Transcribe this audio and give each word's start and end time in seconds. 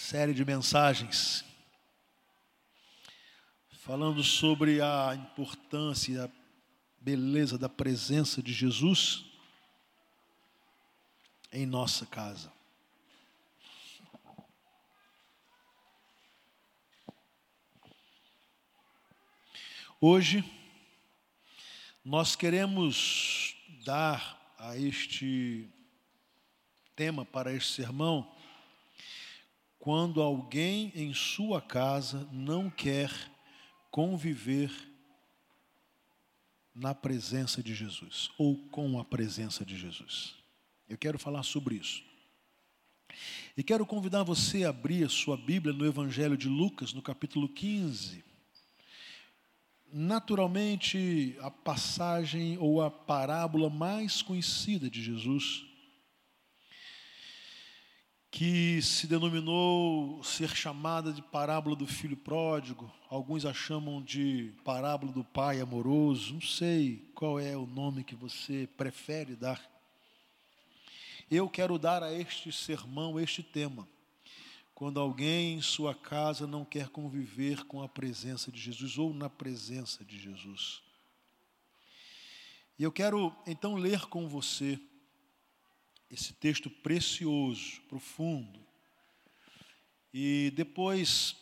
série 0.00 0.32
de 0.32 0.46
mensagens 0.46 1.44
falando 3.70 4.24
sobre 4.24 4.80
a 4.80 5.14
importância 5.14 6.12
e 6.12 6.18
a 6.18 6.28
beleza 6.98 7.58
da 7.58 7.68
presença 7.68 8.42
de 8.42 8.50
Jesus 8.50 9.26
em 11.52 11.66
nossa 11.66 12.06
casa. 12.06 12.50
Hoje, 20.00 20.42
nós 22.02 22.34
queremos 22.34 23.54
dar 23.84 24.54
a 24.58 24.78
este 24.78 25.68
tema 26.96 27.24
para 27.24 27.52
este 27.52 27.74
sermão 27.74 28.39
quando 29.80 30.20
alguém 30.20 30.92
em 30.94 31.14
sua 31.14 31.60
casa 31.60 32.28
não 32.30 32.68
quer 32.68 33.10
conviver 33.90 34.70
na 36.74 36.94
presença 36.94 37.62
de 37.62 37.74
Jesus 37.74 38.30
ou 38.38 38.56
com 38.68 39.00
a 39.00 39.04
presença 39.04 39.64
de 39.64 39.76
Jesus. 39.76 40.34
Eu 40.86 40.98
quero 40.98 41.18
falar 41.18 41.42
sobre 41.42 41.76
isso. 41.76 42.04
E 43.56 43.62
quero 43.62 43.86
convidar 43.86 44.22
você 44.22 44.64
a 44.64 44.68
abrir 44.68 45.02
a 45.04 45.08
sua 45.08 45.36
Bíblia 45.36 45.74
no 45.74 45.86
Evangelho 45.86 46.36
de 46.36 46.48
Lucas, 46.48 46.92
no 46.92 47.00
capítulo 47.00 47.48
15. 47.48 48.22
Naturalmente, 49.92 51.36
a 51.40 51.50
passagem 51.50 52.56
ou 52.58 52.82
a 52.82 52.90
parábola 52.90 53.70
mais 53.70 54.20
conhecida 54.20 54.90
de 54.90 55.02
Jesus 55.02 55.69
que 58.30 58.80
se 58.80 59.08
denominou 59.08 60.22
ser 60.22 60.54
chamada 60.54 61.12
de 61.12 61.20
parábola 61.20 61.74
do 61.74 61.86
filho 61.86 62.16
pródigo, 62.16 62.90
alguns 63.08 63.44
a 63.44 63.52
chamam 63.52 64.00
de 64.00 64.54
parábola 64.64 65.12
do 65.12 65.24
pai 65.24 65.60
amoroso, 65.60 66.34
não 66.34 66.40
sei 66.40 67.10
qual 67.14 67.40
é 67.40 67.56
o 67.56 67.66
nome 67.66 68.04
que 68.04 68.14
você 68.14 68.68
prefere 68.76 69.34
dar. 69.34 69.60
Eu 71.28 71.48
quero 71.48 71.78
dar 71.78 72.02
a 72.02 72.12
este 72.12 72.52
sermão 72.52 73.18
este 73.18 73.42
tema. 73.42 73.88
Quando 74.74 75.00
alguém 75.00 75.54
em 75.54 75.62
sua 75.62 75.94
casa 75.94 76.46
não 76.46 76.64
quer 76.64 76.88
conviver 76.88 77.64
com 77.64 77.82
a 77.82 77.88
presença 77.88 78.50
de 78.50 78.58
Jesus 78.58 78.96
ou 78.96 79.12
na 79.12 79.28
presença 79.28 80.04
de 80.04 80.18
Jesus. 80.18 80.80
E 82.78 82.82
eu 82.82 82.90
quero 82.90 83.34
então 83.46 83.74
ler 83.74 84.06
com 84.06 84.26
você 84.26 84.80
esse 86.10 86.32
texto 86.32 86.68
precioso, 86.68 87.80
profundo. 87.88 88.58
E 90.12 90.52
depois, 90.56 91.36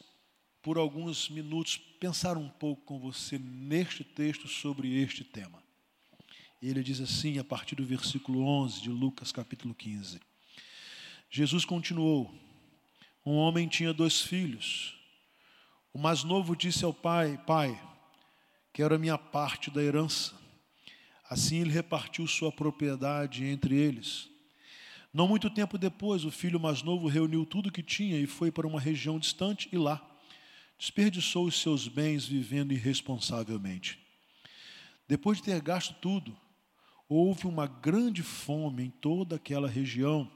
por 0.62 0.76
alguns 0.76 1.30
minutos, 1.30 1.78
pensar 1.98 2.36
um 2.36 2.48
pouco 2.48 2.82
com 2.82 2.98
você 2.98 3.38
neste 3.38 4.04
texto 4.04 4.46
sobre 4.46 5.00
este 5.00 5.24
tema. 5.24 5.62
Ele 6.60 6.82
diz 6.82 7.00
assim, 7.00 7.38
a 7.38 7.44
partir 7.44 7.76
do 7.76 7.86
versículo 7.86 8.42
11 8.42 8.82
de 8.82 8.90
Lucas, 8.90 9.32
capítulo 9.32 9.74
15: 9.74 10.20
Jesus 11.30 11.64
continuou: 11.64 12.34
Um 13.24 13.36
homem 13.36 13.68
tinha 13.68 13.92
dois 13.92 14.20
filhos. 14.20 14.94
O 15.92 15.98
mais 15.98 16.24
novo 16.24 16.56
disse 16.56 16.84
ao 16.84 16.92
pai: 16.92 17.38
Pai, 17.46 17.80
quero 18.72 18.94
a 18.94 18.98
minha 18.98 19.16
parte 19.16 19.70
da 19.70 19.82
herança. 19.82 20.34
Assim 21.30 21.60
ele 21.60 21.70
repartiu 21.70 22.26
sua 22.26 22.50
propriedade 22.50 23.44
entre 23.44 23.76
eles. 23.76 24.28
Não 25.12 25.26
muito 25.26 25.48
tempo 25.48 25.78
depois, 25.78 26.24
o 26.24 26.30
filho 26.30 26.60
mais 26.60 26.82
novo 26.82 27.08
reuniu 27.08 27.46
tudo 27.46 27.68
o 27.68 27.72
que 27.72 27.82
tinha 27.82 28.18
e 28.18 28.26
foi 28.26 28.50
para 28.50 28.66
uma 28.66 28.80
região 28.80 29.18
distante 29.18 29.68
e 29.72 29.78
lá 29.78 30.04
desperdiçou 30.78 31.46
os 31.46 31.60
seus 31.60 31.88
bens 31.88 32.26
vivendo 32.26 32.72
irresponsavelmente. 32.72 33.98
Depois 35.08 35.38
de 35.38 35.44
ter 35.44 35.60
gasto 35.60 35.94
tudo, 36.00 36.36
houve 37.08 37.46
uma 37.46 37.66
grande 37.66 38.22
fome 38.22 38.84
em 38.84 38.90
toda 38.90 39.36
aquela 39.36 39.68
região 39.68 40.30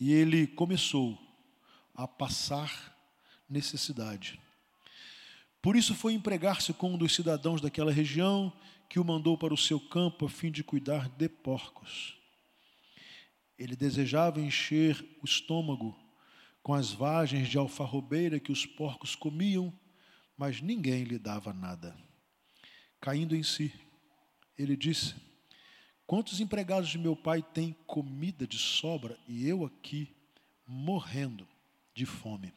e 0.00 0.12
ele 0.12 0.46
começou 0.46 1.18
a 1.94 2.08
passar 2.08 2.96
necessidade. 3.48 4.40
Por 5.60 5.76
isso 5.76 5.94
foi 5.94 6.14
empregar-se 6.14 6.72
com 6.72 6.94
um 6.94 6.98
dos 6.98 7.14
cidadãos 7.14 7.60
daquela 7.60 7.92
região 7.92 8.52
que 8.88 8.98
o 8.98 9.04
mandou 9.04 9.36
para 9.36 9.52
o 9.52 9.58
seu 9.58 9.78
campo 9.78 10.26
a 10.26 10.30
fim 10.30 10.50
de 10.50 10.64
cuidar 10.64 11.08
de 11.10 11.28
porcos. 11.28 12.17
Ele 13.58 13.74
desejava 13.74 14.40
encher 14.40 15.04
o 15.20 15.24
estômago 15.24 15.98
com 16.62 16.72
as 16.72 16.92
vagens 16.92 17.48
de 17.48 17.58
alfarrobeira 17.58 18.38
que 18.38 18.52
os 18.52 18.64
porcos 18.64 19.16
comiam, 19.16 19.76
mas 20.36 20.60
ninguém 20.60 21.02
lhe 21.02 21.18
dava 21.18 21.52
nada. 21.52 21.96
Caindo 23.00 23.34
em 23.34 23.42
si, 23.42 23.72
ele 24.56 24.76
disse: 24.76 25.16
Quantos 26.06 26.40
empregados 26.40 26.88
de 26.88 26.98
meu 26.98 27.16
pai 27.16 27.42
têm 27.42 27.74
comida 27.84 28.46
de 28.46 28.58
sobra 28.58 29.18
e 29.26 29.48
eu 29.48 29.64
aqui 29.64 30.14
morrendo 30.64 31.48
de 31.92 32.06
fome? 32.06 32.54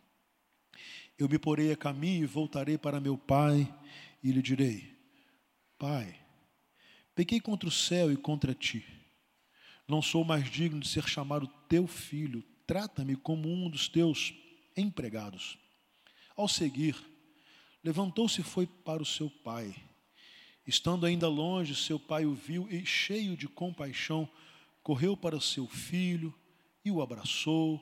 Eu 1.18 1.28
me 1.28 1.40
porei 1.40 1.72
a 1.72 1.78
caminho 1.78 2.24
e 2.24 2.28
voltarei 2.28 2.78
para 2.78 3.00
meu 3.00 3.18
pai 3.18 3.74
e 4.24 4.32
lhe 4.32 4.42
direi: 4.42 4.96
Pai, 5.80 6.16
pequei 7.16 7.40
contra 7.40 7.68
o 7.68 7.72
céu 7.72 8.12
e 8.12 8.18
contra 8.18 8.54
ti 8.54 9.01
não 9.92 10.02
sou 10.02 10.24
mais 10.24 10.50
digno 10.50 10.80
de 10.80 10.88
ser 10.88 11.06
chamado 11.06 11.48
teu 11.68 11.86
filho. 11.86 12.42
Trata-me 12.66 13.18
como 13.18 13.52
um 13.52 13.70
dos 13.70 13.90
teus 13.90 14.34
empregados. 14.76 15.58
Ao 16.36 16.48
seguir, 16.48 16.96
levantou-se 17.84 18.40
e 18.40 18.44
foi 18.44 18.66
para 18.66 19.04
o 19.04 19.06
seu 19.06 19.30
pai. 19.30 19.76
Estando 20.66 21.06
ainda 21.06 21.28
longe, 21.28 21.76
seu 21.76 22.00
pai 22.00 22.26
o 22.26 22.34
viu 22.34 22.70
e, 22.72 22.86
cheio 22.86 23.36
de 23.36 23.50
compaixão, 23.50 24.30
correu 24.82 25.18
para 25.18 25.42
seu 25.42 25.68
filho 25.68 26.34
e 26.86 26.90
o 26.90 27.02
abraçou 27.02 27.82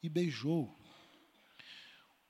e 0.00 0.08
beijou. 0.08 0.72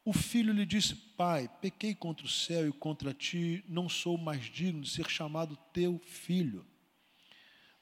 O 0.06 0.14
filho 0.14 0.54
lhe 0.54 0.64
disse: 0.64 0.94
Pai, 0.94 1.50
pequei 1.60 1.94
contra 1.94 2.24
o 2.24 2.30
céu 2.30 2.66
e 2.66 2.72
contra 2.72 3.12
ti, 3.12 3.62
não 3.68 3.90
sou 3.90 4.16
mais 4.16 4.46
digno 4.46 4.80
de 4.80 4.88
ser 4.88 5.08
chamado 5.10 5.54
teu 5.70 5.98
filho. 5.98 6.66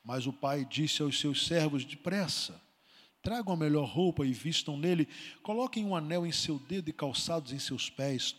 Mas 0.05 0.27
o 0.27 0.33
pai 0.33 0.65
disse 0.65 1.03
aos 1.03 1.19
seus 1.19 1.47
servos: 1.47 1.84
Depressa, 1.84 2.61
tragam 3.22 3.53
a 3.53 3.56
melhor 3.56 3.87
roupa 3.87 4.27
e 4.27 4.33
vistam 4.33 4.77
nele, 4.77 5.09
coloquem 5.43 5.84
um 5.84 5.94
anel 5.94 6.27
em 6.27 6.33
seu 6.33 6.59
dedo 6.59 6.88
e 6.88 6.93
calçados 6.93 7.53
em 7.53 7.59
seus 7.59 7.91
pés, 7.91 8.34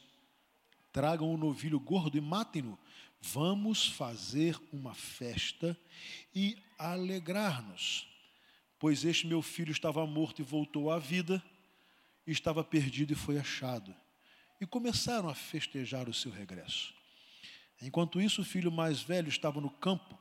tragam 0.91 1.31
um 1.31 1.37
novilho 1.37 1.79
gordo 1.79 2.17
e 2.17 2.21
matem-no. 2.21 2.77
Vamos 3.23 3.85
fazer 3.85 4.59
uma 4.73 4.95
festa 4.95 5.77
e 6.33 6.57
alegrar-nos, 6.79 8.07
pois 8.79 9.05
este 9.05 9.27
meu 9.27 9.43
filho 9.43 9.71
estava 9.71 10.05
morto 10.07 10.41
e 10.41 10.43
voltou 10.43 10.89
à 10.89 10.97
vida, 10.97 11.41
estava 12.25 12.63
perdido 12.63 13.13
e 13.13 13.15
foi 13.15 13.37
achado. 13.37 13.93
E 14.59 14.65
começaram 14.65 15.29
a 15.29 15.35
festejar 15.35 16.09
o 16.09 16.13
seu 16.13 16.31
regresso. 16.31 16.93
Enquanto 17.79 18.19
isso, 18.19 18.41
o 18.41 18.45
filho 18.45 18.71
mais 18.71 19.01
velho 19.01 19.29
estava 19.29 19.61
no 19.61 19.69
campo 19.69 20.20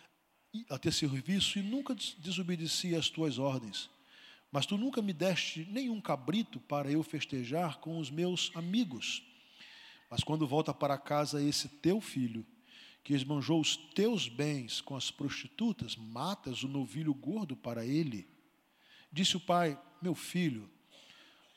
a 0.69 0.77
ter 0.77 0.91
serviço 0.91 1.59
e 1.59 1.61
nunca 1.61 1.95
desobedeci 2.17 2.95
às 2.95 3.09
tuas 3.09 3.39
ordens. 3.39 3.89
Mas 4.51 4.65
tu 4.65 4.77
nunca 4.77 5.01
me 5.01 5.13
deste 5.13 5.65
nenhum 5.71 6.01
cabrito 6.01 6.59
para 6.59 6.91
eu 6.91 7.01
festejar 7.03 7.79
com 7.79 7.97
os 7.97 8.09
meus 8.09 8.51
amigos. 8.53 9.23
Mas 10.09 10.23
quando 10.23 10.45
volta 10.45 10.73
para 10.73 10.97
casa 10.97 11.41
esse 11.41 11.69
teu 11.69 12.01
filho, 12.01 12.45
que 13.03 13.13
esbanjou 13.13 13.59
os 13.59 13.75
teus 13.75 14.27
bens 14.27 14.81
com 14.81 14.95
as 14.95 15.09
prostitutas, 15.09 15.95
matas 15.95 16.63
o 16.63 16.67
novilho 16.67 17.13
gordo 17.13 17.55
para 17.55 17.85
ele. 17.85 18.27
Disse 19.11 19.37
o 19.37 19.39
pai: 19.39 19.79
Meu 20.01 20.13
filho, 20.13 20.69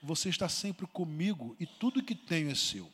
você 0.03 0.29
está 0.29 0.49
sempre 0.49 0.87
comigo 0.87 1.57
e 1.59 1.67
tudo 1.67 2.03
que 2.03 2.15
tenho 2.15 2.51
é 2.51 2.55
seu. 2.55 2.91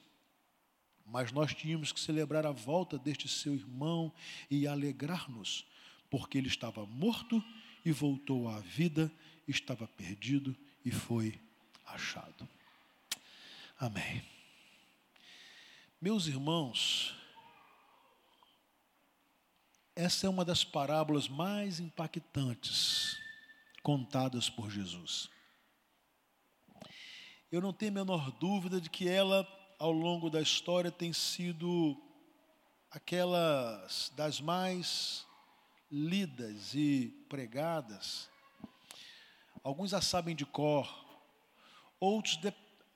Mas 1.05 1.31
nós 1.31 1.52
tínhamos 1.55 1.93
que 1.93 2.00
celebrar 2.00 2.47
a 2.47 2.52
volta 2.52 2.99
deste 2.99 3.29
seu 3.29 3.55
irmão 3.55 4.12
e 4.50 4.67
alegrar-nos 4.67 5.67
porque 6.11 6.37
ele 6.37 6.49
estava 6.49 6.85
morto 6.85 7.43
e 7.85 7.93
voltou 7.93 8.49
à 8.49 8.61
vida, 8.61 9.11
estava 9.47 9.87
perdido 9.87 10.57
e 10.85 10.91
foi 10.91 11.41
achado. 11.87 12.49
Amém. 13.79 14.23
Meus 16.01 16.27
irmãos, 16.27 17.15
essa 19.95 20.27
é 20.27 20.31
uma 20.31 20.45
das 20.45 20.65
parábolas 20.65 21.29
mais 21.29 21.79
impactantes 21.79 23.19
contadas 23.83 24.49
por 24.49 24.71
Jesus. 24.71 25.31
Eu 27.51 27.61
não 27.61 27.73
tenho 27.73 27.93
a 27.93 27.95
menor 27.95 28.31
dúvida 28.33 28.81
de 28.81 28.89
que 28.89 29.09
ela, 29.09 29.47
ao 29.79 29.91
longo 29.91 30.31
da 30.31 30.41
história, 30.41 30.91
tem 30.91 31.12
sido 31.12 32.01
aquelas 32.91 34.12
das 34.17 34.41
mais 34.41 35.27
lidas 35.90 36.75
e 36.75 37.08
pregadas. 37.28 38.28
Alguns 39.62 39.92
a 39.92 40.00
sabem 40.00 40.37
de 40.37 40.46
cor, 40.46 40.88
outros 41.98 42.38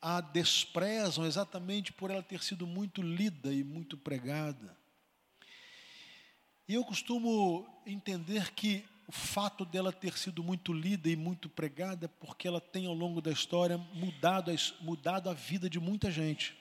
a 0.00 0.20
desprezam 0.20 1.26
exatamente 1.26 1.92
por 1.92 2.10
ela 2.10 2.22
ter 2.22 2.42
sido 2.42 2.66
muito 2.66 3.02
lida 3.02 3.52
e 3.52 3.64
muito 3.64 3.96
pregada. 3.96 4.76
E 6.68 6.74
eu 6.74 6.84
costumo 6.84 7.66
entender 7.86 8.52
que 8.52 8.84
o 9.06 9.12
fato 9.12 9.64
dela 9.64 9.92
ter 9.92 10.16
sido 10.16 10.42
muito 10.42 10.72
lida 10.72 11.08
e 11.10 11.16
muito 11.16 11.48
pregada 11.48 12.06
é 12.06 12.08
porque 12.08 12.48
ela 12.48 12.60
tem 12.60 12.86
ao 12.86 12.94
longo 12.94 13.20
da 13.20 13.30
história 13.30 13.76
mudado 13.76 14.50
mudado 14.80 15.28
a 15.28 15.34
vida 15.34 15.68
de 15.68 15.78
muita 15.78 16.10
gente, 16.10 16.56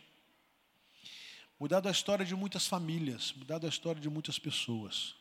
mudado 1.58 1.88
a 1.88 1.92
história 1.92 2.26
de 2.26 2.36
muitas 2.36 2.68
famílias, 2.68 3.34
mudado 3.34 3.66
a 3.66 3.70
história 3.70 4.02
de 4.02 4.10
muitas 4.10 4.38
pessoas. 4.38 5.16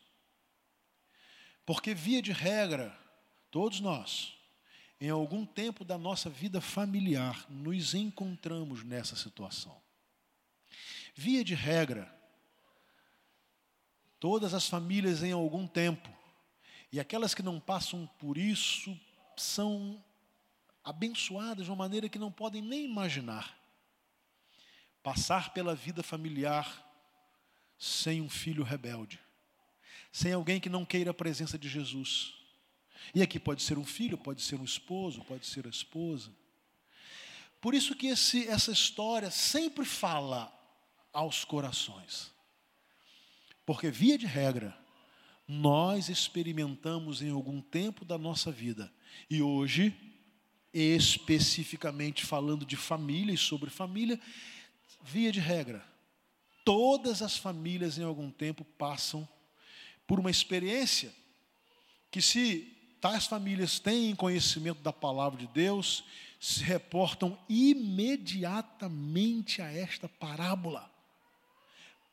Porque, 1.65 1.95
via 1.95 2.21
de 2.21 2.33
regra, 2.33 2.97
todos 3.51 3.81
nós, 3.81 4.35
em 5.01 5.11
algum 5.11 5.45
tempo 5.45 5.85
da 5.85 5.99
nossa 5.99 6.31
vida 6.31 6.61
familiar, 6.61 7.47
nos 7.49 7.95
encontramos 7.95 8.85
nessa 8.85 9.17
situação. 9.17 9.81
Via 11.15 11.45
de 11.45 11.55
regra, 11.55 12.13
todas 14.19 14.55
as 14.55 14.69
famílias 14.69 15.23
em 15.23 15.33
algum 15.33 15.67
tempo, 15.67 16.09
e 16.91 17.01
aquelas 17.01 17.35
que 17.35 17.43
não 17.43 17.59
passam 17.59 18.07
por 18.19 18.37
isso, 18.37 18.99
são 19.37 20.03
abençoadas 20.85 21.65
de 21.65 21.71
uma 21.71 21.77
maneira 21.77 22.09
que 22.09 22.19
não 22.19 22.31
podem 22.31 22.61
nem 22.61 22.85
imaginar. 22.85 23.57
Passar 25.03 25.53
pela 25.53 25.75
vida 25.75 26.03
familiar 26.03 26.89
sem 27.79 28.21
um 28.21 28.29
filho 28.29 28.63
rebelde, 28.63 29.19
sem 30.13 30.33
alguém 30.33 30.61
que 30.61 30.69
não 30.69 30.85
queira 30.85 31.11
a 31.11 31.15
presença 31.15 31.59
de 31.59 31.69
Jesus 31.69 32.35
e 33.15 33.23
aqui 33.23 33.39
pode 33.39 33.63
ser 33.63 33.79
um 33.79 33.85
filho, 33.85 34.17
pode 34.17 34.43
ser 34.43 34.61
um 34.61 34.65
esposo, 34.65 35.25
pode 35.25 35.47
ser 35.47 35.67
a 35.67 35.71
esposa. 35.71 36.31
Por 37.61 37.75
isso 37.75 37.95
que 37.95 38.09
esse, 38.09 38.47
essa 38.49 38.73
história 38.73 39.31
sempre 39.31 39.85
fala 39.85 40.53
aos 41.13 41.45
corações. 41.45 42.31
Porque, 43.65 43.91
via 43.91 44.19
de 44.19 44.27
regra, 44.27 44.77
nós 45.47 46.09
experimentamos 46.09 47.23
em 47.23 47.31
algum 47.31 47.61
tempo 47.61 48.05
da 48.05 48.19
nossa 48.19 48.51
vida, 48.51 48.93
e 49.29 49.43
hoje, 49.43 49.95
especificamente 50.73 52.25
falando 52.25 52.65
de 52.65 52.77
família 52.77 53.35
e 53.35 53.39
sobre 53.39 53.71
família, 53.71 54.19
via 55.03 55.31
de 55.31 55.41
regra, 55.41 55.85
todas 56.65 57.23
as 57.23 57.37
famílias 57.37 57.99
em 57.99 58.05
algum 58.05 58.31
tempo 58.31 58.65
passam 58.65 59.29
por 60.13 60.21
uma 60.21 60.31
experiência 60.31 61.11
que, 62.11 62.21
se 62.21 62.71
tais 63.01 63.25
famílias 63.25 63.79
têm 63.79 64.15
conhecimento 64.15 64.83
da 64.83 64.93
palavra 64.93 65.39
de 65.39 65.47
Deus, 65.47 66.05
se 66.39 66.63
reportam 66.63 67.39
imediatamente 67.49 69.63
a 69.63 69.73
esta 69.73 70.11
parábola. 70.11 70.93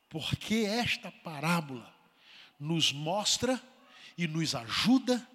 Porque 0.08 0.64
esta 0.64 1.12
parábola 1.12 1.94
nos 2.58 2.90
mostra 2.90 3.62
e 4.16 4.26
nos 4.26 4.54
ajuda 4.54 5.28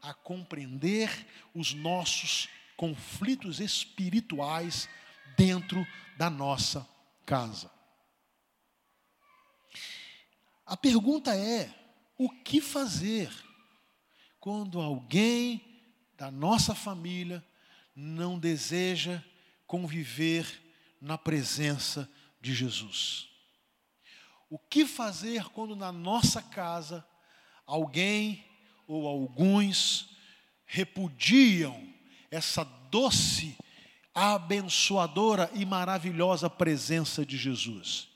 a 0.00 0.14
compreender 0.14 1.26
os 1.52 1.74
nossos 1.74 2.48
conflitos 2.76 3.58
espirituais 3.58 4.88
dentro 5.36 5.84
da 6.16 6.30
nossa 6.30 6.88
casa. 7.26 7.68
A 10.64 10.76
pergunta 10.76 11.36
é: 11.36 11.81
o 12.16 12.28
que 12.28 12.60
fazer? 12.60 13.30
quando 14.42 14.80
alguém 14.80 15.62
da 16.18 16.28
nossa 16.28 16.74
família 16.74 17.44
não 17.94 18.40
deseja 18.40 19.22
conviver 19.68 20.44
na 21.00 21.16
presença 21.16 22.10
de 22.40 22.52
Jesus. 22.52 23.28
O 24.50 24.58
que 24.58 24.84
fazer 24.84 25.44
quando 25.50 25.76
na 25.76 25.92
nossa 25.92 26.42
casa 26.42 27.06
alguém 27.64 28.44
ou 28.88 29.06
alguns 29.06 30.10
repudiam 30.66 31.80
essa 32.28 32.64
doce, 32.64 33.56
abençoadora 34.12 35.48
e 35.54 35.64
maravilhosa 35.64 36.50
presença 36.50 37.24
de 37.24 37.36
Jesus? 37.36 38.08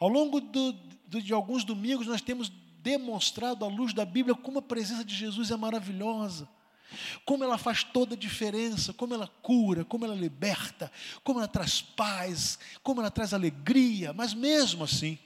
Ao 0.00 0.08
longo 0.08 0.40
do, 0.40 0.72
de 1.20 1.34
alguns 1.34 1.62
domingos 1.62 2.06
nós 2.06 2.22
temos 2.22 2.50
demonstrado 2.82 3.64
à 3.64 3.68
luz 3.68 3.92
da 3.92 4.04
Bíblia 4.04 4.34
como 4.34 4.58
a 4.58 4.62
presença 4.62 5.04
de 5.04 5.14
Jesus 5.14 5.50
é 5.50 5.56
maravilhosa, 5.56 6.48
como 7.24 7.44
ela 7.44 7.58
faz 7.58 7.84
toda 7.84 8.14
a 8.14 8.18
diferença, 8.18 8.92
como 8.92 9.14
ela 9.14 9.28
cura, 9.42 9.84
como 9.84 10.04
ela 10.04 10.14
liberta, 10.14 10.90
como 11.22 11.38
ela 11.38 11.48
traz 11.48 11.82
paz, 11.82 12.58
como 12.82 13.00
ela 13.00 13.10
traz 13.10 13.34
alegria, 13.34 14.12
mas 14.12 14.32
mesmo 14.32 14.84
assim, 14.84 15.18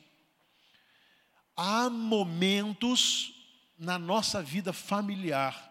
há 1.56 1.88
momentos 1.88 3.34
na 3.78 3.98
nossa 3.98 4.43
vida 4.43 4.72
familiar 4.72 5.70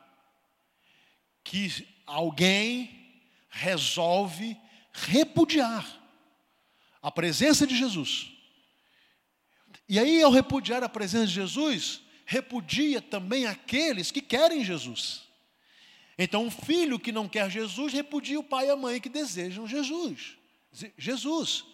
que 1.43 1.87
alguém 2.05 3.21
resolve 3.49 4.57
repudiar 4.93 5.85
a 7.01 7.11
presença 7.11 7.65
de 7.65 7.75
Jesus 7.75 8.40
e 9.87 9.99
aí, 9.99 10.21
ao 10.21 10.31
repudiar 10.31 10.83
a 10.83 10.89
presença 10.89 11.27
de 11.27 11.33
Jesus, 11.33 12.01
repudia 12.25 13.01
também 13.01 13.45
aqueles 13.45 14.11
que 14.11 14.21
querem 14.21 14.63
Jesus. 14.63 15.23
Então, 16.17 16.45
um 16.45 16.51
filho 16.51 16.99
que 16.99 17.11
não 17.11 17.27
quer 17.27 17.49
Jesus 17.49 17.91
repudia 17.93 18.39
o 18.39 18.43
pai 18.43 18.67
e 18.67 18.69
a 18.69 18.75
mãe 18.75 19.01
que 19.01 19.09
desejam 19.09 19.67
Jesus. 19.67 20.37
Jesus. 20.97 21.65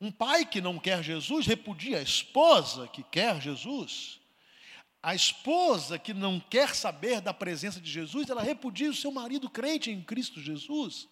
Um 0.00 0.10
pai 0.10 0.44
que 0.44 0.60
não 0.60 0.78
quer 0.78 1.02
Jesus 1.02 1.46
repudia 1.46 1.98
a 1.98 2.02
esposa 2.02 2.88
que 2.88 3.02
quer 3.02 3.40
Jesus. 3.40 4.20
A 5.02 5.14
esposa 5.14 5.98
que 5.98 6.12
não 6.12 6.40
quer 6.40 6.74
saber 6.74 7.20
da 7.20 7.32
presença 7.32 7.80
de 7.80 7.90
Jesus, 7.90 8.28
ela 8.28 8.42
repudia 8.42 8.90
o 8.90 8.94
seu 8.94 9.12
marido 9.12 9.48
crente 9.48 9.90
em 9.90 10.02
Cristo 10.02 10.40
Jesus. 10.40 11.08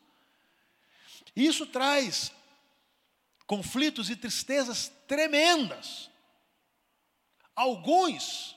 Isso 1.36 1.66
traz 1.66 2.32
conflitos 3.52 4.08
e 4.08 4.16
tristezas 4.16 4.90
tremendas. 5.06 6.10
Alguns, 7.54 8.56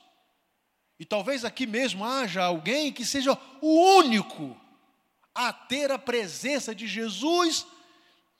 e 0.98 1.04
talvez 1.04 1.44
aqui 1.44 1.66
mesmo 1.66 2.02
haja 2.02 2.42
alguém 2.42 2.90
que 2.90 3.04
seja 3.04 3.38
o 3.60 3.98
único 3.98 4.58
a 5.34 5.52
ter 5.52 5.92
a 5.92 5.98
presença 5.98 6.74
de 6.74 6.86
Jesus 6.86 7.66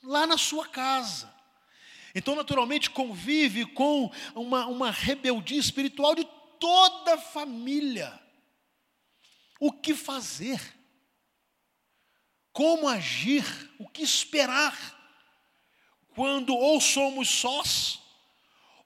lá 0.03 0.27
na 0.27 0.39
sua 0.39 0.67
casa. 0.67 1.31
Então, 2.15 2.35
naturalmente, 2.35 2.89
convive 2.89 3.67
com 3.67 4.11
uma, 4.35 4.65
uma 4.65 4.91
rebeldia 4.91 5.61
espiritual 5.61 6.15
de 6.15 6.27
toda 6.59 7.17
a 7.17 7.21
família. 7.21 8.19
O 9.61 9.71
que 9.71 9.95
fazer? 9.95 10.59
Como 12.51 12.89
agir? 12.89 13.45
O 13.79 13.87
que 13.87 14.03
esperar? 14.03 14.96
Quando 16.17 16.57
ou 16.57 16.81
somos 16.81 17.29
sós, 17.29 18.01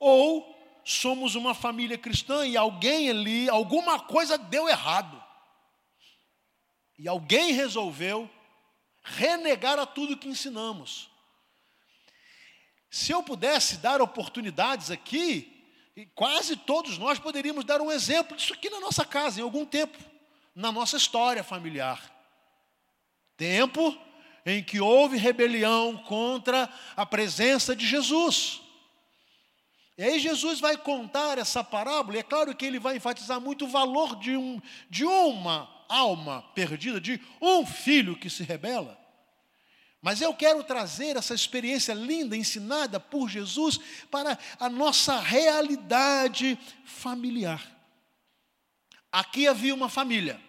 ou 0.00 0.44
somos 0.84 1.36
uma 1.36 1.54
família 1.54 1.96
cristã 1.96 2.44
e 2.44 2.56
alguém 2.56 3.08
ali, 3.08 3.48
alguma 3.48 4.00
coisa 4.00 4.36
deu 4.36 4.68
errado. 4.68 5.22
E 6.98 7.06
alguém 7.06 7.52
resolveu 7.52 8.28
renegar 9.00 9.78
a 9.78 9.86
tudo 9.86 10.16
que 10.16 10.28
ensinamos. 10.28 11.08
Se 12.90 13.12
eu 13.12 13.22
pudesse 13.22 13.76
dar 13.76 14.02
oportunidades 14.02 14.90
aqui, 14.90 15.64
quase 16.16 16.56
todos 16.56 16.98
nós 16.98 17.20
poderíamos 17.20 17.64
dar 17.64 17.80
um 17.80 17.92
exemplo 17.92 18.36
disso 18.36 18.52
aqui 18.52 18.68
na 18.68 18.80
nossa 18.80 19.04
casa, 19.04 19.38
em 19.38 19.44
algum 19.44 19.64
tempo, 19.64 19.96
na 20.52 20.72
nossa 20.72 20.96
história 20.96 21.44
familiar. 21.44 22.12
Tempo 23.36 23.96
em 24.44 24.62
que 24.62 24.80
houve 24.80 25.16
rebelião 25.16 25.96
contra 25.96 26.68
a 26.96 27.04
presença 27.04 27.74
de 27.74 27.86
Jesus. 27.86 28.60
E 29.96 30.02
aí 30.02 30.18
Jesus 30.18 30.60
vai 30.60 30.76
contar 30.76 31.36
essa 31.36 31.62
parábola, 31.62 32.16
e 32.16 32.20
é 32.20 32.22
claro 32.22 32.54
que 32.54 32.64
ele 32.64 32.78
vai 32.78 32.96
enfatizar 32.96 33.40
muito 33.40 33.66
o 33.66 33.68
valor 33.68 34.16
de, 34.16 34.34
um, 34.36 34.60
de 34.88 35.04
uma 35.04 35.68
alma 35.90 36.42
perdida, 36.54 37.00
de 37.00 37.20
um 37.40 37.66
filho 37.66 38.16
que 38.16 38.30
se 38.30 38.42
rebela. 38.42 38.98
Mas 40.00 40.22
eu 40.22 40.32
quero 40.32 40.64
trazer 40.64 41.16
essa 41.16 41.34
experiência 41.34 41.92
linda, 41.92 42.34
ensinada 42.34 42.98
por 42.98 43.28
Jesus, 43.28 43.78
para 44.10 44.38
a 44.58 44.70
nossa 44.70 45.20
realidade 45.20 46.58
familiar. 46.84 47.62
Aqui 49.12 49.46
havia 49.46 49.74
uma 49.74 49.90
família. 49.90 50.40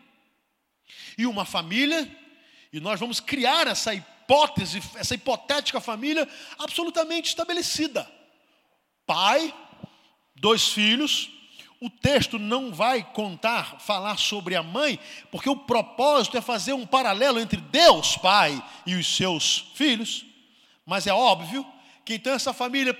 E 1.17 1.25
uma 1.25 1.43
família, 1.43 2.09
e 2.71 2.79
nós 2.79 2.99
vamos 2.99 3.19
criar 3.19 3.67
essa 3.67 3.93
hipótese, 3.93 4.81
essa 4.95 5.13
hipotética 5.13 5.81
família 5.81 6.27
absolutamente 6.57 7.29
estabelecida. 7.29 8.09
Pai, 9.05 9.53
dois 10.35 10.69
filhos, 10.69 11.29
o 11.81 11.89
texto 11.89 12.37
não 12.37 12.71
vai 12.71 13.03
contar, 13.03 13.79
falar 13.79 14.17
sobre 14.17 14.55
a 14.55 14.61
mãe, 14.61 14.99
porque 15.31 15.49
o 15.49 15.55
propósito 15.55 16.37
é 16.37 16.41
fazer 16.41 16.73
um 16.73 16.85
paralelo 16.85 17.39
entre 17.39 17.59
Deus, 17.59 18.15
Pai, 18.17 18.63
e 18.85 18.95
os 18.95 19.15
seus 19.15 19.71
filhos. 19.73 20.23
Mas 20.85 21.07
é 21.07 21.13
óbvio 21.13 21.65
que 22.05 22.13
então 22.13 22.33
essa 22.33 22.53
família 22.53 22.97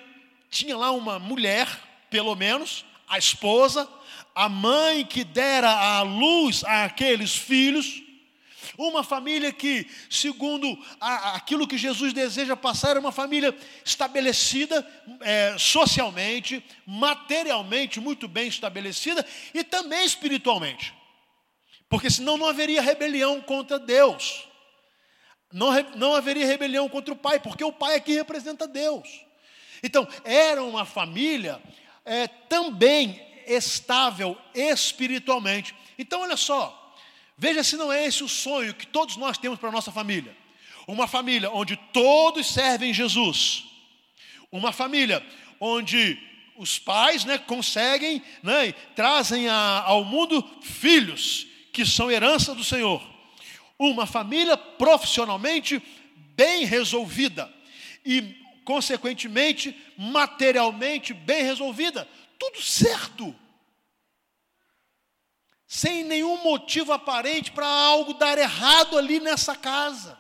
tinha 0.50 0.76
lá 0.76 0.92
uma 0.92 1.20
mulher, 1.20 1.68
pelo 2.10 2.36
menos, 2.36 2.84
a 3.08 3.18
esposa, 3.18 3.88
a 4.34 4.50
mãe 4.50 5.06
que 5.06 5.24
dera 5.24 5.70
a 5.70 6.02
luz 6.02 6.64
àqueles 6.64 7.36
filhos, 7.36 8.01
uma 8.78 9.04
família 9.04 9.52
que, 9.52 9.88
segundo 10.10 10.78
a, 11.00 11.36
aquilo 11.36 11.68
que 11.68 11.78
Jesus 11.78 12.14
deseja 12.14 12.56
passar, 12.56 12.96
é 12.96 13.00
uma 13.00 13.12
família 13.12 13.56
estabelecida 13.84 14.86
é, 15.22 15.56
socialmente, 15.58 16.64
materialmente 16.86 18.00
muito 18.00 18.28
bem 18.28 18.48
estabelecida 18.48 19.26
e 19.54 19.64
também 19.64 20.06
espiritualmente. 20.06 20.94
Porque 21.90 22.10
senão 22.10 22.38
não 22.38 22.48
haveria 22.48 22.82
rebelião 22.82 23.42
contra 23.42 23.78
Deus. 23.78 24.48
Não, 25.52 25.72
não 25.96 26.16
haveria 26.16 26.46
rebelião 26.46 26.88
contra 26.88 27.14
o 27.14 27.18
Pai, 27.18 27.40
porque 27.40 27.64
o 27.64 27.74
Pai 27.74 27.96
aqui 27.96 28.14
representa 28.14 28.66
Deus. 28.68 29.08
Então, 29.84 30.08
era 30.24 30.64
uma 30.64 30.86
família 30.86 31.62
é, 32.06 32.28
também 32.28 33.22
estável 33.46 34.38
espiritualmente. 34.54 35.76
Então, 35.98 36.22
olha 36.22 36.38
só, 36.38 36.81
Veja 37.42 37.64
se 37.64 37.76
não 37.76 37.92
é 37.92 38.06
esse 38.06 38.24
o 38.24 38.30
sonho 38.30 38.72
que 38.72 38.86
todos 38.86 39.18
nós 39.18 39.36
temos 39.36 39.58
para 39.58 39.70
a 39.70 39.72
nossa 39.72 39.92
família. 39.92 40.38
Uma 40.88 41.08
família 41.08 41.50
onde 41.50 41.76
todos 41.92 42.46
servem 42.46 42.94
Jesus. 42.94 43.64
Uma 44.52 44.72
família 44.72 45.26
onde 45.60 46.20
os 46.56 46.78
pais 46.78 47.26
né, 47.26 47.40
conseguem, 47.40 48.22
né, 48.44 48.74
trazem 48.96 49.50
a, 49.50 49.82
ao 49.88 50.04
mundo 50.04 50.48
filhos 50.62 51.48
que 51.74 51.84
são 51.84 52.12
herança 52.12 52.54
do 52.54 52.64
Senhor. 52.64 53.02
Uma 53.80 54.06
família 54.06 54.56
profissionalmente 54.56 55.82
bem 56.36 56.64
resolvida 56.64 57.52
e, 58.06 58.36
consequentemente, 58.64 59.76
materialmente 59.98 61.12
bem 61.12 61.42
resolvida. 61.42 62.08
Tudo 62.38 62.62
certo 62.62 63.36
sem 65.82 66.04
nenhum 66.04 66.38
motivo 66.44 66.94
aparente 66.94 67.52
para 67.52 67.66
algo 67.66 68.14
dar 68.14 68.38
errado 68.38 69.00
ali 69.00 69.20
nessa 69.20 69.56
casa. 69.56 70.16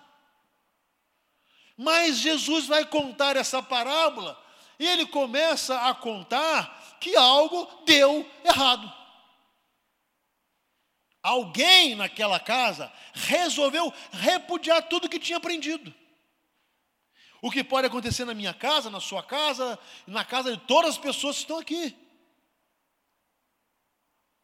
Mas 1.77 2.17
Jesus 2.17 2.65
vai 2.65 2.83
contar 2.83 3.35
essa 3.35 3.61
parábola 3.61 4.43
e 4.79 4.87
ele 4.87 5.05
começa 5.05 5.87
a 5.87 5.93
contar 5.93 6.97
que 6.99 7.15
algo 7.15 7.69
deu 7.85 8.27
errado. 8.43 8.91
Alguém 11.21 11.93
naquela 11.93 12.39
casa 12.39 12.91
resolveu 13.13 13.93
repudiar 14.11 14.81
tudo 14.89 15.07
que 15.07 15.19
tinha 15.19 15.37
aprendido. 15.37 15.93
O 17.39 17.51
que 17.51 17.63
pode 17.63 17.85
acontecer 17.85 18.25
na 18.25 18.33
minha 18.33 18.53
casa, 18.53 18.89
na 18.89 18.99
sua 18.99 19.21
casa, 19.21 19.77
na 20.07 20.25
casa 20.25 20.57
de 20.57 20.63
todas 20.65 20.91
as 20.91 20.97
pessoas 20.97 21.35
que 21.35 21.41
estão 21.43 21.59
aqui 21.59 22.00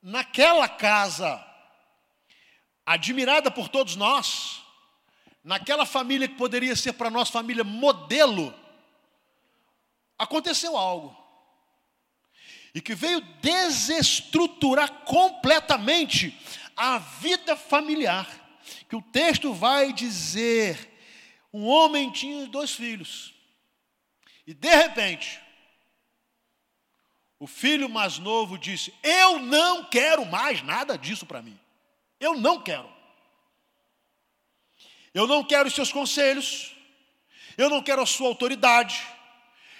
naquela 0.02 0.68
casa, 0.70 1.44
admirada 2.86 3.52
por 3.52 3.70
todos 3.70 3.96
nós, 3.96 4.62
naquela 5.44 5.86
família 5.86 6.28
que 6.28 6.36
poderia 6.36 6.76
ser 6.76 6.94
para 6.94 7.10
nós 7.10 7.30
família 7.30 7.64
modelo, 7.64 8.54
aconteceu 10.18 10.78
algo. 10.78 11.16
E 12.74 12.82
que 12.82 12.94
veio 12.94 13.22
desestruturar 13.42 14.92
completamente 15.06 16.38
a 16.76 16.98
vida 16.98 17.56
familiar. 17.56 18.28
Que 18.88 18.96
o 18.96 19.02
texto 19.02 19.54
vai 19.54 19.92
dizer: 19.92 21.00
um 21.52 21.66
homem 21.66 22.12
tinha 22.12 22.46
dois 22.48 22.72
filhos. 22.72 23.34
E 24.46 24.54
de 24.54 24.70
repente, 24.70 25.42
o 27.40 27.46
filho 27.46 27.88
mais 27.88 28.18
novo 28.18 28.58
disse: 28.58 28.94
Eu 29.04 29.40
não 29.40 29.84
quero 29.84 30.26
mais 30.26 30.62
nada 30.64 30.98
disso 30.98 31.26
para 31.26 31.42
mim. 31.42 31.58
Eu 32.20 32.36
não 32.36 32.62
quero. 32.62 32.90
Eu 35.14 35.28
não 35.28 35.44
quero 35.44 35.68
os 35.68 35.76
seus 35.76 35.92
conselhos. 35.92 36.76
Eu 37.58 37.70
não 37.70 37.82
quero 37.82 38.02
a 38.02 38.06
sua 38.06 38.28
autoridade. 38.28 39.02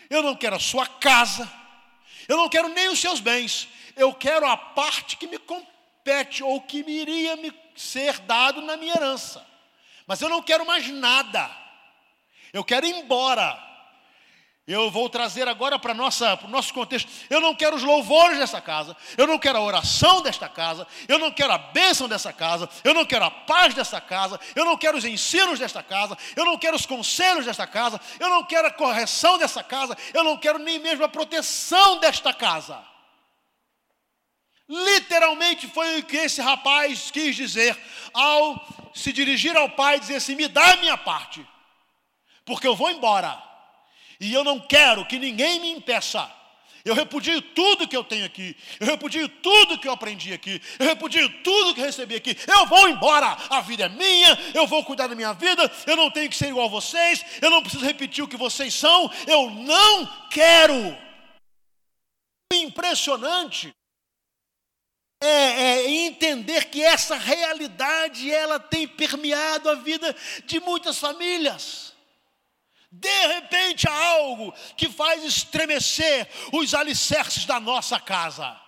Eu 0.10 0.22
não 0.22 0.36
quero 0.36 0.56
a 0.56 0.60
sua 0.60 0.88
casa. 0.88 1.52
Eu 2.28 2.38
não 2.38 2.50
quero 2.50 2.70
nem 2.70 2.90
os 2.90 3.00
seus 3.00 3.20
bens. 3.20 3.68
Eu 3.96 4.14
quero 4.14 4.46
a 4.46 4.56
parte 4.56 5.18
que 5.18 5.28
me 5.28 5.40
compete 5.40 6.44
ou 6.44 6.62
que 6.62 6.84
me 6.84 6.92
iria 6.92 7.36
me 7.36 7.52
ser 7.76 8.20
dado 8.20 8.62
na 8.62 8.78
minha 8.78 8.94
herança. 8.94 9.46
Mas 10.06 10.22
eu 10.22 10.30
não 10.30 10.42
quero 10.42 10.66
mais 10.66 10.88
nada. 10.88 11.50
Eu 12.54 12.64
quero 12.64 12.86
ir 12.86 12.96
embora. 12.96 13.67
Eu 14.68 14.92
vou 14.92 15.10
trazer 15.10 15.48
agora 15.48 15.80
para, 15.80 15.94
nossa, 15.94 16.38
o 16.44 16.48
nosso 16.50 16.74
contexto. 16.74 17.10
Eu 17.30 17.40
não 17.40 17.56
quero 17.56 17.78
os 17.78 17.84
louvores 17.84 18.38
dessa 18.38 18.60
casa, 18.60 18.98
eu 19.18 19.26
não 19.26 19.40
quero 19.40 19.58
a 19.58 19.62
oração 19.62 20.22
desta 20.22 20.50
casa, 20.50 20.86
eu 21.08 21.18
não 21.18 21.32
quero 21.32 21.54
a 21.54 21.58
bênção 21.58 22.06
dessa 22.10 22.34
casa, 22.34 22.68
eu 22.84 22.94
não 22.94 23.06
quero 23.06 23.24
a 23.24 23.32
paz 23.32 23.74
dessa 23.74 24.02
casa, 24.02 24.38
eu 24.54 24.66
não 24.66 24.76
quero 24.76 24.98
os 24.98 25.06
ensinos 25.06 25.58
desta 25.58 25.82
casa, 25.82 26.18
eu 26.36 26.44
não 26.44 26.58
quero 26.58 26.76
os 26.76 26.86
conselhos 26.86 27.46
desta 27.46 27.66
casa, 27.66 27.98
eu 28.20 28.30
não 28.30 28.44
quero 28.44 28.68
a 28.68 28.72
correção 28.72 29.38
dessa 29.38 29.64
casa, 29.64 29.98
eu 30.14 30.22
não 30.22 30.36
quero 30.36 30.60
nem 30.60 30.80
mesmo 30.80 31.06
a 31.06 31.08
proteção 31.08 32.02
desta 32.02 32.34
casa. 32.34 32.84
Literalmente 34.68 35.66
foi 35.70 36.00
o 36.00 36.04
que 36.04 36.18
esse 36.18 36.42
rapaz 36.42 37.10
quis 37.10 37.38
dizer 37.38 37.82
ao 38.14 38.92
se 38.94 39.14
dirigir 39.14 39.56
ao 39.56 39.70
pai 39.70 39.96
e 39.96 40.00
dizer 40.02 40.18
assim: 40.18 40.36
me 40.36 40.50
dá 40.50 40.74
a 40.74 40.76
minha 40.76 40.98
parte, 40.98 41.48
porque 42.44 42.68
eu 42.68 42.76
vou 42.76 42.92
embora. 42.92 43.47
E 44.20 44.34
eu 44.34 44.44
não 44.44 44.60
quero 44.60 45.06
que 45.06 45.20
ninguém 45.20 45.60
me 45.60 45.72
impeça. 45.72 46.32
Eu 46.84 46.96
repudio 46.96 47.42
tudo 47.42 47.88
que 47.88 47.98
eu 47.98 48.04
tenho 48.04 48.26
aqui. 48.26 48.56
Eu 48.80 48.88
repudio 48.88 49.28
tudo 49.28 49.78
que 49.78 49.88
eu 49.88 49.92
aprendi 49.92 50.32
aqui. 50.34 50.62
Eu 50.80 50.86
repudio 50.86 51.30
tudo 51.44 51.76
que 51.76 51.82
recebi 51.82 52.16
aqui. 52.16 52.38
Eu 52.48 52.66
vou 52.66 52.88
embora. 52.88 53.38
A 53.50 53.60
vida 53.62 53.86
é 53.86 53.90
minha. 53.90 54.40
Eu 54.54 54.66
vou 54.66 54.84
cuidar 54.86 55.08
da 55.08 55.16
minha 55.16 55.34
vida. 55.34 55.70
Eu 55.86 55.98
não 55.98 56.10
tenho 56.10 56.30
que 56.30 56.38
ser 56.38 56.48
igual 56.48 56.68
a 56.68 56.70
vocês. 56.70 57.24
Eu 57.42 57.50
não 57.50 57.62
preciso 57.62 57.86
repetir 57.86 58.24
o 58.24 58.28
que 58.28 58.38
vocês 58.38 58.74
são. 58.74 59.12
Eu 59.28 59.50
não 59.52 60.06
quero. 60.30 60.98
Impressionante 62.54 63.76
é, 65.22 65.28
é, 65.28 65.90
entender 65.90 66.66
que 66.66 66.82
essa 66.82 67.16
realidade 67.16 68.32
ela 68.32 68.60
tem 68.60 68.88
permeado 68.88 69.70
a 69.70 69.76
vida 69.76 70.16
de 70.46 70.60
muitas 70.60 70.98
famílias. 71.00 71.87
De 72.92 73.28
repente 73.28 73.88
há 73.88 74.06
algo 74.12 74.54
que 74.76 74.90
faz 74.90 75.24
estremecer 75.24 76.30
os 76.54 76.74
alicerces 76.74 77.46
da 77.46 77.60
nossa 77.60 78.00
casa. 78.00 78.60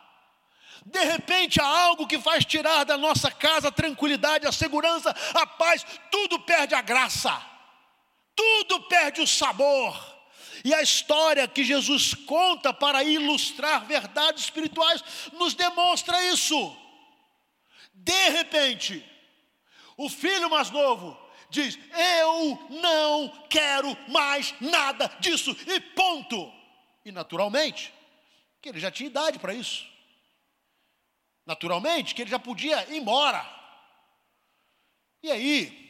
De 0.85 1.03
repente 1.03 1.61
há 1.61 1.65
algo 1.65 2.07
que 2.07 2.19
faz 2.19 2.45
tirar 2.45 2.83
da 2.83 2.97
nossa 2.97 3.29
casa 3.29 3.67
a 3.67 3.71
tranquilidade, 3.71 4.47
a 4.47 4.51
segurança, 4.51 5.15
a 5.33 5.45
paz, 5.45 5.85
tudo 6.11 6.39
perde 6.39 6.73
a 6.73 6.81
graça, 6.81 7.39
tudo 8.35 8.81
perde 8.83 9.21
o 9.21 9.27
sabor. 9.27 9.95
E 10.63 10.73
a 10.73 10.81
história 10.81 11.47
que 11.47 11.63
Jesus 11.63 12.13
conta 12.13 12.73
para 12.73 13.03
ilustrar 13.03 13.85
verdades 13.85 14.45
espirituais 14.45 15.03
nos 15.33 15.53
demonstra 15.53 16.21
isso. 16.25 16.75
De 17.93 18.29
repente, 18.29 19.05
o 19.95 20.09
filho 20.09 20.49
mais 20.49 20.69
novo 20.69 21.18
diz: 21.49 21.77
Eu 22.21 22.67
não 22.69 23.47
quero 23.49 23.97
mais 24.09 24.53
nada 24.61 25.07
disso, 25.19 25.55
e 25.67 25.79
ponto. 25.79 26.51
E 27.03 27.11
naturalmente, 27.11 27.93
que 28.61 28.69
ele 28.69 28.79
já 28.79 28.91
tinha 28.91 29.09
idade 29.09 29.39
para 29.39 29.53
isso. 29.53 29.87
Naturalmente, 31.45 32.13
que 32.13 32.21
ele 32.21 32.29
já 32.29 32.39
podia 32.39 32.87
ir 32.89 32.97
embora. 32.97 33.43
E 35.23 35.31
aí, 35.31 35.88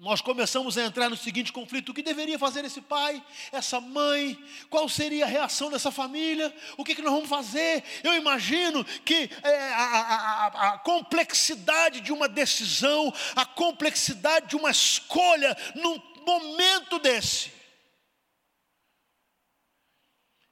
nós 0.00 0.22
começamos 0.22 0.78
a 0.78 0.84
entrar 0.86 1.10
no 1.10 1.16
seguinte 1.16 1.52
conflito: 1.52 1.90
o 1.90 1.94
que 1.94 2.02
deveria 2.02 2.38
fazer 2.38 2.64
esse 2.64 2.80
pai, 2.80 3.22
essa 3.52 3.82
mãe, 3.82 4.42
qual 4.70 4.88
seria 4.88 5.26
a 5.26 5.28
reação 5.28 5.70
dessa 5.70 5.92
família, 5.92 6.54
o 6.78 6.84
que, 6.84 6.94
que 6.94 7.02
nós 7.02 7.12
vamos 7.12 7.28
fazer? 7.28 7.84
Eu 8.02 8.14
imagino 8.14 8.82
que 8.82 9.30
é, 9.42 9.74
a, 9.74 9.84
a, 9.84 10.46
a, 10.46 10.68
a, 10.70 10.78
complexidade 10.78 12.00
de 12.00 12.12
uma 12.12 12.26
decisão, 12.26 13.12
a 13.36 13.44
complexidade 13.44 14.48
de 14.48 14.56
uma 14.56 14.70
escolha 14.70 15.54
num 15.74 16.00
momento 16.24 16.98
desse. 16.98 17.52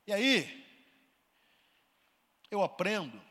E 0.07 0.12
aí, 0.12 0.64
eu 2.50 2.62
aprendo 2.62 3.27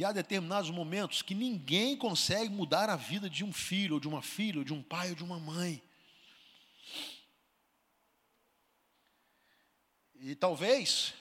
que 0.00 0.04
há 0.06 0.12
determinados 0.12 0.70
momentos 0.70 1.20
que 1.20 1.34
ninguém 1.34 1.94
consegue 1.94 2.48
mudar 2.48 2.88
a 2.88 2.96
vida 2.96 3.28
de 3.28 3.44
um 3.44 3.52
filho, 3.52 3.96
ou 3.96 4.00
de 4.00 4.08
uma 4.08 4.22
filha, 4.22 4.60
ou 4.60 4.64
de 4.64 4.72
um 4.72 4.82
pai, 4.82 5.10
ou 5.10 5.14
de 5.14 5.22
uma 5.22 5.38
mãe. 5.38 5.82
E 10.18 10.34
talvez 10.34 11.12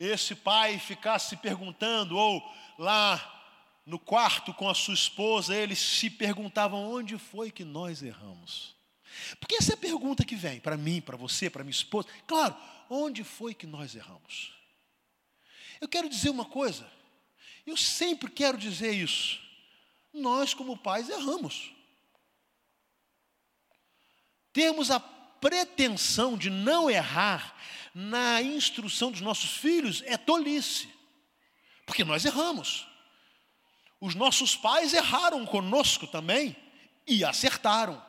esse 0.00 0.34
pai 0.34 0.78
ficasse 0.78 1.28
se 1.28 1.36
perguntando, 1.36 2.16
ou 2.16 2.42
lá 2.78 3.52
no 3.84 3.98
quarto 3.98 4.54
com 4.54 4.66
a 4.66 4.74
sua 4.74 4.94
esposa, 4.94 5.54
eles 5.54 5.78
se 5.78 6.08
perguntavam 6.08 6.90
onde 6.90 7.18
foi 7.18 7.50
que 7.50 7.66
nós 7.66 8.02
erramos. 8.02 8.74
Porque 9.38 9.56
essa 9.56 9.72
é 9.72 9.74
a 9.74 9.76
pergunta 9.76 10.24
que 10.24 10.36
vem 10.36 10.58
para 10.58 10.78
mim, 10.78 11.02
para 11.02 11.18
você, 11.18 11.50
para 11.50 11.62
minha 11.62 11.70
esposa. 11.70 12.08
Claro, 12.26 12.56
onde 12.88 13.22
foi 13.22 13.52
que 13.52 13.66
nós 13.66 13.94
erramos? 13.94 14.54
Eu 15.82 15.86
quero 15.86 16.08
dizer 16.08 16.30
uma 16.30 16.46
coisa, 16.46 16.90
eu 17.66 17.76
sempre 17.76 18.30
quero 18.30 18.58
dizer 18.58 18.92
isso. 18.92 19.40
Nós, 20.12 20.54
como 20.54 20.76
pais, 20.76 21.08
erramos. 21.08 21.72
Temos 24.52 24.90
a 24.90 25.00
pretensão 25.00 26.36
de 26.36 26.50
não 26.50 26.90
errar 26.90 27.56
na 27.94 28.42
instrução 28.42 29.10
dos 29.10 29.20
nossos 29.20 29.56
filhos 29.56 30.02
é 30.06 30.16
tolice, 30.16 30.88
porque 31.86 32.04
nós 32.04 32.24
erramos. 32.24 32.86
Os 34.00 34.14
nossos 34.14 34.54
pais 34.56 34.92
erraram 34.92 35.46
conosco 35.46 36.06
também 36.06 36.56
e 37.06 37.24
acertaram. 37.24 38.04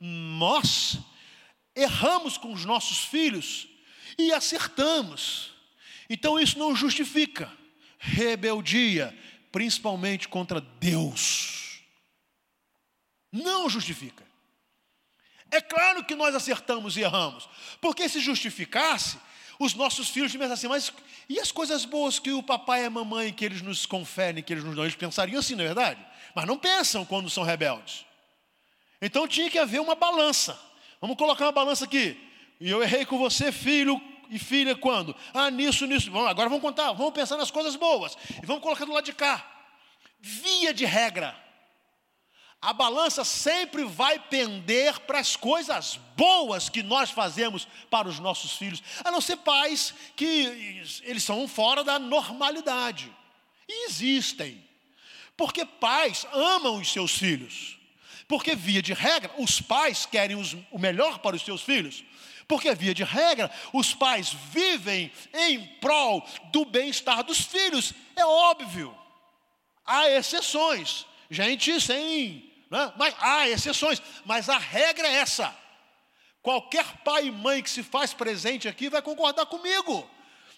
Nós 0.00 0.98
erramos 1.76 2.36
com 2.36 2.52
os 2.52 2.64
nossos 2.64 2.98
filhos 2.98 3.68
e 4.18 4.32
acertamos. 4.32 5.52
Então 6.08 6.38
isso 6.38 6.58
não 6.58 6.74
justifica 6.74 7.50
rebeldia, 8.02 9.16
principalmente 9.52 10.28
contra 10.28 10.60
Deus. 10.60 11.80
Não 13.30 13.70
justifica. 13.70 14.24
É 15.50 15.60
claro 15.60 16.04
que 16.04 16.14
nós 16.14 16.34
acertamos 16.34 16.96
e 16.96 17.02
erramos, 17.02 17.48
porque 17.80 18.08
se 18.08 18.20
justificasse, 18.20 19.18
os 19.58 19.74
nossos 19.74 20.08
filhos 20.08 20.32
pensam 20.32 20.52
assim, 20.52 20.66
mas 20.66 20.92
e 21.28 21.38
as 21.38 21.52
coisas 21.52 21.84
boas 21.84 22.18
que 22.18 22.32
o 22.32 22.42
papai 22.42 22.82
e 22.82 22.86
a 22.86 22.90
mamãe 22.90 23.32
que 23.32 23.44
eles 23.44 23.62
nos 23.62 23.86
conferem, 23.86 24.42
que 24.42 24.52
eles 24.52 24.64
nos 24.64 24.74
dão, 24.74 24.84
eles 24.84 24.96
pensariam 24.96 25.38
assim, 25.38 25.54
não 25.54 25.62
é 25.62 25.68
verdade? 25.68 26.04
Mas 26.34 26.46
não 26.46 26.58
pensam 26.58 27.04
quando 27.04 27.30
são 27.30 27.44
rebeldes. 27.44 28.04
Então 29.00 29.28
tinha 29.28 29.48
que 29.48 29.58
haver 29.58 29.80
uma 29.80 29.94
balança. 29.94 30.58
Vamos 31.00 31.16
colocar 31.16 31.44
uma 31.44 31.52
balança 31.52 31.84
aqui. 31.84 32.18
E 32.58 32.68
eu 32.68 32.82
errei 32.82 33.04
com 33.04 33.18
você, 33.18 33.52
filho 33.52 34.00
e 34.32 34.38
filha, 34.38 34.74
quando? 34.74 35.14
Ah, 35.34 35.50
nisso, 35.50 35.86
nisso. 35.86 36.10
Bom, 36.10 36.26
agora 36.26 36.48
vamos 36.48 36.62
contar, 36.62 36.90
vamos 36.92 37.12
pensar 37.12 37.36
nas 37.36 37.50
coisas 37.50 37.76
boas. 37.76 38.16
E 38.42 38.46
vamos 38.46 38.62
colocar 38.62 38.86
do 38.86 38.92
lado 38.92 39.04
de 39.04 39.12
cá. 39.12 39.46
Via 40.18 40.72
de 40.72 40.86
regra, 40.86 41.36
a 42.58 42.72
balança 42.72 43.24
sempre 43.24 43.84
vai 43.84 44.18
pender 44.18 45.00
para 45.00 45.18
as 45.18 45.36
coisas 45.36 46.00
boas 46.16 46.70
que 46.70 46.82
nós 46.82 47.10
fazemos 47.10 47.68
para 47.90 48.08
os 48.08 48.18
nossos 48.18 48.52
filhos, 48.52 48.82
a 49.04 49.10
não 49.10 49.20
ser 49.20 49.36
pais 49.36 49.92
que 50.16 50.96
eles 51.02 51.22
são 51.22 51.46
fora 51.46 51.84
da 51.84 51.98
normalidade. 51.98 53.14
E 53.68 53.86
existem. 53.86 54.66
Porque 55.36 55.66
pais 55.66 56.26
amam 56.32 56.76
os 56.76 56.90
seus 56.90 57.18
filhos. 57.18 57.76
Porque, 58.26 58.54
via 58.54 58.80
de 58.80 58.94
regra, 58.94 59.30
os 59.36 59.60
pais 59.60 60.06
querem 60.06 60.36
os, 60.36 60.56
o 60.70 60.78
melhor 60.78 61.18
para 61.18 61.36
os 61.36 61.42
seus 61.42 61.60
filhos. 61.60 62.02
Porque, 62.52 62.74
via 62.74 62.92
de 62.92 63.02
regra, 63.02 63.50
os 63.72 63.94
pais 63.94 64.30
vivem 64.50 65.10
em 65.32 65.66
prol 65.80 66.22
do 66.52 66.66
bem-estar 66.66 67.24
dos 67.24 67.40
filhos. 67.40 67.94
É 68.14 68.26
óbvio. 68.26 68.94
Há 69.86 70.10
exceções. 70.10 71.06
Gente 71.30 71.80
sem 71.80 72.52
né? 72.70 72.92
Mas 72.98 73.14
há 73.18 73.48
exceções, 73.48 74.02
mas 74.26 74.50
a 74.50 74.58
regra 74.58 75.08
é 75.08 75.14
essa. 75.14 75.56
Qualquer 76.42 76.84
pai 77.02 77.28
e 77.28 77.30
mãe 77.30 77.62
que 77.62 77.70
se 77.70 77.82
faz 77.82 78.12
presente 78.12 78.68
aqui 78.68 78.90
vai 78.90 79.00
concordar 79.00 79.46
comigo. 79.46 80.06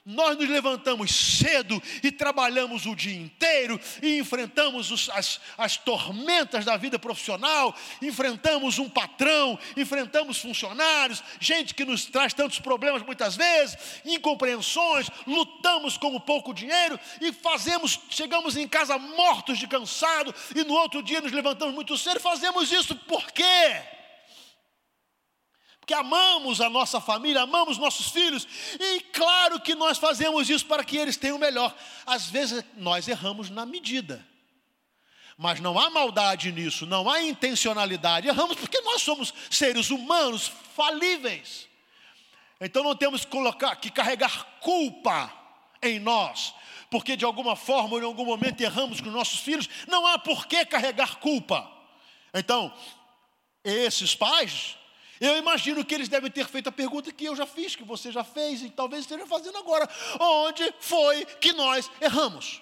Nós 0.06 0.36
nos 0.36 0.50
levantamos 0.50 1.10
cedo 1.14 1.82
e 2.02 2.12
trabalhamos 2.12 2.84
o 2.84 2.94
dia 2.94 3.16
inteiro 3.16 3.80
e 4.02 4.18
enfrentamos 4.18 4.90
os, 4.90 5.08
as, 5.08 5.40
as 5.56 5.78
tormentas 5.78 6.62
da 6.62 6.76
vida 6.76 6.98
profissional, 6.98 7.74
enfrentamos 8.02 8.78
um 8.78 8.86
patrão, 8.86 9.58
enfrentamos 9.74 10.36
funcionários, 10.36 11.24
gente 11.40 11.74
que 11.74 11.86
nos 11.86 12.04
traz 12.04 12.34
tantos 12.34 12.58
problemas 12.58 13.02
muitas 13.02 13.34
vezes, 13.34 13.78
incompreensões, 14.04 15.08
lutamos 15.26 15.96
com 15.96 16.14
o 16.14 16.20
pouco 16.20 16.52
dinheiro 16.52 17.00
e 17.18 17.32
fazemos, 17.32 17.98
chegamos 18.10 18.58
em 18.58 18.68
casa 18.68 18.98
mortos 18.98 19.58
de 19.58 19.66
cansado 19.66 20.34
e 20.54 20.62
no 20.64 20.74
outro 20.74 21.02
dia 21.02 21.22
nos 21.22 21.32
levantamos 21.32 21.74
muito 21.74 21.96
cedo. 21.96 22.20
Fazemos 22.20 22.70
isso 22.70 22.94
por 22.94 23.32
quê? 23.32 23.94
Porque 25.84 25.92
amamos 25.92 26.62
a 26.62 26.70
nossa 26.70 26.98
família, 26.98 27.42
amamos 27.42 27.76
nossos 27.76 28.08
filhos, 28.08 28.48
e 28.80 29.00
claro 29.12 29.60
que 29.60 29.74
nós 29.74 29.98
fazemos 29.98 30.48
isso 30.48 30.64
para 30.64 30.82
que 30.82 30.96
eles 30.96 31.18
tenham 31.18 31.36
o 31.36 31.38
melhor. 31.38 31.76
Às 32.06 32.24
vezes 32.30 32.64
nós 32.78 33.06
erramos 33.06 33.50
na 33.50 33.66
medida, 33.66 34.26
mas 35.36 35.60
não 35.60 35.78
há 35.78 35.90
maldade 35.90 36.50
nisso, 36.52 36.86
não 36.86 37.10
há 37.10 37.20
intencionalidade, 37.20 38.26
erramos 38.26 38.56
porque 38.56 38.80
nós 38.80 39.02
somos 39.02 39.34
seres 39.50 39.90
humanos 39.90 40.50
falíveis. 40.74 41.68
Então 42.58 42.82
não 42.82 42.96
temos 42.96 43.22
que 43.22 43.30
colocar, 43.30 43.76
que 43.76 43.90
carregar 43.90 44.56
culpa 44.60 45.30
em 45.82 45.98
nós, 45.98 46.54
porque 46.90 47.14
de 47.14 47.26
alguma 47.26 47.56
forma 47.56 47.96
ou 47.96 48.00
em 48.00 48.06
algum 48.06 48.24
momento 48.24 48.62
erramos 48.62 49.02
com 49.02 49.10
nossos 49.10 49.40
filhos, 49.40 49.68
não 49.86 50.06
há 50.06 50.18
por 50.18 50.46
que 50.46 50.64
carregar 50.64 51.16
culpa. 51.16 51.70
Então, 52.32 52.72
esses 53.62 54.14
pais 54.14 54.78
eu 55.20 55.36
imagino 55.36 55.84
que 55.84 55.94
eles 55.94 56.08
devem 56.08 56.30
ter 56.30 56.46
feito 56.46 56.68
a 56.68 56.72
pergunta 56.72 57.12
que 57.12 57.24
eu 57.24 57.36
já 57.36 57.46
fiz, 57.46 57.76
que 57.76 57.84
você 57.84 58.10
já 58.10 58.24
fez 58.24 58.62
e 58.62 58.70
talvez 58.70 59.02
esteja 59.02 59.26
fazendo 59.26 59.58
agora: 59.58 59.88
onde 60.20 60.74
foi 60.80 61.24
que 61.24 61.52
nós 61.52 61.90
erramos? 62.00 62.60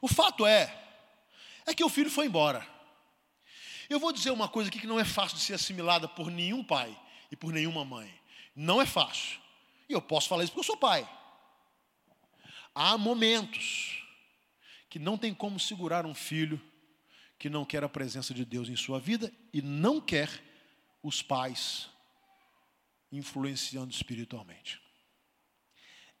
O 0.00 0.08
fato 0.08 0.46
é, 0.46 0.74
é 1.66 1.74
que 1.74 1.84
o 1.84 1.88
filho 1.88 2.10
foi 2.10 2.26
embora. 2.26 2.66
Eu 3.88 3.98
vou 3.98 4.12
dizer 4.12 4.30
uma 4.30 4.48
coisa 4.48 4.68
aqui 4.68 4.80
que 4.80 4.86
não 4.86 5.00
é 5.00 5.04
fácil 5.04 5.36
de 5.38 5.42
ser 5.42 5.54
assimilada 5.54 6.06
por 6.06 6.30
nenhum 6.30 6.62
pai 6.62 6.96
e 7.30 7.36
por 7.36 7.52
nenhuma 7.52 7.84
mãe. 7.84 8.12
Não 8.54 8.82
é 8.82 8.86
fácil. 8.86 9.40
E 9.88 9.92
eu 9.92 10.02
posso 10.02 10.28
falar 10.28 10.44
isso 10.44 10.52
porque 10.52 10.60
eu 10.60 10.64
sou 10.64 10.76
pai. 10.76 11.08
Há 12.74 12.98
momentos 12.98 14.04
que 14.90 14.98
não 14.98 15.16
tem 15.16 15.32
como 15.32 15.58
segurar 15.58 16.04
um 16.04 16.14
filho 16.14 16.60
que 17.38 17.48
não 17.48 17.64
quer 17.64 17.84
a 17.84 17.88
presença 17.88 18.34
de 18.34 18.44
Deus 18.44 18.68
em 18.68 18.76
sua 18.76 18.98
vida 18.98 19.32
e 19.52 19.62
não 19.62 20.00
quer 20.00 20.28
os 21.02 21.22
pais 21.22 21.88
influenciando 23.12 23.92
espiritualmente. 23.92 24.80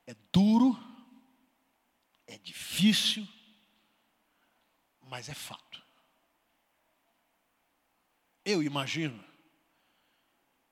É 0.06 0.14
duro, 0.32 0.78
é 2.26 2.38
difícil, 2.38 3.26
mas 5.02 5.28
é 5.28 5.34
fato. 5.34 5.82
Eu 8.44 8.62
imagino 8.62 9.22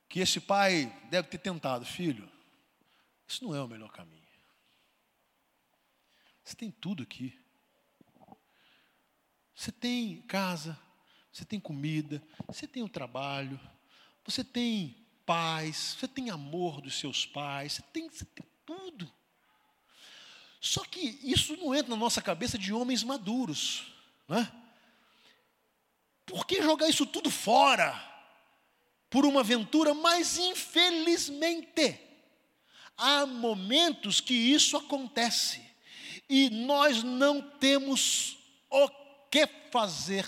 que 0.09 0.19
esse 0.19 0.39
pai 0.39 0.85
deve 1.09 1.27
ter 1.27 1.37
tentado, 1.37 1.85
filho, 1.85 2.31
isso 3.27 3.43
não 3.43 3.53
é 3.53 3.61
o 3.61 3.67
melhor 3.67 3.91
caminho. 3.91 4.25
Você 6.43 6.55
tem 6.55 6.71
tudo 6.71 7.03
aqui. 7.03 7.37
Você 9.57 9.71
tem 9.71 10.21
casa, 10.27 10.77
você 11.33 11.43
tem 11.43 11.59
comida, 11.59 12.21
você 12.45 12.67
tem 12.67 12.83
o 12.83 12.85
um 12.85 12.89
trabalho, 12.89 13.59
você 14.23 14.43
tem 14.43 14.95
paz, 15.25 15.97
você 15.99 16.07
tem 16.07 16.29
amor 16.29 16.79
dos 16.79 16.99
seus 16.99 17.25
pais, 17.25 17.73
você 17.73 17.81
tem, 17.91 18.07
você 18.07 18.23
tem 18.23 18.45
tudo. 18.63 19.11
Só 20.61 20.85
que 20.85 21.19
isso 21.23 21.57
não 21.57 21.73
entra 21.73 21.89
na 21.89 21.95
nossa 21.95 22.21
cabeça 22.21 22.55
de 22.55 22.71
homens 22.71 23.03
maduros. 23.03 23.91
Né? 24.27 24.47
Por 26.23 26.45
que 26.45 26.61
jogar 26.61 26.87
isso 26.87 27.07
tudo 27.07 27.31
fora? 27.31 27.99
Por 29.09 29.25
uma 29.25 29.39
aventura, 29.39 29.91
mas 29.95 30.37
infelizmente, 30.37 31.99
há 32.95 33.25
momentos 33.25 34.21
que 34.21 34.35
isso 34.35 34.77
acontece 34.77 35.65
e 36.29 36.47
nós 36.51 37.01
não 37.01 37.41
temos 37.41 38.37
o 38.69 38.87
que 39.29 39.47
fazer 39.71 40.25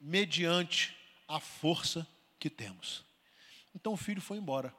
mediante 0.00 0.96
a 1.28 1.38
força 1.38 2.06
que 2.38 2.48
temos. 2.48 3.04
Então 3.74 3.92
o 3.92 3.96
filho 3.96 4.20
foi 4.20 4.38
embora. 4.38 4.74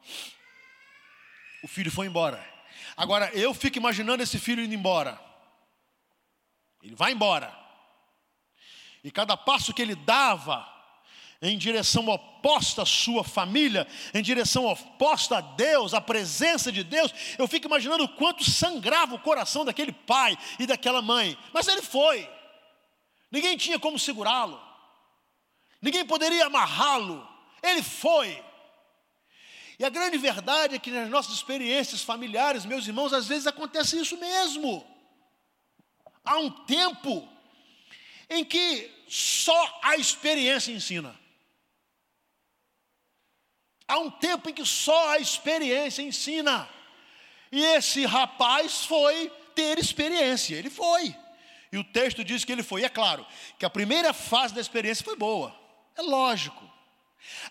O 1.63 1.67
filho 1.67 1.91
foi 1.91 2.07
embora. 2.07 2.43
Agora 2.97 3.31
eu 3.33 3.53
fico 3.53 3.77
imaginando 3.77 4.23
esse 4.23 4.39
filho 4.39 4.63
indo 4.63 4.73
embora. 4.73 5.19
Ele 6.81 6.95
vai 6.95 7.11
embora. 7.11 7.55
E 9.03 9.11
cada 9.11 9.37
passo 9.37 9.73
que 9.73 9.81
ele 9.81 9.95
dava 9.95 10.67
em 11.41 11.57
direção 11.57 12.07
oposta 12.07 12.83
à 12.83 12.85
sua 12.85 13.23
família, 13.23 13.87
em 14.13 14.21
direção 14.21 14.67
oposta 14.67 15.39
a 15.39 15.41
Deus, 15.41 15.93
à 15.93 15.99
presença 15.99 16.71
de 16.71 16.83
Deus, 16.83 17.11
eu 17.37 17.47
fico 17.47 17.65
imaginando 17.65 18.03
o 18.03 18.09
quanto 18.09 18.43
sangrava 18.43 19.15
o 19.15 19.19
coração 19.19 19.65
daquele 19.65 19.91
pai 19.91 20.37
e 20.59 20.67
daquela 20.67 21.01
mãe. 21.01 21.35
Mas 21.51 21.67
ele 21.67 21.81
foi. 21.81 22.29
Ninguém 23.31 23.57
tinha 23.57 23.79
como 23.79 23.97
segurá-lo. 23.97 24.61
Ninguém 25.81 26.05
poderia 26.05 26.45
amarrá-lo. 26.45 27.27
Ele 27.63 27.81
foi. 27.81 28.43
E 29.79 29.83
a 29.83 29.89
grande 29.89 30.19
verdade 30.19 30.75
é 30.75 30.79
que 30.79 30.91
nas 30.91 31.09
nossas 31.09 31.33
experiências 31.33 32.03
familiares, 32.03 32.65
meus 32.65 32.85
irmãos, 32.85 33.13
às 33.13 33.27
vezes 33.27 33.47
acontece 33.47 33.99
isso 33.99 34.15
mesmo. 34.17 34.85
Há 36.23 36.37
um 36.37 36.51
tempo 36.51 37.27
em 38.29 38.45
que 38.45 38.91
só 39.07 39.79
a 39.81 39.95
experiência 39.95 40.71
ensina. 40.71 41.19
Há 43.91 43.99
um 43.99 44.09
tempo 44.09 44.49
em 44.49 44.53
que 44.53 44.65
só 44.65 45.09
a 45.09 45.19
experiência 45.19 46.01
ensina. 46.01 46.65
E 47.51 47.61
esse 47.61 48.05
rapaz 48.05 48.85
foi 48.85 49.29
ter 49.53 49.77
experiência, 49.77 50.55
ele 50.55 50.69
foi. 50.69 51.13
E 51.73 51.77
o 51.77 51.83
texto 51.83 52.23
diz 52.23 52.45
que 52.45 52.53
ele 52.53 52.63
foi. 52.63 52.83
E 52.83 52.85
é 52.85 52.89
claro 52.89 53.27
que 53.59 53.65
a 53.65 53.69
primeira 53.69 54.13
fase 54.13 54.53
da 54.53 54.61
experiência 54.61 55.03
foi 55.03 55.17
boa, 55.17 55.53
é 55.97 56.01
lógico. 56.03 56.63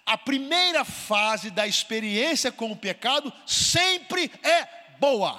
A 0.07 0.17
primeira 0.17 0.83
fase 0.83 1.51
da 1.51 1.67
experiência 1.67 2.51
com 2.51 2.73
o 2.73 2.77
pecado 2.77 3.31
sempre 3.47 4.33
é 4.43 4.67
boa, 4.99 5.39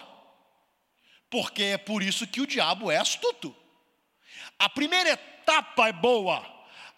porque 1.31 1.63
é 1.63 1.77
por 1.79 2.03
isso 2.03 2.27
que 2.27 2.41
o 2.41 2.47
diabo 2.47 2.91
é 2.91 2.97
astuto. 2.97 3.55
A 4.59 4.69
primeira 4.69 5.09
etapa 5.09 5.87
é 5.87 5.93
boa, 5.93 6.45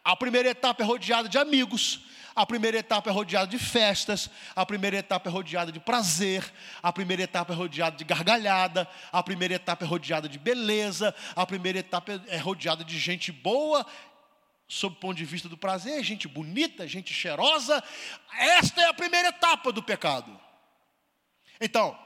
a 0.03 0.13
primeira 0.17 0.49
etapa 0.49 0.83
é 0.83 0.85
rodeada 0.85 1.29
de 1.29 1.37
amigos, 1.37 2.01
a 2.35 2.45
primeira 2.45 2.77
etapa 2.77 3.09
é 3.09 3.13
rodeada 3.13 3.47
de 3.47 3.59
festas, 3.59 4.29
a 4.55 4.65
primeira 4.65 4.97
etapa 4.97 5.29
é 5.29 5.31
rodeada 5.31 5.71
de 5.71 5.79
prazer, 5.79 6.43
a 6.81 6.91
primeira 6.91 7.23
etapa 7.23 7.53
é 7.53 7.55
rodeada 7.55 7.95
de 7.95 8.03
gargalhada, 8.03 8.87
a 9.11 9.21
primeira 9.21 9.55
etapa 9.55 9.85
é 9.85 9.87
rodeada 9.87 10.27
de 10.27 10.39
beleza, 10.39 11.13
a 11.35 11.45
primeira 11.45 11.79
etapa 11.79 12.21
é 12.27 12.37
rodeada 12.37 12.83
de 12.83 12.97
gente 12.97 13.31
boa, 13.31 13.85
sob 14.67 14.95
o 14.95 14.99
ponto 14.99 15.15
de 15.15 15.25
vista 15.25 15.47
do 15.47 15.57
prazer, 15.57 16.03
gente 16.03 16.27
bonita, 16.27 16.87
gente 16.87 17.13
cheirosa. 17.13 17.83
Esta 18.37 18.81
é 18.81 18.85
a 18.85 18.93
primeira 18.93 19.27
etapa 19.27 19.71
do 19.71 19.83
pecado. 19.83 20.39
Então, 21.61 21.97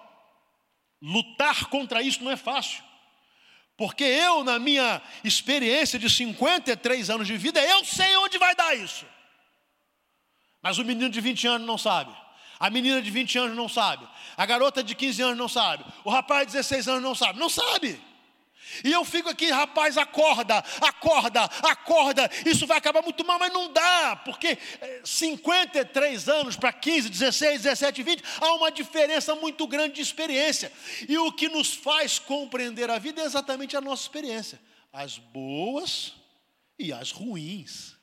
lutar 1.01 1.65
contra 1.65 2.01
isso 2.01 2.23
não 2.23 2.31
é 2.31 2.37
fácil. 2.37 2.83
Porque 3.77 4.03
eu, 4.03 4.43
na 4.43 4.57
minha 4.59 5.01
experiência 5.23 5.99
de 5.99 6.09
53 6.09 7.09
anos 7.09 7.27
de 7.27 7.37
vida, 7.37 7.61
eu 7.61 7.85
sei 7.85 8.17
onde 8.17 8.37
vai 8.37 8.55
dar 8.55 8.75
isso. 8.75 9.05
Mas 10.61 10.77
o 10.77 10.85
menino 10.85 11.09
de 11.09 11.21
20 11.21 11.47
anos 11.47 11.67
não 11.67 11.77
sabe. 11.77 12.15
A 12.59 12.69
menina 12.69 13.01
de 13.01 13.11
20 13.11 13.37
anos 13.37 13.55
não 13.55 13.69
sabe. 13.69 14.07
A 14.35 14.45
garota 14.45 14.83
de 14.83 14.95
15 14.95 15.21
anos 15.21 15.37
não 15.37 15.47
sabe. 15.47 15.85
O 16.03 16.09
rapaz 16.09 16.47
de 16.47 16.53
16 16.53 16.87
anos 16.87 17.03
não 17.03 17.15
sabe. 17.15 17.39
Não 17.39 17.49
sabe. 17.49 17.99
E 18.83 18.91
eu 18.91 19.03
fico 19.05 19.29
aqui, 19.29 19.49
rapaz, 19.49 19.97
acorda, 19.97 20.63
acorda, 20.81 21.43
acorda. 21.63 22.29
Isso 22.45 22.67
vai 22.67 22.77
acabar 22.77 23.01
muito 23.01 23.25
mal, 23.25 23.39
mas 23.39 23.51
não 23.51 23.71
dá, 23.71 24.15
porque 24.25 24.57
53 25.03 26.27
eh, 26.27 26.31
anos 26.31 26.55
para 26.55 26.73
15, 26.73 27.09
16, 27.09 27.61
17, 27.61 28.03
20, 28.03 28.23
há 28.41 28.53
uma 28.55 28.71
diferença 28.71 29.35
muito 29.35 29.65
grande 29.67 29.95
de 29.95 30.01
experiência. 30.01 30.71
E 31.07 31.17
o 31.17 31.31
que 31.31 31.47
nos 31.47 31.73
faz 31.73 32.19
compreender 32.19 32.89
a 32.89 32.99
vida 32.99 33.21
é 33.21 33.25
exatamente 33.25 33.77
a 33.77 33.81
nossa 33.81 34.03
experiência, 34.03 34.59
as 34.91 35.17
boas 35.17 36.13
e 36.77 36.91
as 36.91 37.11
ruins. 37.11 37.96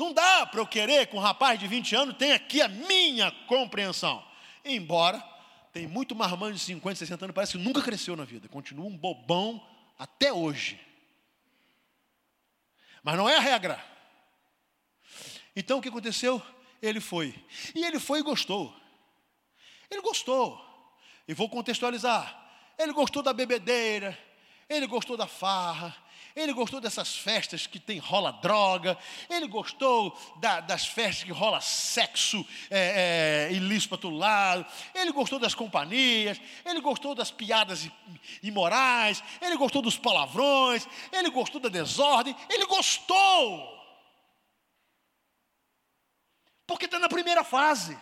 Não 0.00 0.14
dá 0.14 0.46
para 0.46 0.58
eu 0.58 0.66
querer 0.66 1.08
que 1.08 1.14
um 1.14 1.18
rapaz 1.18 1.60
de 1.60 1.66
20 1.66 1.94
anos 1.94 2.16
tenha 2.16 2.34
aqui 2.34 2.62
a 2.62 2.68
minha 2.68 3.30
compreensão. 3.46 4.24
Embora 4.64 5.22
tem 5.74 5.86
muito 5.86 6.16
marmanjo 6.16 6.54
de 6.54 6.60
50, 6.60 6.96
60 6.96 7.26
anos, 7.26 7.34
parece 7.34 7.58
que 7.58 7.62
nunca 7.62 7.82
cresceu 7.82 8.16
na 8.16 8.24
vida, 8.24 8.48
continua 8.48 8.86
um 8.86 8.96
bobão 8.96 9.62
até 9.98 10.32
hoje. 10.32 10.80
Mas 13.02 13.14
não 13.14 13.28
é 13.28 13.36
a 13.36 13.40
regra. 13.40 13.78
Então 15.54 15.80
o 15.80 15.82
que 15.82 15.90
aconteceu? 15.90 16.40
Ele 16.80 16.98
foi. 16.98 17.34
E 17.74 17.84
ele 17.84 18.00
foi 18.00 18.20
e 18.20 18.22
gostou. 18.22 18.74
Ele 19.90 20.00
gostou. 20.00 20.58
E 21.28 21.34
vou 21.34 21.50
contextualizar. 21.50 22.42
Ele 22.78 22.94
gostou 22.94 23.22
da 23.22 23.34
bebedeira, 23.34 24.18
ele 24.66 24.86
gostou 24.86 25.14
da 25.14 25.26
farra, 25.26 25.94
ele 26.34 26.52
gostou 26.52 26.80
dessas 26.80 27.16
festas 27.16 27.66
que 27.66 27.78
tem 27.78 27.98
rola 27.98 28.32
droga, 28.32 28.96
ele 29.28 29.46
gostou 29.46 30.16
da, 30.36 30.60
das 30.60 30.86
festas 30.86 31.24
que 31.24 31.32
rola 31.32 31.60
sexo 31.60 32.46
é, 32.70 33.48
é, 33.50 33.52
ilícito 33.52 33.96
para 33.96 34.10
lado, 34.10 34.66
ele 34.94 35.12
gostou 35.12 35.38
das 35.38 35.54
companhias, 35.54 36.40
ele 36.64 36.80
gostou 36.80 37.14
das 37.14 37.30
piadas 37.30 37.88
imorais, 38.42 39.22
ele 39.40 39.56
gostou 39.56 39.82
dos 39.82 39.96
palavrões, 39.96 40.86
ele 41.12 41.30
gostou 41.30 41.60
da 41.60 41.68
desordem, 41.68 42.36
ele 42.48 42.66
gostou. 42.66 43.78
Porque 46.66 46.84
está 46.84 46.98
na 46.98 47.08
primeira 47.08 47.42
fase 47.42 47.98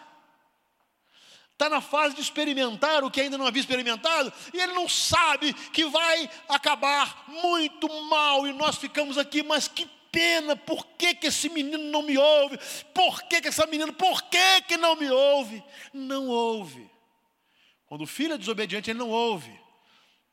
está 1.59 1.69
na 1.69 1.81
fase 1.81 2.15
de 2.15 2.21
experimentar 2.21 3.03
o 3.03 3.11
que 3.11 3.21
ainda 3.21 3.37
não 3.37 3.45
havia 3.45 3.59
experimentado, 3.59 4.33
e 4.55 4.61
ele 4.61 4.73
não 4.75 4.89
sabe 4.89 5.53
que 5.53 5.85
vai 5.87 6.31
acabar 6.49 7.25
muito 7.27 7.89
mal, 8.05 8.47
e 8.47 8.53
nós 8.53 8.77
ficamos 8.77 9.19
aqui, 9.19 9.43
mas 9.43 9.67
que 9.67 9.85
pena, 10.13 10.55
por 10.55 10.87
que, 10.97 11.17
que 11.17 11.27
esse 11.27 11.49
menino 11.49 11.91
não 11.91 12.03
me 12.03 12.17
ouve? 12.17 12.57
Por 12.95 13.25
que, 13.25 13.41
que 13.41 13.49
essa 13.49 13.67
menina, 13.67 13.93
por 13.93 14.23
que, 14.23 14.63
que 14.69 14.77
não 14.77 14.95
me 14.95 15.11
ouve? 15.11 15.63
Não 15.93 16.29
ouve. 16.29 16.89
Quando 17.87 18.03
o 18.03 18.07
filho 18.07 18.35
é 18.35 18.39
desobediente, 18.39 18.91
ele 18.91 18.99
não 19.01 19.11
ouve. 19.11 19.53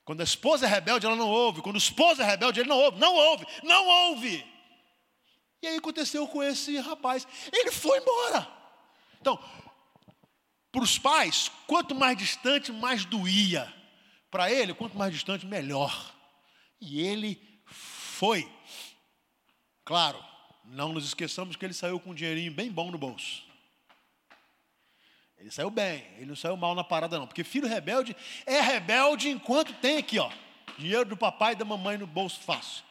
Quando 0.03 0.21
a 0.21 0.23
esposa 0.23 0.67
é 0.67 0.69
rebelde, 0.69 1.07
ela 1.07 1.15
não 1.15 1.29
ouve. 1.29 1.63
Quando 1.63 1.75
o 1.75 1.79
esposo 1.79 2.21
é 2.21 2.25
rebelde, 2.25 2.59
ele 2.59 2.69
não 2.69 2.77
ouve. 2.77 2.99
Não 2.99 3.15
ouve, 3.15 3.47
não 3.63 3.87
ouve. 3.87 4.45
E 5.63 5.67
aí 5.67 5.77
aconteceu 5.77 6.27
com 6.27 6.43
esse 6.43 6.77
rapaz. 6.77 7.27
Ele 7.51 7.71
foi 7.71 7.97
embora. 7.97 8.47
Então, 9.19 9.39
para 10.75 10.83
os 10.83 10.99
pais, 10.99 11.49
quanto 11.67 11.95
mais 11.95 12.17
distante, 12.17 12.69
mais 12.69 13.05
doía. 13.05 13.73
Para 14.29 14.51
ele, 14.51 14.73
quanto 14.73 14.97
mais 14.97 15.13
distante, 15.13 15.45
melhor. 15.45 16.13
E 16.81 16.99
ele 16.99 17.41
foi. 17.65 18.51
Claro, 19.85 20.21
não 20.65 20.91
nos 20.91 21.05
esqueçamos 21.05 21.55
que 21.55 21.63
ele 21.63 21.73
saiu 21.73 21.97
com 21.97 22.09
um 22.09 22.13
dinheirinho 22.13 22.51
bem 22.51 22.69
bom 22.69 22.91
no 22.91 22.97
bolso. 22.97 23.45
Ele 25.37 25.49
saiu 25.49 25.69
bem, 25.69 26.05
ele 26.17 26.25
não 26.25 26.35
saiu 26.35 26.57
mal 26.57 26.75
na 26.75 26.83
parada, 26.83 27.17
não. 27.17 27.25
Porque 27.25 27.45
filho 27.45 27.69
rebelde 27.69 28.13
é 28.45 28.59
rebelde 28.59 29.29
enquanto 29.29 29.73
tem 29.75 29.97
aqui, 29.99 30.19
ó, 30.19 30.29
dinheiro 30.77 31.05
do 31.05 31.15
papai 31.15 31.53
e 31.53 31.55
da 31.55 31.63
mamãe 31.63 31.97
no 31.97 32.05
bolso 32.05 32.41
fácil. 32.41 32.83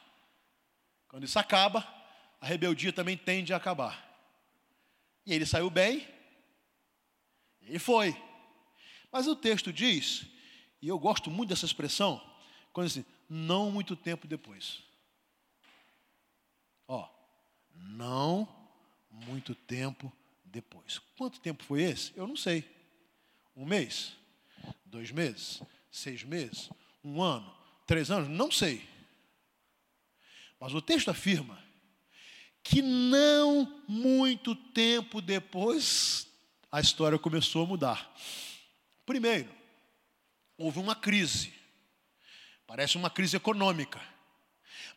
Quando 1.07 1.25
isso 1.25 1.39
acaba, 1.39 1.87
a 2.41 2.47
rebeldia 2.47 2.95
também 2.95 3.19
tende 3.19 3.53
a 3.53 3.59
acabar. 3.59 4.03
E 5.27 5.35
ele 5.35 5.45
saiu 5.45 5.69
bem, 5.69 6.09
e 7.67 7.79
foi. 7.79 8.17
Mas 9.11 9.27
o 9.27 9.37
texto 9.37 9.73
diz, 9.73 10.27
e 10.83 10.89
eu 10.89 10.99
gosto 10.99 11.31
muito 11.31 11.51
dessa 11.51 11.67
expressão, 11.67 12.21
quando 12.73 12.87
assim, 12.87 13.05
não 13.29 13.71
muito 13.71 13.95
tempo 13.97 14.27
depois. 14.27 14.83
Ó, 16.87 17.09
não 17.75 18.49
muito 19.11 19.55
tempo 19.55 20.13
depois. 20.45 20.99
Quanto 21.17 21.41
tempo 21.41 21.63
foi 21.65 21.83
esse? 21.83 22.13
Eu 22.17 22.27
não 22.27 22.37
sei. 22.37 22.69
Um 23.57 23.65
mês? 23.65 24.17
Dois 24.85 25.11
meses? 25.11 25.63
Seis 25.91 26.25
meses? 26.25 26.71
Um 27.05 27.23
ano? 27.23 27.55
Três 27.87 28.11
anos? 28.11 28.29
Não 28.29 28.51
sei. 28.51 28.87
Mas 30.59 30.75
o 30.75 30.83
texto 30.83 31.11
afirma 31.11 31.63
que 32.63 32.81
não 32.81 33.83
muito 33.87 34.57
tempo 34.57 35.21
depois 35.21 36.27
a 36.75 36.81
história 36.81 37.17
começou 37.17 37.63
a 37.63 37.67
mudar. 37.69 38.13
Primeiro, 39.07 39.49
houve 40.59 40.81
uma 40.81 40.97
crise. 40.97 41.55
Parece 42.67 42.97
uma 42.97 43.09
crise 43.09 43.37
econômica. 43.37 44.01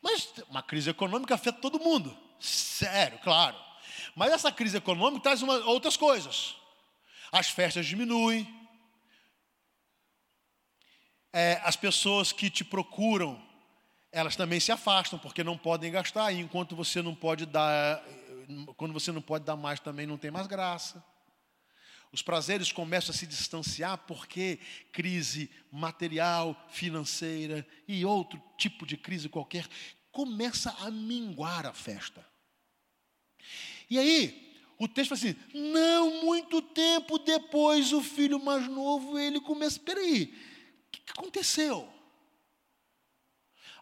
Mas 0.02 0.28
uma 0.50 0.64
crise 0.64 0.90
econômica 0.90 1.36
afeta 1.36 1.62
todo 1.62 1.80
mundo. 1.80 2.18
Sério, 2.40 3.20
claro. 3.20 3.56
Mas 4.16 4.34
essa 4.34 4.52
crise 4.52 4.78
econômica 4.78 5.22
traz 5.22 5.44
uma, 5.44 5.54
outras 5.68 5.96
coisas. 5.96 6.56
As 7.32 7.52
festas 7.52 7.86
diminuem. 7.86 8.52
É, 11.32 11.62
as 11.64 11.76
pessoas 11.76 12.32
que 12.32 12.50
te 12.50 12.66
procuram, 12.66 13.40
elas 14.12 14.36
também 14.36 14.60
se 14.60 14.72
afastam 14.72 15.20
porque 15.20 15.44
não 15.44 15.56
podem 15.56 15.92
gastar. 15.92 16.32
E 16.32 16.40
enquanto 16.40 16.76
você 16.76 17.04
não 17.04 17.14
pode 17.14 17.46
dar, 17.46 18.04
quando 18.78 18.94
você 18.94 19.12
não 19.12 19.22
pode 19.22 19.46
dar 19.46 19.56
mais, 19.56 19.80
também 19.80 20.08
não 20.08 20.18
tem 20.18 20.32
mais 20.32 20.48
graça. 20.48 21.06
Os 22.12 22.22
prazeres 22.22 22.72
começam 22.72 23.14
a 23.14 23.18
se 23.18 23.28
distanciar 23.28 23.98
porque 24.00 24.60
crise 24.92 25.50
material, 25.72 26.68
financeira 26.70 27.68
e 27.88 28.06
outro 28.06 28.42
tipo 28.58 28.86
de 28.86 28.96
crise 28.98 29.30
qualquer 29.30 29.68
começa 30.12 30.72
a 30.80 30.90
minguar 30.90 31.66
a 31.66 31.74
festa. 31.74 32.26
E 33.90 34.00
aí, 34.00 34.56
o 34.80 34.88
texto 34.88 35.10
fala 35.10 35.20
assim: 35.20 35.36
não 35.54 36.24
muito 36.24 36.62
tempo 36.62 37.20
depois, 37.20 37.94
o 37.94 38.02
filho 38.02 38.44
mais 38.44 38.68
novo, 38.68 39.18
ele 39.18 39.40
começa, 39.40 39.80
peraí, 39.80 40.34
o 40.88 40.92
que 40.92 41.12
aconteceu? 41.12 41.88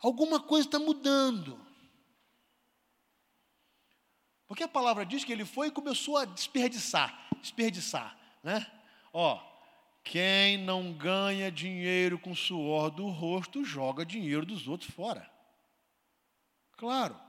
Alguma 0.02 0.40
coisa 0.40 0.68
está 0.68 0.80
mudando. 0.80 1.65
Porque 4.48 4.64
a 4.64 4.68
palavra 4.68 5.06
diz 5.06 5.24
que 5.24 5.32
ele 5.32 5.46
foi 5.46 5.68
e 5.68 5.72
começou 5.72 6.18
a 6.18 6.26
desperdiçar, 6.26 7.28
desperdiçar, 7.42 8.16
né? 8.44 8.66
Ó, 9.12 9.42
quem 10.04 10.58
não 10.58 10.94
ganha 10.94 11.52
dinheiro 11.52 12.20
com 12.20 12.36
suor 12.36 12.92
do 12.92 13.08
rosto, 13.08 13.66
joga 13.66 14.06
dinheiro 14.06 14.46
dos 14.46 14.68
outros 14.68 14.92
fora. 14.92 15.28
Claro. 16.78 17.20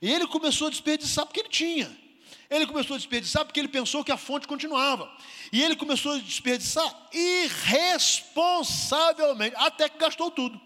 E 0.00 0.12
ele 0.12 0.26
começou 0.26 0.68
a 0.68 0.70
desperdiçar 0.70 1.26
porque 1.26 1.40
ele 1.40 1.48
tinha. 1.48 2.04
Ele 2.48 2.66
começou 2.66 2.94
a 2.94 2.98
desperdiçar 2.98 3.44
porque 3.44 3.58
ele 3.58 3.68
pensou 3.68 4.04
que 4.04 4.12
a 4.12 4.16
fonte 4.16 4.46
continuava. 4.46 5.10
E 5.52 5.60
ele 5.62 5.74
começou 5.74 6.12
a 6.12 6.18
desperdiçar 6.18 7.08
irresponsavelmente, 7.12 9.56
até 9.56 9.88
que 9.88 9.98
gastou 9.98 10.30
tudo. 10.30 10.60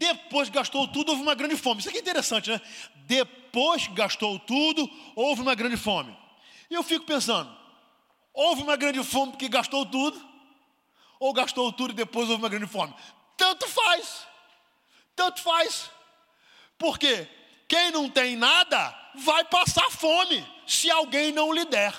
Depois 0.00 0.48
gastou 0.48 0.88
tudo, 0.88 1.10
houve 1.10 1.20
uma 1.20 1.34
grande 1.34 1.58
fome. 1.58 1.80
Isso 1.80 1.90
aqui 1.90 1.98
é 1.98 2.00
interessante, 2.00 2.48
né? 2.48 2.58
Depois 3.04 3.86
gastou 3.88 4.38
tudo, 4.38 4.88
houve 5.14 5.42
uma 5.42 5.54
grande 5.54 5.76
fome. 5.76 6.16
E 6.70 6.74
eu 6.74 6.82
fico 6.82 7.04
pensando: 7.04 7.54
houve 8.32 8.62
uma 8.62 8.76
grande 8.76 9.04
fome 9.04 9.32
porque 9.32 9.46
gastou 9.46 9.84
tudo? 9.84 10.18
Ou 11.20 11.34
gastou 11.34 11.70
tudo 11.70 11.90
e 11.92 11.96
depois 11.96 12.30
houve 12.30 12.42
uma 12.42 12.48
grande 12.48 12.66
fome? 12.66 12.94
Tanto 13.36 13.68
faz. 13.68 14.26
Tanto 15.14 15.42
faz. 15.42 15.90
Por 16.78 16.98
quê? 16.98 17.28
Quem 17.68 17.90
não 17.90 18.08
tem 18.08 18.36
nada 18.36 18.96
vai 19.16 19.44
passar 19.44 19.90
fome 19.90 20.42
se 20.66 20.90
alguém 20.90 21.30
não 21.30 21.52
lhe 21.52 21.66
der. 21.66 21.94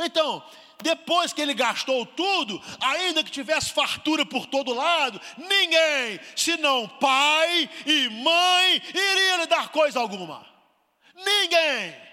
Então, 0.00 0.44
depois 0.82 1.32
que 1.32 1.40
ele 1.40 1.54
gastou 1.54 2.04
tudo, 2.04 2.62
ainda 2.80 3.22
que 3.24 3.30
tivesse 3.30 3.72
fartura 3.72 4.24
por 4.26 4.46
todo 4.46 4.74
lado, 4.74 5.20
ninguém, 5.36 6.20
senão 6.36 6.88
pai 6.88 7.70
e 7.86 8.08
mãe, 8.10 8.82
iria 8.88 9.36
lhe 9.38 9.46
dar 9.46 9.68
coisa 9.68 10.00
alguma. 10.00 10.46
Ninguém. 11.14 12.04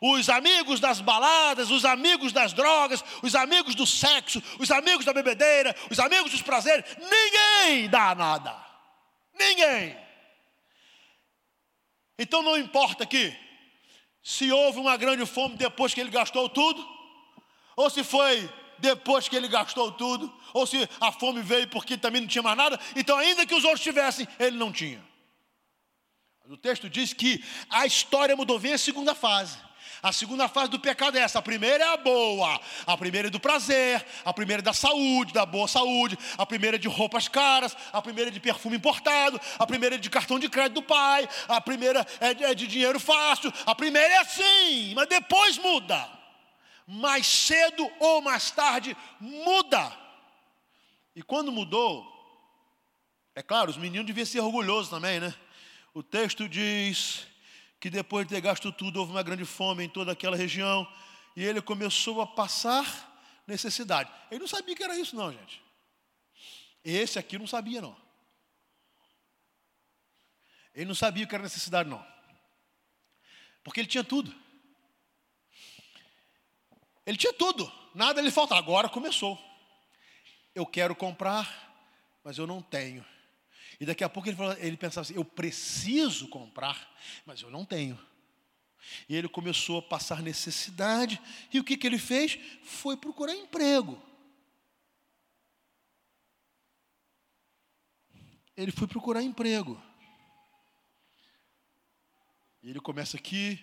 Os 0.00 0.30
amigos 0.30 0.80
das 0.80 1.00
baladas, 1.00 1.70
os 1.70 1.84
amigos 1.84 2.32
das 2.32 2.54
drogas, 2.54 3.04
os 3.22 3.34
amigos 3.34 3.74
do 3.74 3.86
sexo, 3.86 4.42
os 4.58 4.70
amigos 4.70 5.04
da 5.04 5.12
bebedeira, 5.12 5.76
os 5.90 5.98
amigos 5.98 6.30
dos 6.30 6.40
prazeres, 6.40 6.84
ninguém 6.98 7.88
dá 7.88 8.14
nada. 8.14 8.56
Ninguém. 9.38 9.96
Então 12.18 12.42
não 12.42 12.56
importa 12.56 13.04
aqui 13.04 13.36
se 14.22 14.50
houve 14.50 14.78
uma 14.78 14.96
grande 14.96 15.24
fome 15.26 15.56
depois 15.56 15.94
que 15.94 16.00
ele 16.00 16.10
gastou 16.10 16.48
tudo, 16.48 16.86
ou 17.80 17.88
se 17.88 18.04
foi 18.04 18.48
depois 18.78 19.28
que 19.28 19.36
ele 19.36 19.48
gastou 19.48 19.90
tudo, 19.92 20.32
ou 20.52 20.66
se 20.66 20.88
a 21.00 21.10
fome 21.12 21.40
veio 21.40 21.66
porque 21.68 21.96
também 21.96 22.20
não 22.20 22.28
tinha 22.28 22.42
mais 22.42 22.56
nada, 22.56 22.78
então 22.94 23.16
ainda 23.16 23.46
que 23.46 23.54
os 23.54 23.64
outros 23.64 23.82
tivessem, 23.82 24.28
ele 24.38 24.56
não 24.56 24.70
tinha. 24.70 25.02
o 26.46 26.56
texto 26.56 26.90
diz 26.90 27.12
que 27.12 27.42
a 27.70 27.86
história 27.86 28.36
mudou, 28.36 28.58
vem 28.58 28.74
a 28.74 28.78
segunda 28.78 29.14
fase. 29.14 29.56
A 30.02 30.12
segunda 30.12 30.48
fase 30.48 30.70
do 30.70 30.78
pecado 30.78 31.18
é 31.18 31.20
essa. 31.20 31.40
A 31.40 31.42
primeira 31.42 31.84
é 31.84 31.92
a 31.92 31.96
boa, 31.96 32.58
a 32.86 32.96
primeira 32.96 33.28
é 33.28 33.30
do 33.30 33.38
prazer, 33.38 34.04
a 34.24 34.32
primeira 34.32 34.62
é 34.62 34.64
da 34.64 34.72
saúde, 34.72 35.32
da 35.32 35.44
boa 35.44 35.68
saúde, 35.68 36.18
a 36.38 36.46
primeira 36.46 36.76
é 36.76 36.78
de 36.78 36.88
roupas 36.88 37.28
caras, 37.28 37.76
a 37.92 38.00
primeira 38.00 38.30
é 38.30 38.32
de 38.32 38.40
perfume 38.40 38.76
importado, 38.76 39.38
a 39.58 39.66
primeira 39.66 39.96
é 39.96 39.98
de 39.98 40.08
cartão 40.08 40.38
de 40.38 40.48
crédito 40.48 40.80
do 40.80 40.82
pai, 40.82 41.28
a 41.48 41.60
primeira 41.60 42.06
é 42.18 42.32
de, 42.32 42.44
é 42.44 42.54
de 42.54 42.66
dinheiro 42.66 42.98
fácil. 42.98 43.52
A 43.66 43.74
primeira 43.74 44.14
é 44.14 44.18
assim, 44.18 44.94
mas 44.94 45.06
depois 45.06 45.58
muda. 45.58 46.19
Mais 46.92 47.24
cedo 47.24 47.88
ou 48.00 48.20
mais 48.20 48.50
tarde 48.50 48.96
muda. 49.20 49.96
E 51.14 51.22
quando 51.22 51.52
mudou, 51.52 52.04
é 53.32 53.42
claro, 53.42 53.70
os 53.70 53.76
meninos 53.76 54.08
deviam 54.08 54.26
ser 54.26 54.40
orgulhosos 54.40 54.90
também, 54.90 55.20
né? 55.20 55.32
O 55.94 56.02
texto 56.02 56.48
diz 56.48 57.28
que 57.78 57.88
depois 57.88 58.26
de 58.26 58.34
ter 58.34 58.40
gasto 58.40 58.72
tudo, 58.72 58.98
houve 58.98 59.12
uma 59.12 59.22
grande 59.22 59.44
fome 59.44 59.84
em 59.84 59.88
toda 59.88 60.10
aquela 60.10 60.36
região, 60.36 60.86
e 61.36 61.44
ele 61.44 61.62
começou 61.62 62.20
a 62.20 62.26
passar 62.26 62.84
necessidade. 63.46 64.10
Ele 64.28 64.40
não 64.40 64.48
sabia 64.48 64.74
que 64.74 64.82
era 64.82 64.98
isso, 64.98 65.14
não, 65.14 65.32
gente. 65.32 65.62
Esse 66.84 67.20
aqui 67.20 67.38
não 67.38 67.46
sabia, 67.46 67.80
não. 67.80 67.96
Ele 70.74 70.86
não 70.86 70.94
sabia 70.94 71.24
que 71.24 71.34
era 71.34 71.44
necessidade, 71.44 71.88
não. 71.88 72.04
Porque 73.62 73.80
ele 73.80 73.88
tinha 73.88 74.02
tudo. 74.02 74.34
Ele 77.10 77.18
tinha 77.18 77.32
tudo, 77.32 77.70
nada 77.92 78.20
lhe 78.20 78.30
faltava. 78.30 78.60
Agora 78.60 78.88
começou. 78.88 79.36
Eu 80.54 80.64
quero 80.64 80.94
comprar, 80.94 81.74
mas 82.22 82.38
eu 82.38 82.46
não 82.46 82.62
tenho. 82.62 83.04
E 83.80 83.84
daqui 83.84 84.04
a 84.04 84.08
pouco 84.08 84.28
ele, 84.28 84.36
ele 84.58 84.76
pensava 84.76 85.00
assim: 85.00 85.16
eu 85.16 85.24
preciso 85.24 86.28
comprar, 86.28 86.88
mas 87.26 87.42
eu 87.42 87.50
não 87.50 87.64
tenho. 87.64 87.98
E 89.08 89.16
ele 89.16 89.28
começou 89.28 89.80
a 89.80 89.82
passar 89.82 90.22
necessidade, 90.22 91.20
e 91.52 91.58
o 91.58 91.64
que, 91.64 91.76
que 91.76 91.84
ele 91.84 91.98
fez? 91.98 92.38
Foi 92.62 92.96
procurar 92.96 93.34
emprego. 93.34 94.00
Ele 98.56 98.70
foi 98.70 98.86
procurar 98.86 99.20
emprego. 99.20 99.82
E 102.62 102.70
ele 102.70 102.78
começa 102.78 103.16
aqui, 103.16 103.58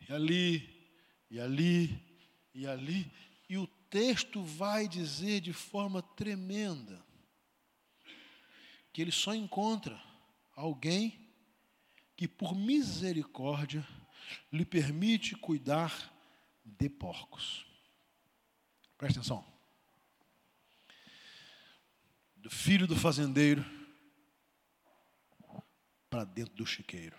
e 0.00 0.12
ali, 0.12 0.90
e 1.30 1.38
ali, 1.38 2.07
e 2.54 2.66
ali, 2.66 3.10
e 3.48 3.56
o 3.56 3.66
texto 3.66 4.42
vai 4.42 4.88
dizer 4.88 5.40
de 5.40 5.52
forma 5.52 6.02
tremenda 6.02 7.04
que 8.92 9.02
ele 9.02 9.12
só 9.12 9.34
encontra 9.34 10.00
alguém 10.56 11.28
que, 12.16 12.26
por 12.26 12.54
misericórdia, 12.54 13.86
lhe 14.52 14.64
permite 14.64 15.36
cuidar 15.36 16.12
de 16.64 16.88
porcos. 16.88 17.64
Presta 18.96 19.20
atenção. 19.20 19.46
Do 22.36 22.50
filho 22.50 22.86
do 22.86 22.96
fazendeiro 22.96 23.64
para 26.10 26.24
dentro 26.24 26.54
do 26.54 26.66
chiqueiro. 26.66 27.16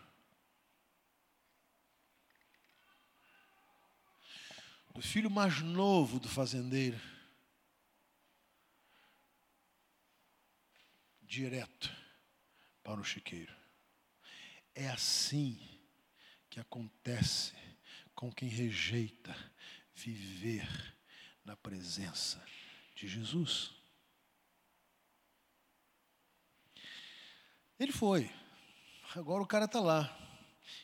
Do 5.00 5.04
filho 5.08 5.32
mais 5.32 5.62
novo 5.62 6.20
do 6.20 6.28
fazendeiro 6.28 7.00
direto 11.22 11.90
para 12.84 13.00
o 13.00 13.04
chiqueiro. 13.06 13.56
É 14.76 14.90
assim 14.90 15.58
que 16.50 16.60
acontece 16.60 17.54
com 18.14 18.30
quem 18.30 18.50
rejeita 18.50 19.34
viver 19.96 20.68
na 21.46 21.56
presença 21.56 22.46
de 22.94 23.08
Jesus. 23.08 23.72
Ele 27.80 27.94
foi, 27.94 28.30
agora 29.16 29.42
o 29.42 29.48
cara 29.48 29.64
está 29.64 29.80
lá. 29.80 30.14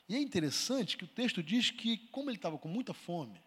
E 0.07 0.15
é 0.15 0.21
interessante 0.21 0.95
que 0.95 1.03
o 1.03 1.09
texto 1.09 1.43
diz 1.43 1.69
que, 1.69 1.97
como 2.13 2.29
ele 2.29 2.37
estava 2.37 2.57
com 2.57 2.69
muita 2.69 2.93
fome, 2.93 3.43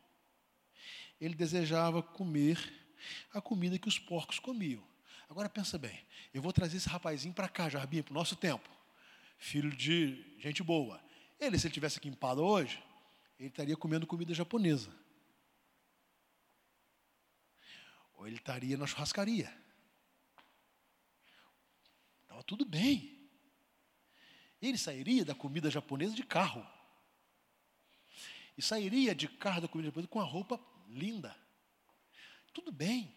ele 1.20 1.34
desejava 1.34 2.02
comer 2.02 2.72
a 3.32 3.40
comida 3.40 3.78
que 3.78 3.88
os 3.88 3.98
porcos 3.98 4.38
comiam. 4.38 4.82
Agora 5.28 5.48
pensa 5.48 5.76
bem, 5.76 6.06
eu 6.32 6.40
vou 6.40 6.52
trazer 6.52 6.76
esse 6.76 6.88
rapazinho 6.88 7.34
para 7.34 7.48
cá, 7.48 7.68
Jarbinha, 7.68 8.02
para 8.02 8.12
o 8.12 8.14
nosso 8.14 8.36
tempo. 8.36 8.68
Filho 9.36 9.70
de 9.70 10.24
gente 10.38 10.62
boa. 10.62 11.00
Ele, 11.38 11.58
se 11.58 11.66
ele 11.66 11.74
tivesse 11.74 11.98
aqui 11.98 12.08
em 12.08 12.14
Pada 12.14 12.40
hoje, 12.40 12.82
ele 13.38 13.48
estaria 13.48 13.76
comendo 13.76 14.06
comida 14.06 14.34
japonesa. 14.34 14.90
Ou 18.14 18.26
ele 18.26 18.36
estaria 18.36 18.76
na 18.76 18.86
churrascaria. 18.86 19.52
Estava 22.22 22.42
tudo 22.42 22.64
bem. 22.64 23.30
Ele 24.60 24.76
sairia 24.76 25.24
da 25.24 25.34
comida 25.34 25.70
japonesa 25.70 26.14
de 26.14 26.24
carro. 26.24 26.66
E 28.56 28.62
sairia 28.62 29.14
de 29.14 29.28
carro 29.28 29.60
da 29.60 29.68
comida 29.68 29.88
japonesa 29.88 30.08
com 30.08 30.20
a 30.20 30.24
roupa 30.24 30.60
linda. 30.88 31.36
Tudo 32.52 32.72
bem. 32.72 33.16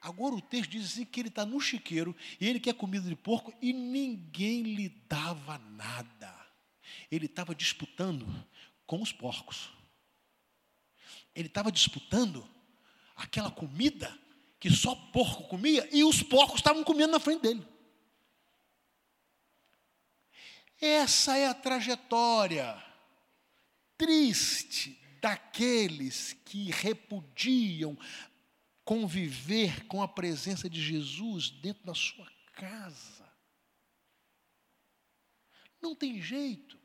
Agora 0.00 0.34
o 0.34 0.40
texto 0.40 0.70
diz 0.70 0.86
assim 0.86 1.04
que 1.04 1.20
ele 1.20 1.28
está 1.28 1.44
no 1.44 1.60
chiqueiro 1.60 2.16
e 2.40 2.48
ele 2.48 2.58
quer 2.58 2.74
comida 2.74 3.08
de 3.08 3.16
porco 3.16 3.52
e 3.60 3.72
ninguém 3.72 4.62
lhe 4.62 4.88
dava 4.88 5.58
nada. 5.58 6.34
Ele 7.10 7.26
estava 7.26 7.54
disputando 7.54 8.26
com 8.86 9.02
os 9.02 9.12
porcos. 9.12 9.70
Ele 11.34 11.48
estava 11.48 11.70
disputando 11.70 12.48
aquela 13.14 13.50
comida 13.50 14.16
que 14.58 14.70
só 14.70 14.94
porco 14.94 15.48
comia 15.48 15.88
e 15.92 16.02
os 16.02 16.22
porcos 16.22 16.56
estavam 16.56 16.82
comendo 16.82 17.12
na 17.12 17.20
frente 17.20 17.42
dele. 17.42 17.66
Essa 20.80 21.36
é 21.36 21.46
a 21.46 21.54
trajetória 21.54 22.82
triste 23.98 24.98
daqueles 25.20 26.32
que 26.44 26.70
repudiam 26.70 27.96
conviver 28.84 29.86
com 29.86 30.02
a 30.02 30.08
presença 30.08 30.68
de 30.68 30.82
Jesus 30.82 31.50
dentro 31.50 31.84
da 31.84 31.94
sua 31.94 32.26
casa. 32.54 33.30
Não 35.80 35.94
tem 35.94 36.20
jeito. 36.20 36.78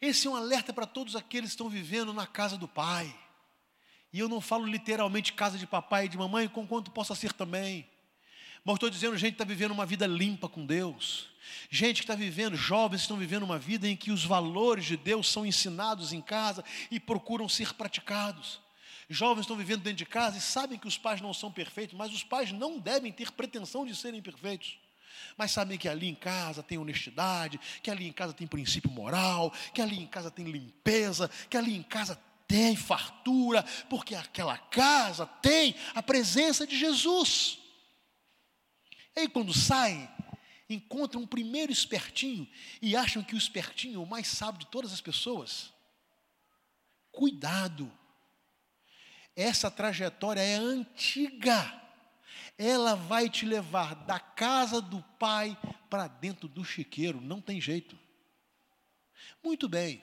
Esse 0.00 0.26
é 0.26 0.30
um 0.30 0.36
alerta 0.36 0.72
para 0.72 0.86
todos 0.86 1.16
aqueles 1.16 1.50
que 1.50 1.54
estão 1.54 1.68
vivendo 1.68 2.12
na 2.12 2.26
casa 2.26 2.58
do 2.58 2.68
Pai. 2.68 3.14
E 4.12 4.18
eu 4.18 4.28
não 4.28 4.40
falo 4.40 4.66
literalmente 4.66 5.32
casa 5.32 5.58
de 5.58 5.66
papai 5.66 6.06
e 6.06 6.08
de 6.08 6.18
mamãe, 6.18 6.48
com 6.48 6.66
quanto 6.66 6.90
possa 6.90 7.14
ser 7.14 7.32
também. 7.32 7.88
Mas 8.66 8.74
estou 8.74 8.90
dizendo, 8.90 9.16
gente 9.16 9.34
está 9.34 9.44
vivendo 9.44 9.70
uma 9.70 9.86
vida 9.86 10.08
limpa 10.08 10.48
com 10.48 10.66
Deus. 10.66 11.28
Gente 11.70 11.98
que 11.98 12.02
está 12.02 12.16
vivendo, 12.16 12.56
jovens 12.56 13.02
estão 13.02 13.16
vivendo 13.16 13.44
uma 13.44 13.60
vida 13.60 13.86
em 13.86 13.94
que 13.94 14.10
os 14.10 14.24
valores 14.24 14.84
de 14.84 14.96
Deus 14.96 15.30
são 15.30 15.46
ensinados 15.46 16.12
em 16.12 16.20
casa 16.20 16.64
e 16.90 16.98
procuram 16.98 17.48
ser 17.48 17.74
praticados. 17.74 18.60
Jovens 19.08 19.42
estão 19.42 19.56
vivendo 19.56 19.82
dentro 19.82 19.98
de 19.98 20.04
casa 20.04 20.38
e 20.38 20.40
sabem 20.40 20.80
que 20.80 20.88
os 20.88 20.98
pais 20.98 21.20
não 21.20 21.32
são 21.32 21.52
perfeitos, 21.52 21.96
mas 21.96 22.12
os 22.12 22.24
pais 22.24 22.50
não 22.50 22.80
devem 22.80 23.12
ter 23.12 23.30
pretensão 23.30 23.86
de 23.86 23.94
serem 23.94 24.20
perfeitos 24.20 24.76
mas 25.38 25.50
sabem 25.50 25.78
que 25.78 25.88
ali 25.88 26.08
em 26.08 26.14
casa 26.14 26.62
tem 26.62 26.76
honestidade, 26.76 27.58
que 27.82 27.90
ali 27.90 28.06
em 28.06 28.12
casa 28.12 28.34
tem 28.34 28.46
princípio 28.46 28.90
moral, 28.90 29.50
que 29.72 29.80
ali 29.80 29.98
em 29.98 30.06
casa 30.06 30.30
tem 30.30 30.44
limpeza, 30.44 31.30
que 31.48 31.56
ali 31.56 31.74
em 31.74 31.82
casa 31.82 32.20
tem 32.46 32.76
fartura, 32.76 33.64
porque 33.88 34.14
aquela 34.14 34.58
casa 34.58 35.24
tem 35.40 35.74
a 35.94 36.02
presença 36.02 36.66
de 36.66 36.76
Jesus. 36.78 37.65
Aí 39.16 39.28
quando 39.28 39.52
saem, 39.54 40.08
encontram 40.68 41.22
um 41.22 41.26
primeiro 41.26 41.72
espertinho 41.72 42.46
e 42.82 42.94
acham 42.94 43.22
que 43.22 43.34
o 43.34 43.38
espertinho 43.38 44.00
é 44.00 44.02
o 44.02 44.06
mais 44.06 44.28
sábio 44.28 44.60
de 44.60 44.66
todas 44.66 44.92
as 44.92 45.00
pessoas. 45.00 45.72
Cuidado. 47.10 47.90
Essa 49.34 49.70
trajetória 49.70 50.40
é 50.40 50.54
antiga 50.54 51.86
ela 52.58 52.94
vai 52.94 53.28
te 53.28 53.44
levar 53.44 53.94
da 53.94 54.18
casa 54.18 54.80
do 54.80 55.02
pai 55.18 55.56
para 55.90 56.08
dentro 56.08 56.48
do 56.48 56.64
chiqueiro, 56.64 57.20
não 57.20 57.40
tem 57.40 57.60
jeito. 57.60 57.98
Muito 59.42 59.68
bem. 59.68 60.02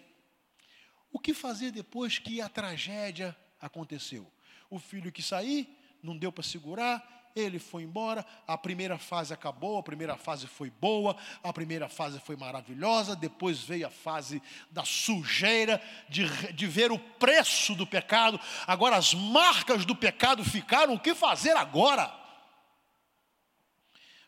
O 1.12 1.20
que 1.20 1.34
fazer 1.34 1.72
depois 1.72 2.20
que 2.20 2.42
a 2.42 2.50
tragédia 2.50 3.36
aconteceu? 3.60 4.32
O 4.70 4.80
filho 4.80 5.12
que 5.12 5.22
sair, 5.22 5.68
não 6.02 6.18
deu 6.18 6.32
para 6.32 6.44
segurar, 6.44 7.23
ele 7.36 7.58
foi 7.58 7.84
embora, 7.84 8.26
a 8.48 8.58
primeira 8.58 8.98
fase 8.98 9.34
acabou, 9.34 9.78
a 9.78 9.84
primeira 9.84 10.16
fase 10.18 10.46
foi 10.46 10.70
boa, 10.70 11.16
a 11.42 11.52
primeira 11.52 11.90
fase 11.90 12.20
foi 12.20 12.36
maravilhosa, 12.36 13.16
depois 13.16 13.60
veio 13.64 13.88
a 13.88 13.90
fase 13.90 14.42
da 14.70 14.86
sujeira, 14.86 15.82
de, 16.08 16.28
de 16.54 16.68
ver 16.68 16.92
o 16.92 17.00
preço 17.00 17.74
do 17.76 17.88
pecado, 17.88 18.40
agora 18.68 18.98
as 18.98 19.14
marcas 19.14 19.86
do 19.86 19.96
pecado 19.96 20.44
ficaram, 20.44 20.94
o 20.94 21.00
que 21.00 21.16
fazer 21.16 21.56
agora? 21.58 22.14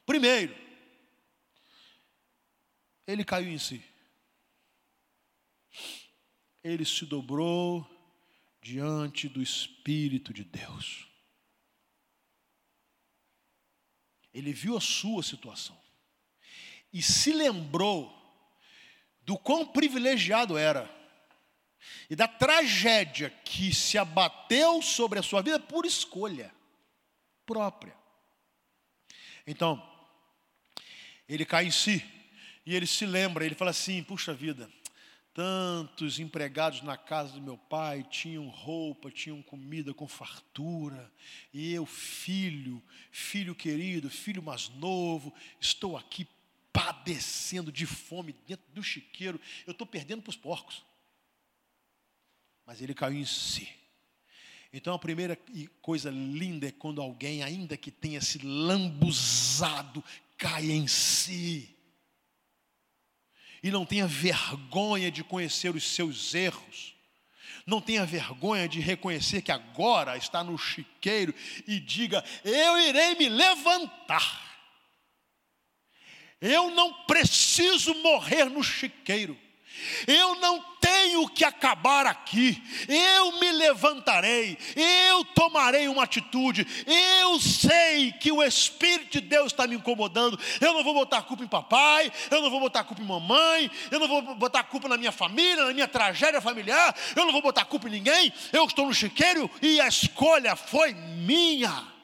Primeiro, 0.06 0.56
ele 3.06 3.24
caiu 3.24 3.50
em 3.50 3.60
si. 3.60 3.84
Ele 6.64 6.84
se 6.86 7.06
dobrou 7.06 7.88
diante 8.62 9.30
do 9.30 9.42
Espírito 9.42 10.34
de 10.34 10.44
Deus. 10.44 11.15
Ele 14.36 14.52
viu 14.52 14.76
a 14.76 14.82
sua 14.82 15.24
situação 15.24 15.80
e 16.92 17.02
se 17.02 17.32
lembrou 17.32 18.14
do 19.22 19.38
quão 19.38 19.66
privilegiado 19.66 20.58
era 20.58 20.94
e 22.10 22.18
da 22.18 22.28
tragédia 22.28 23.30
que 23.46 23.74
se 23.74 23.98
abateu 23.98 24.82
sobre 24.82 25.20
a 25.20 25.24
sua 25.24 25.42
vida 25.42 25.58
por 25.58 25.86
escolha 25.86 26.54
própria. 27.46 27.96
Então, 29.48 29.82
ele 31.30 31.46
cai 31.46 31.68
em 31.68 31.72
si 31.72 32.04
e 32.66 32.76
ele 32.76 32.86
se 32.86 33.06
lembra, 33.06 33.46
ele 33.46 33.56
fala 33.56 33.72
assim: 33.72 34.04
puxa 34.04 34.34
vida, 34.34 34.70
tantos 35.36 36.18
empregados 36.18 36.82
na 36.82 36.96
casa 36.96 37.34
do 37.34 37.42
meu 37.42 37.58
pai 37.58 38.04
tinham 38.10 38.48
roupa, 38.48 39.12
tinham 39.12 39.44
comida 39.44 39.94
com 39.94 40.08
fartura, 40.08 41.12
e 41.54 41.74
eu, 41.74 41.86
filho, 41.86 42.82
filho 43.12 43.54
querido, 43.54 44.10
filho 44.10 44.42
mais 44.42 44.70
novo, 44.70 45.34
estou 45.60 45.98
aqui 45.98 46.26
padecendo 46.72 47.70
de 47.70 47.86
fome 47.86 48.34
dentro 48.48 48.66
do 48.74 48.82
chiqueiro, 48.82 49.40
eu 49.68 49.72
estou 49.72 49.86
perdendo 49.86 50.22
para 50.22 50.30
os 50.30 50.38
porcos. 50.38 50.86
Mas 52.66 52.82
ele 52.82 52.94
caiu 52.94 53.20
em 53.20 53.26
si. 53.26 53.70
Então 54.72 54.94
a 54.94 55.00
primeira 55.00 55.38
coisa 55.82 56.10
linda 56.10 56.68
é 56.68 56.72
quando 56.72 57.02
alguém, 57.02 57.44
ainda 57.44 57.76
que 57.76 57.92
tenha 57.92 58.22
se 58.22 58.40
lambuzado, 58.40 60.02
cai 60.38 60.72
em 60.72 60.88
si. 60.88 61.75
E 63.66 63.72
não 63.72 63.84
tenha 63.84 64.06
vergonha 64.06 65.10
de 65.10 65.24
conhecer 65.24 65.74
os 65.76 65.84
seus 65.84 66.36
erros. 66.36 66.94
Não 67.66 67.82
tenha 67.82 68.06
vergonha 68.06 68.70
de 68.70 68.80
reconhecer 68.80 69.42
que 69.42 69.52
agora 69.52 70.16
está 70.16 70.44
no 70.44 70.56
chiqueiro 70.56 71.34
e 71.66 71.80
diga: 71.80 72.24
Eu 72.44 72.78
irei 72.78 73.16
me 73.16 73.28
levantar. 73.28 74.60
Eu 76.40 76.70
não 76.70 76.94
preciso 77.06 77.96
morrer 78.04 78.46
no 78.46 78.62
chiqueiro. 78.62 79.36
Eu 80.08 80.36
não 80.36 80.64
tenho 80.80 81.28
que 81.28 81.44
acabar 81.44 82.06
aqui. 82.06 82.62
Eu 82.88 83.40
me 83.40 83.52
levantarei. 83.52 84.58
Eu 84.76 85.26
tomarei 85.26 85.88
uma 85.88 86.04
atitude. 86.04 86.66
Eu 86.86 87.40
sei 87.40 88.12
que 88.14 88.32
o 88.32 88.44
Espírito 88.44 89.14
de 89.14 89.22
Deus 89.22 89.48
está 89.48 89.66
me 89.66 89.76
incomodando. 89.76 90.40
Eu 90.62 90.74
não 90.74 90.84
vou 90.84 90.94
botar 90.94 91.24
culpa 91.24 91.44
em 91.44 91.48
papai. 91.48 92.12
Eu 92.30 92.42
não 92.42 92.50
vou 92.50 92.60
botar 92.60 92.84
culpa 92.84 93.02
em 93.02 93.06
mamãe. 93.06 93.72
Eu 93.90 94.00
não 94.00 94.08
vou 94.08 94.36
botar 94.36 94.64
culpa 94.64 94.88
na 94.88 94.98
minha 94.98 95.12
família, 95.12 95.66
na 95.66 95.74
minha 95.74 95.88
tragédia 95.88 96.42
familiar. 96.42 96.96
Eu 97.16 97.26
não 97.26 97.32
vou 97.32 97.42
botar 97.42 97.66
culpa 97.66 97.88
em 97.88 97.92
ninguém. 97.92 98.34
Eu 98.54 98.66
estou 98.66 98.86
no 98.86 98.94
chiqueiro 98.94 99.50
e 99.62 99.82
a 99.82 99.88
escolha 99.88 100.56
foi 100.56 100.94
minha. 100.94 101.95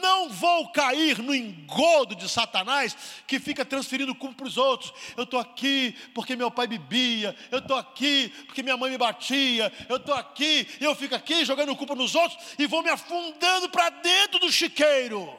Não 0.00 0.28
vou 0.28 0.68
cair 0.70 1.18
no 1.18 1.34
engodo 1.34 2.14
de 2.14 2.28
Satanás 2.28 2.96
que 3.26 3.38
fica 3.38 3.64
transferindo 3.64 4.14
culpa 4.14 4.36
para 4.36 4.46
os 4.46 4.56
outros. 4.56 4.92
Eu 5.16 5.24
estou 5.24 5.38
aqui 5.40 5.96
porque 6.14 6.36
meu 6.36 6.50
pai 6.50 6.66
bebia, 6.66 7.36
eu 7.50 7.58
estou 7.58 7.76
aqui 7.76 8.28
porque 8.46 8.62
minha 8.62 8.76
mãe 8.76 8.90
me 8.90 8.98
batia, 8.98 9.72
eu 9.88 9.96
estou 9.96 10.14
aqui 10.14 10.66
e 10.80 10.84
eu 10.84 10.94
fico 10.94 11.14
aqui 11.14 11.44
jogando 11.44 11.76
culpa 11.76 11.94
nos 11.94 12.14
outros 12.14 12.38
e 12.58 12.66
vou 12.66 12.82
me 12.82 12.90
afundando 12.90 13.68
para 13.68 13.90
dentro 13.90 14.38
do 14.38 14.50
chiqueiro. 14.50 15.38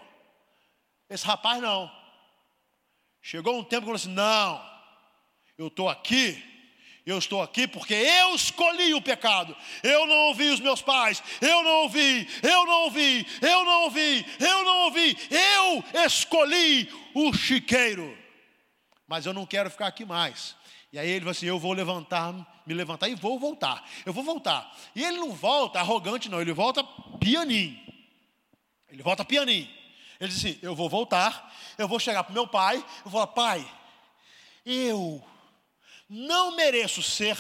Esse 1.10 1.26
rapaz 1.26 1.62
não. 1.62 1.92
Chegou 3.22 3.58
um 3.58 3.64
tempo 3.64 3.82
que 3.82 3.86
falou 3.86 3.96
assim: 3.96 4.10
não, 4.10 4.64
eu 5.58 5.68
estou 5.68 5.90
aqui 5.90 6.55
eu 7.06 7.20
estou 7.20 7.42
aqui 7.42 7.68
porque 7.68 7.94
eu 7.94 8.34
escolhi 8.34 8.96
o 8.96 9.02
pecado. 9.02 9.56
Eu 9.84 10.08
não 10.08 10.16
ouvi 10.28 10.50
os 10.50 10.60
meus 10.60 10.82
pais. 10.82 11.22
Eu 11.40 11.64
não 11.64 11.84
ouvi. 11.84 12.28
Eu 12.42 12.66
não 12.66 12.84
ouvi. 12.84 13.28
Eu 13.42 13.64
não 13.64 13.84
ouvi. 13.84 14.26
Eu 14.40 14.66
não 14.66 14.78
ouvi. 14.86 15.16
Eu 15.30 16.04
escolhi 16.04 16.90
o 17.14 17.32
chiqueiro. 17.32 18.18
Mas 19.08 19.28
eu 19.28 19.34
não 19.34 19.46
quero 19.46 19.70
ficar 19.70 19.86
aqui 19.86 20.04
mais. 20.04 20.56
E 20.92 20.98
aí 20.98 21.08
ele 21.08 21.20
falou 21.20 21.32
assim: 21.32 21.46
Eu 21.46 21.60
vou 21.60 21.74
levantar, 21.74 22.34
me 22.66 22.74
levantar 22.74 23.08
e 23.08 23.14
vou 23.14 23.38
voltar. 23.38 23.88
Eu 24.04 24.12
vou 24.12 24.24
voltar. 24.24 24.76
E 24.96 25.04
ele 25.04 25.18
não 25.18 25.32
volta 25.32 25.80
arrogante, 25.80 26.28
não. 26.28 26.42
Ele 26.42 26.54
volta 26.54 26.84
pianinho. 27.20 27.80
Ele 28.90 29.04
volta 29.04 29.24
pianinho. 29.24 29.70
Ele 30.20 30.32
diz 30.32 30.40
assim: 30.40 30.58
Eu 30.60 30.74
vou 30.74 30.90
voltar. 30.90 31.54
Eu 31.78 31.88
vou 31.88 32.00
chegar 32.00 32.24
para 32.24 32.34
meu 32.34 32.48
pai. 32.48 32.78
Eu 32.78 33.12
vou 33.12 33.12
falar: 33.12 33.28
Pai, 33.28 33.72
eu 34.66 35.24
não 36.10 36.56
mereço 36.56 37.02
ser 37.02 37.38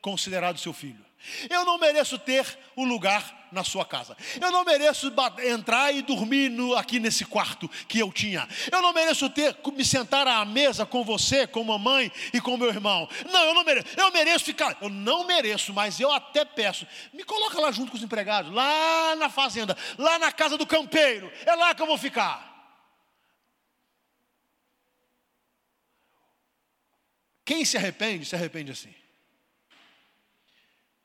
considerado 0.00 0.58
seu 0.58 0.72
filho. 0.72 1.08
Eu 1.50 1.64
não 1.64 1.78
mereço 1.78 2.18
ter 2.18 2.46
o 2.76 2.82
um 2.82 2.84
lugar 2.84 3.48
na 3.50 3.64
sua 3.64 3.84
casa. 3.84 4.16
Eu 4.40 4.52
não 4.52 4.64
mereço 4.64 5.12
entrar 5.44 5.92
e 5.92 6.02
dormir 6.02 6.48
no, 6.48 6.76
aqui 6.76 7.00
nesse 7.00 7.24
quarto 7.24 7.68
que 7.88 7.98
eu 7.98 8.12
tinha. 8.12 8.46
Eu 8.70 8.80
não 8.80 8.92
mereço 8.92 9.28
ter 9.30 9.56
me 9.74 9.84
sentar 9.84 10.26
à 10.26 10.44
mesa 10.44 10.86
com 10.86 11.02
você, 11.02 11.46
com 11.46 11.64
mamãe 11.64 12.12
e 12.32 12.40
com 12.40 12.56
meu 12.56 12.68
irmão. 12.68 13.08
Não, 13.30 13.44
eu 13.44 13.54
não 13.54 13.64
mereço. 13.64 13.86
Eu 13.96 14.12
mereço 14.12 14.44
ficar. 14.44 14.76
Eu 14.80 14.88
não 14.88 15.24
mereço, 15.24 15.72
mas 15.72 15.98
eu 15.98 16.12
até 16.12 16.44
peço. 16.44 16.86
Me 17.12 17.24
coloca 17.24 17.60
lá 17.60 17.72
junto 17.72 17.90
com 17.90 17.96
os 17.96 18.02
empregados, 18.02 18.52
lá 18.52 19.16
na 19.16 19.28
fazenda, 19.28 19.76
lá 19.96 20.18
na 20.18 20.30
casa 20.30 20.56
do 20.56 20.66
campeiro. 20.66 21.32
É 21.44 21.54
lá 21.54 21.74
que 21.74 21.82
eu 21.82 21.86
vou 21.86 21.98
ficar. 21.98 22.47
Quem 27.48 27.64
se 27.64 27.78
arrepende, 27.78 28.26
se 28.26 28.36
arrepende 28.36 28.72
assim. 28.72 28.94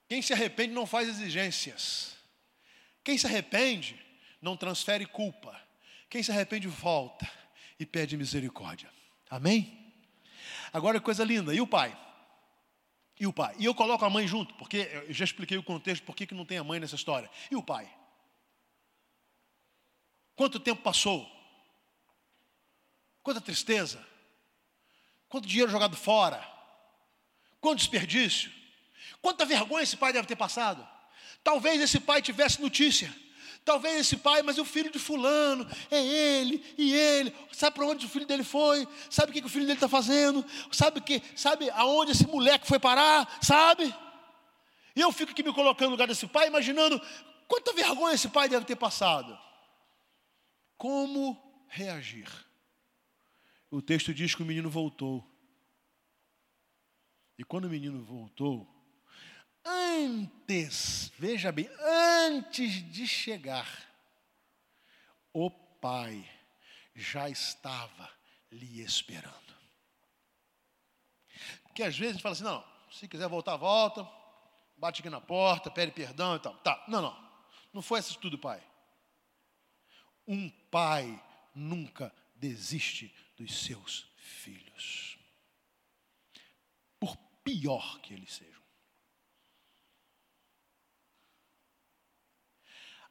Quem 0.09 0.21
se 0.21 0.33
arrepende 0.33 0.73
não 0.73 0.85
faz 0.85 1.07
exigências. 1.07 2.17
Quem 3.01 3.17
se 3.17 3.25
arrepende 3.25 3.97
não 4.41 4.57
transfere 4.57 5.05
culpa. 5.05 5.57
Quem 6.09 6.21
se 6.21 6.33
arrepende 6.33 6.67
volta 6.67 7.31
e 7.79 7.85
pede 7.85 8.17
misericórdia. 8.17 8.91
Amém? 9.29 9.95
Agora 10.73 10.99
coisa 10.99 11.23
linda, 11.23 11.55
e 11.55 11.61
o 11.61 11.65
pai? 11.65 11.97
E 13.17 13.25
o 13.25 13.31
pai? 13.31 13.55
E 13.57 13.63
eu 13.63 13.73
coloco 13.73 14.03
a 14.03 14.09
mãe 14.09 14.27
junto, 14.27 14.53
porque 14.55 14.79
eu 15.07 15.13
já 15.13 15.23
expliquei 15.23 15.57
o 15.57 15.63
contexto, 15.63 16.03
por 16.03 16.13
que 16.13 16.35
não 16.35 16.45
tem 16.45 16.57
a 16.57 16.63
mãe 16.63 16.77
nessa 16.77 16.95
história. 16.95 17.31
E 17.49 17.55
o 17.55 17.63
pai? 17.63 17.89
Quanto 20.35 20.59
tempo 20.59 20.81
passou? 20.81 21.25
Quanta 23.21 23.39
tristeza? 23.39 24.05
Quanto 25.33 25.47
dinheiro 25.47 25.71
jogado 25.71 25.97
fora? 25.97 26.47
Quanto 27.59 27.79
desperdício? 27.79 28.51
Quanta 29.19 29.43
vergonha 29.43 29.81
esse 29.81 29.97
pai 29.97 30.13
deve 30.13 30.27
ter 30.27 30.35
passado? 30.35 30.87
Talvez 31.43 31.81
esse 31.81 31.99
pai 31.99 32.21
tivesse 32.21 32.61
notícia. 32.61 33.11
Talvez 33.65 34.01
esse 34.01 34.17
pai, 34.17 34.43
mas 34.43 34.59
o 34.59 34.63
filho 34.63 34.91
de 34.91 34.99
fulano, 34.99 35.67
é 35.89 35.99
ele 36.05 36.63
e 36.77 36.93
ele. 36.93 37.35
Sabe 37.51 37.75
para 37.75 37.87
onde 37.87 38.05
o 38.05 38.09
filho 38.09 38.27
dele 38.27 38.43
foi? 38.43 38.87
Sabe 39.09 39.31
o 39.31 39.33
que, 39.33 39.41
que 39.41 39.47
o 39.47 39.49
filho 39.49 39.65
dele 39.65 39.77
está 39.77 39.89
fazendo? 39.89 40.45
Sabe 40.71 41.01
que, 41.01 41.19
sabe 41.35 41.67
aonde 41.71 42.11
esse 42.11 42.27
moleque 42.27 42.67
foi 42.67 42.77
parar? 42.77 43.39
Sabe? 43.41 43.91
E 44.95 45.01
eu 45.01 45.11
fico 45.11 45.31
aqui 45.31 45.41
me 45.41 45.51
colocando 45.51 45.87
no 45.87 45.93
lugar 45.93 46.07
desse 46.07 46.27
pai, 46.27 46.45
imaginando 46.45 47.01
quanta 47.47 47.73
vergonha 47.73 48.13
esse 48.13 48.29
pai 48.29 48.47
deve 48.47 48.65
ter 48.65 48.75
passado. 48.75 49.35
Como 50.77 51.65
reagir? 51.69 52.29
O 53.73 53.81
texto 53.81 54.13
diz 54.13 54.35
que 54.35 54.43
o 54.43 54.45
menino 54.45 54.69
voltou. 54.69 55.27
E 57.39 57.43
quando 57.43 57.65
o 57.65 57.69
menino 57.69 58.03
voltou, 58.03 58.71
antes, 59.65 61.11
veja 61.17 61.51
bem, 61.51 61.67
antes 61.81 62.87
de 62.91 63.07
chegar, 63.07 63.67
o 65.33 65.49
pai 65.49 66.23
já 66.93 67.27
estava 67.27 68.07
lhe 68.51 68.79
esperando. 68.79 69.57
Porque 71.63 71.81
às 71.81 71.97
vezes 71.97 72.11
a 72.11 72.13
gente 72.13 72.21
fala 72.21 72.33
assim: 72.33 72.43
não, 72.43 72.63
se 72.91 73.07
quiser 73.07 73.27
voltar, 73.27 73.57
volta, 73.57 74.07
bate 74.77 75.01
aqui 75.01 75.09
na 75.09 75.19
porta, 75.19 75.71
pede 75.71 75.93
perdão 75.93 76.35
e 76.35 76.39
tal. 76.39 76.55
Tá, 76.57 76.85
não, 76.87 77.01
não, 77.01 77.31
não 77.73 77.81
foi 77.81 77.97
essa 77.97 78.13
tudo, 78.19 78.37
pai. 78.37 78.61
Um 80.27 80.47
pai 80.69 81.19
nunca 81.55 82.13
desiste 82.35 83.11
dos 83.35 83.65
seus 83.65 84.07
filhos, 84.17 85.17
por 86.99 87.15
pior 87.43 87.99
que 88.01 88.13
eles 88.13 88.33
sejam. 88.33 88.63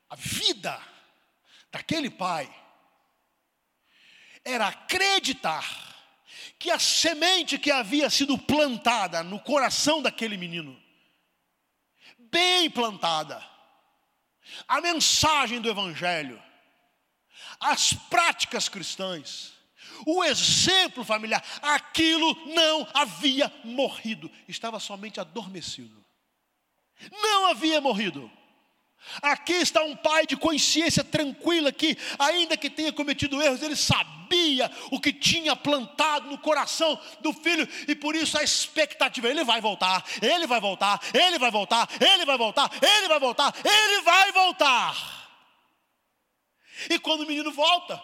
A 0.08 0.16
vida 0.16 0.80
daquele 1.70 2.10
pai 2.10 2.52
era 4.44 4.68
acreditar 4.68 5.64
que 6.58 6.70
a 6.70 6.78
semente 6.78 7.58
que 7.58 7.70
havia 7.70 8.08
sido 8.10 8.38
plantada 8.38 9.22
no 9.22 9.40
coração 9.40 10.02
daquele 10.02 10.36
menino, 10.36 10.80
bem 12.18 12.70
plantada, 12.70 13.42
a 14.68 14.80
mensagem 14.80 15.60
do 15.60 15.68
Evangelho, 15.68 16.42
as 17.58 17.92
práticas 17.92 18.68
cristãs, 18.68 19.54
o 20.07 20.24
exemplo 20.24 21.05
familiar, 21.05 21.44
aquilo 21.61 22.34
não 22.55 22.86
havia 22.94 23.53
morrido, 23.64 24.30
estava 24.48 24.78
somente 24.78 25.20
adormecido. 25.20 26.03
Não 27.11 27.46
havia 27.46 27.80
morrido. 27.80 28.30
Aqui 29.20 29.55
está 29.55 29.82
um 29.82 29.96
pai 29.96 30.26
de 30.26 30.36
consciência 30.36 31.03
tranquila 31.03 31.72
que, 31.72 31.98
ainda 32.18 32.57
que 32.57 32.70
tenha 32.70 32.92
cometido 32.92 33.42
erros, 33.42 33.61
ele 33.61 33.74
sabia 33.74 34.70
o 34.90 35.00
que 35.00 35.12
tinha 35.12 35.57
plantado 35.57 36.30
no 36.30 36.38
coração 36.38 36.98
do 37.20 37.32
filho 37.32 37.68
e 37.88 37.94
por 37.94 38.14
isso 38.14 38.38
a 38.38 38.42
expectativa: 38.42 39.28
ele 39.28 39.44
vai 39.44 39.61
voltar, 39.61 40.05
ele 40.22 40.46
vai 40.46 40.61
voltar, 40.61 41.00
ele 41.12 41.38
vai 41.38 41.50
voltar, 41.50 41.88
ele 42.00 42.24
vai 42.24 42.38
voltar, 42.38 42.70
ele 42.80 43.09
vai 43.09 43.18
voltar, 43.18 43.55
ele 43.64 44.03
vai 44.03 44.32
voltar. 44.32 45.22
E 46.88 46.98
quando 46.98 47.22
o 47.22 47.26
menino 47.26 47.53
volta, 47.53 48.03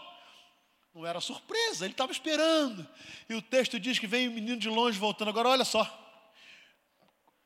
não 0.98 1.06
era 1.06 1.20
surpresa, 1.20 1.84
ele 1.84 1.94
estava 1.94 2.10
esperando. 2.10 2.86
E 3.28 3.34
o 3.34 3.40
texto 3.40 3.78
diz 3.78 3.98
que 4.00 4.06
vem 4.06 4.26
o 4.26 4.32
menino 4.32 4.58
de 4.58 4.68
longe 4.68 4.98
voltando. 4.98 5.28
Agora 5.28 5.48
olha 5.48 5.64
só, 5.64 5.84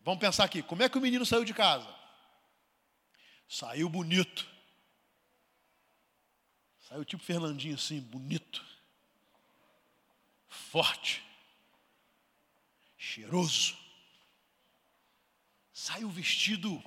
vamos 0.00 0.20
pensar 0.20 0.44
aqui: 0.44 0.62
como 0.62 0.82
é 0.82 0.88
que 0.88 0.96
o 0.96 1.00
menino 1.00 1.26
saiu 1.26 1.44
de 1.44 1.52
casa? 1.52 1.86
Saiu 3.46 3.88
bonito. 3.88 4.50
Saiu 6.88 7.04
tipo 7.04 7.22
Fernandinho 7.22 7.74
assim, 7.74 8.00
bonito. 8.00 8.64
Forte. 10.48 11.22
Cheiroso. 12.96 13.76
Saiu 15.74 16.08
vestido, 16.08 16.82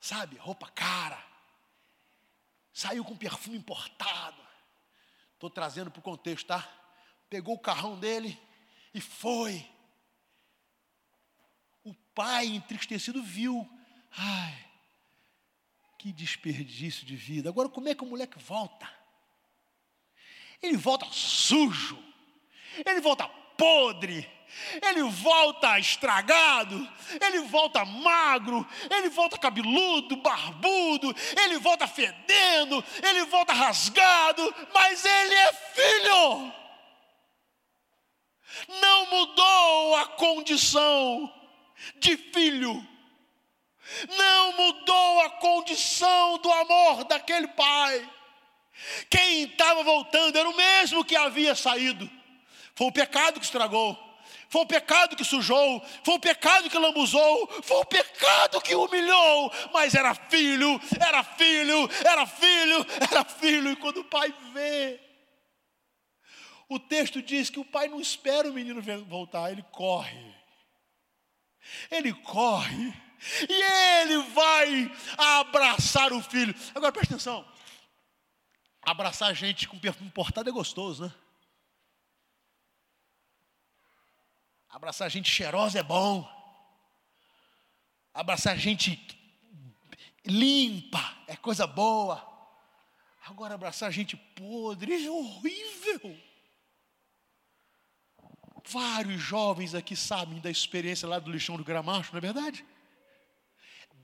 sabe, 0.00 0.36
roupa 0.36 0.68
cara. 0.70 1.22
Saiu 2.72 3.04
com 3.04 3.16
perfume 3.16 3.56
importado. 3.56 4.47
Estou 5.38 5.48
trazendo 5.48 5.88
para 5.88 6.00
o 6.00 6.02
contexto, 6.02 6.48
tá? 6.48 6.68
Pegou 7.30 7.54
o 7.54 7.60
carrão 7.60 7.96
dele 7.96 8.36
e 8.92 9.00
foi. 9.00 9.64
O 11.84 11.94
pai, 12.12 12.46
entristecido, 12.46 13.22
viu. 13.22 13.64
Ai, 14.10 14.68
que 15.96 16.10
desperdício 16.10 17.06
de 17.06 17.14
vida. 17.14 17.48
Agora, 17.48 17.68
como 17.68 17.88
é 17.88 17.94
que 17.94 18.02
o 18.02 18.08
moleque 18.08 18.36
volta? 18.36 18.92
Ele 20.60 20.76
volta 20.76 21.06
sujo, 21.12 21.96
ele 22.84 23.00
volta 23.00 23.28
podre, 23.56 24.28
ele 24.82 25.02
volta 25.02 25.78
estragado, 25.78 26.88
ele 27.20 27.40
volta 27.40 27.84
magro, 27.84 28.66
ele 28.90 29.08
volta 29.08 29.38
cabeludo, 29.38 30.16
barbudo, 30.16 31.14
ele 31.42 31.58
volta 31.58 31.86
fedendo, 31.86 32.84
ele 33.02 33.24
volta 33.26 33.52
rasgado, 33.52 34.54
mas 34.74 35.04
ele 35.04 35.34
é 35.34 35.52
filho. 35.52 36.52
Não 38.80 39.06
mudou 39.10 39.96
a 39.96 40.06
condição 40.06 41.32
de 41.96 42.16
filho 42.16 42.86
não 44.16 44.52
mudou 44.52 45.20
a 45.22 45.30
condição 45.30 46.38
do 46.38 46.50
amor 46.52 47.04
daquele 47.04 47.48
pai. 47.48 48.08
Quem 49.10 49.44
estava 49.44 49.82
voltando 49.82 50.36
era 50.36 50.48
o 50.48 50.56
mesmo 50.56 51.04
que 51.04 51.16
havia 51.16 51.54
saído. 51.54 52.08
Foi 52.74 52.86
o 52.88 52.92
pecado 52.92 53.40
que 53.40 53.46
estragou. 53.46 54.07
Foi 54.48 54.62
o 54.62 54.66
pecado 54.66 55.14
que 55.14 55.24
sujou, 55.24 55.84
foi 56.02 56.14
o 56.14 56.20
pecado 56.20 56.70
que 56.70 56.78
lambuzou, 56.78 57.62
foi 57.62 57.76
o 57.76 57.84
pecado 57.84 58.60
que 58.62 58.74
humilhou, 58.74 59.52
mas 59.72 59.94
era 59.94 60.14
filho, 60.14 60.80
era 60.98 61.22
filho, 61.22 61.88
era 62.04 62.26
filho, 62.26 62.86
era 63.10 63.24
filho. 63.24 63.72
E 63.72 63.76
quando 63.76 63.98
o 63.98 64.04
pai 64.04 64.34
vê, 64.54 64.98
o 66.68 66.78
texto 66.78 67.20
diz 67.20 67.50
que 67.50 67.60
o 67.60 67.64
pai 67.64 67.88
não 67.88 68.00
espera 68.00 68.48
o 68.48 68.52
menino 68.54 68.82
voltar, 69.06 69.52
ele 69.52 69.64
corre. 69.70 70.34
Ele 71.90 72.14
corre 72.14 72.94
e 73.48 73.62
ele 74.00 74.22
vai 74.32 74.90
abraçar 75.16 76.12
o 76.12 76.22
filho. 76.22 76.54
Agora 76.74 76.92
presta 76.92 77.14
atenção: 77.14 77.46
abraçar 78.82 79.30
a 79.30 79.34
gente 79.34 79.68
com 79.68 79.78
perfume 79.78 80.08
importado 80.08 80.48
é 80.48 80.52
gostoso, 80.52 81.04
né? 81.04 81.14
Abraçar 84.68 85.10
gente 85.10 85.30
cheirosa 85.30 85.78
é 85.78 85.82
bom. 85.82 86.28
Abraçar 88.12 88.58
gente 88.58 89.16
limpa 90.24 91.16
é 91.26 91.36
coisa 91.36 91.66
boa. 91.66 92.26
Agora 93.26 93.54
abraçar 93.54 93.90
gente 93.92 94.16
podre 94.16 95.06
é 95.06 95.10
horrível. 95.10 96.18
Vários 98.66 99.20
jovens 99.20 99.74
aqui 99.74 99.96
sabem 99.96 100.40
da 100.40 100.50
experiência 100.50 101.08
lá 101.08 101.18
do 101.18 101.30
lixão 101.30 101.56
do 101.56 101.64
Gramacho, 101.64 102.12
não 102.12 102.18
é 102.18 102.20
verdade? 102.20 102.64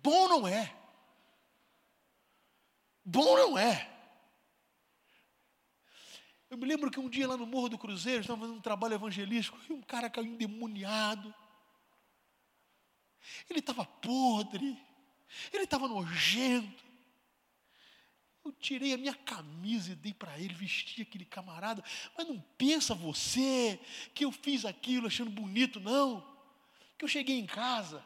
Bom 0.03 0.29
não 0.29 0.49
é. 0.49 0.75
Bom 3.05 3.37
não 3.37 3.59
é. 3.59 3.94
Eu 6.55 6.59
me 6.59 6.67
lembro 6.67 6.89
que 6.89 7.01
um 7.01 7.09
dia 7.09 7.27
lá 7.27 7.37
no 7.37 7.47
Morro 7.47 7.69
do 7.69 7.77
Cruzeiro, 7.77 8.21
estava 8.21 8.39
fazendo 8.39 8.59
um 8.59 8.61
trabalho 8.61 8.95
evangelístico, 8.95 9.59
e 9.69 9.73
um 9.73 9.83
cara 9.83 10.09
caiu 10.09 10.29
endemoniado. 10.29 11.35
Ele 13.51 13.59
estava 13.59 13.85
podre, 13.85 14.81
ele 15.53 15.65
estava 15.65 15.89
nojento. 15.89 16.85
Eu 18.45 18.53
tirei 18.53 18.95
a 18.95 18.97
minha 18.97 19.17
camisa 19.17 19.91
e 19.91 19.97
dei 19.97 20.15
para 20.15 20.39
ele, 20.39 20.55
vesti 20.55 21.03
aquele 21.03 21.25
camarada. 21.25 21.83
Mas 22.17 22.29
não 22.29 22.39
pensa 22.57 22.95
você 22.95 23.81
que 24.15 24.25
eu 24.25 24.31
fiz 24.31 24.65
aquilo 24.65 25.09
achando 25.09 25.33
bonito, 25.33 25.81
não. 25.81 26.25
Que 26.97 27.05
eu 27.05 27.09
cheguei 27.09 27.37
em 27.37 27.47
casa, 27.47 28.01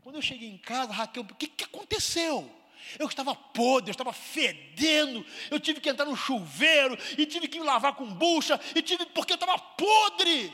quando 0.00 0.16
eu 0.16 0.22
cheguei 0.22 0.48
em 0.48 0.58
casa, 0.58 0.92
Raquel, 0.92 1.22
o 1.22 1.34
que, 1.36 1.46
que 1.46 1.62
aconteceu? 1.62 2.52
Eu 2.98 3.06
estava 3.06 3.34
podre, 3.34 3.90
eu 3.90 3.92
estava 3.92 4.12
fedendo, 4.12 5.24
eu 5.50 5.60
tive 5.60 5.80
que 5.80 5.88
entrar 5.88 6.04
no 6.04 6.16
chuveiro 6.16 6.98
e 7.16 7.26
tive 7.26 7.48
que 7.48 7.58
me 7.58 7.66
lavar 7.66 7.94
com 7.94 8.06
bucha 8.06 8.60
e 8.74 8.82
tive 8.82 9.06
porque 9.06 9.32
eu 9.32 9.36
estava 9.36 9.58
podre. 9.58 10.52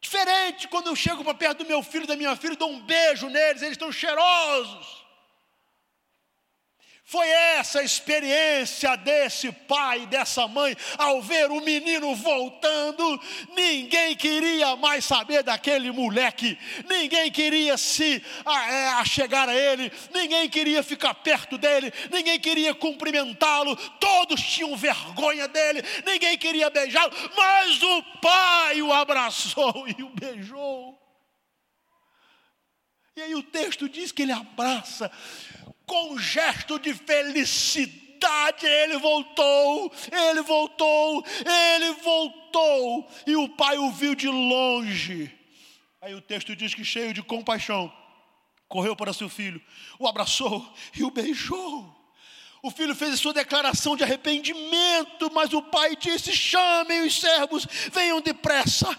Diferente 0.00 0.66
quando 0.68 0.86
eu 0.86 0.96
chego 0.96 1.22
para 1.22 1.34
perto 1.34 1.58
do 1.58 1.68
meu 1.68 1.82
filho 1.82 2.06
da 2.06 2.16
minha 2.16 2.34
filha, 2.36 2.56
dou 2.56 2.70
um 2.70 2.80
beijo 2.80 3.28
neles, 3.28 3.62
eles 3.62 3.72
estão 3.72 3.92
cheirosos. 3.92 4.99
Foi 7.10 7.26
essa 7.26 7.80
a 7.80 7.82
experiência 7.82 8.96
desse 8.96 9.50
pai, 9.50 10.06
dessa 10.06 10.46
mãe, 10.46 10.76
ao 10.96 11.20
ver 11.20 11.50
o 11.50 11.60
menino 11.60 12.14
voltando. 12.14 13.20
Ninguém 13.52 14.14
queria 14.14 14.76
mais 14.76 15.06
saber 15.06 15.42
daquele 15.42 15.90
moleque, 15.90 16.56
ninguém 16.88 17.28
queria 17.32 17.76
se 17.76 18.24
a, 18.44 19.00
a 19.00 19.04
chegar 19.04 19.48
a 19.48 19.54
ele, 19.56 19.90
ninguém 20.14 20.48
queria 20.48 20.84
ficar 20.84 21.14
perto 21.14 21.58
dele, 21.58 21.92
ninguém 22.12 22.38
queria 22.38 22.72
cumprimentá-lo. 22.76 23.74
Todos 23.98 24.40
tinham 24.40 24.76
vergonha 24.76 25.48
dele, 25.48 25.82
ninguém 26.06 26.38
queria 26.38 26.70
beijá-lo, 26.70 27.12
mas 27.36 27.82
o 27.82 28.02
pai 28.22 28.82
o 28.82 28.92
abraçou 28.92 29.84
e 29.98 30.00
o 30.00 30.10
beijou. 30.10 30.96
E 33.16 33.22
aí 33.22 33.34
o 33.34 33.42
texto 33.42 33.88
diz 33.88 34.12
que 34.12 34.22
ele 34.22 34.30
abraça 34.30 35.10
com 35.90 36.12
um 36.12 36.18
gesto 36.20 36.78
de 36.78 36.94
felicidade, 36.94 38.64
ele 38.64 38.96
voltou, 38.98 39.92
ele 40.12 40.40
voltou, 40.40 41.24
ele 41.74 41.94
voltou, 41.94 43.10
e 43.26 43.34
o 43.34 43.48
pai 43.48 43.76
o 43.76 43.90
viu 43.90 44.14
de 44.14 44.28
longe. 44.28 45.36
Aí 46.00 46.14
o 46.14 46.20
texto 46.20 46.54
diz 46.54 46.72
que, 46.72 46.84
cheio 46.84 47.12
de 47.12 47.24
compaixão, 47.24 47.92
correu 48.68 48.94
para 48.94 49.12
seu 49.12 49.28
filho, 49.28 49.60
o 49.98 50.06
abraçou 50.06 50.64
e 50.94 51.02
o 51.02 51.10
beijou. 51.10 51.92
O 52.62 52.70
filho 52.70 52.94
fez 52.94 53.14
a 53.14 53.16
sua 53.16 53.32
declaração 53.32 53.96
de 53.96 54.04
arrependimento, 54.04 55.28
mas 55.32 55.52
o 55.52 55.60
pai 55.60 55.96
disse: 55.96 56.32
chamem 56.32 57.04
os 57.04 57.18
servos, 57.18 57.66
venham 57.90 58.20
depressa 58.20 58.96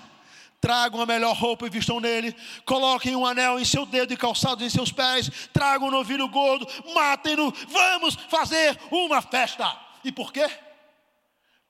tragam 0.62 1.02
a 1.02 1.06
melhor 1.08 1.36
roupa 1.36 1.66
e 1.66 1.70
vistam 1.70 2.00
nele, 2.00 2.36
coloquem 2.64 3.16
um 3.16 3.26
anel 3.26 3.60
em 3.60 3.66
seu 3.66 3.84
dedo 3.86 4.14
e 4.14 4.18
calçados 4.18 4.64
em 4.64 4.70
seus 4.70 4.92
pés, 4.92 5.30
tragam 5.52 5.88
um 5.88 5.92
novilho 5.92 6.30
gordo, 6.30 6.68
matem-no, 6.94 7.52
vamos 7.68 8.14
fazer 8.30 8.80
uma 8.92 9.22
festa. 9.22 9.76
E 10.04 10.12
por 10.12 10.32
quê? 10.32 10.48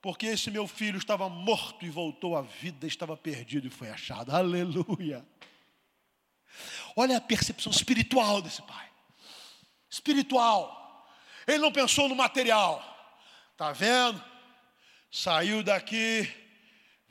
Porque 0.02 0.26
esse 0.26 0.50
meu 0.50 0.68
filho 0.68 0.98
estava 0.98 1.28
morto 1.28 1.84
e 1.86 1.88
voltou 1.88 2.36
à 2.36 2.42
vida, 2.42 2.86
estava 2.86 3.16
perdido 3.16 3.66
e 3.66 3.70
foi 3.70 3.88
achado. 3.88 4.30
Aleluia. 4.30 5.24
Olha 6.94 7.16
a 7.16 7.20
percepção 7.20 7.72
espiritual 7.72 8.42
desse 8.42 8.60
pai. 8.62 8.90
Espiritual. 9.88 11.08
Ele 11.46 11.58
não 11.58 11.72
pensou 11.72 12.08
no 12.08 12.14
material. 12.14 12.82
Tá 13.56 13.72
vendo? 13.72 14.22
Saiu 15.10 15.62
daqui 15.62 16.41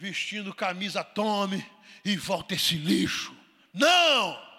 vestindo 0.01 0.53
camisa 0.55 1.03
tome 1.03 1.63
e 2.03 2.17
volta 2.17 2.55
esse 2.55 2.75
lixo. 2.75 3.37
Não! 3.71 4.49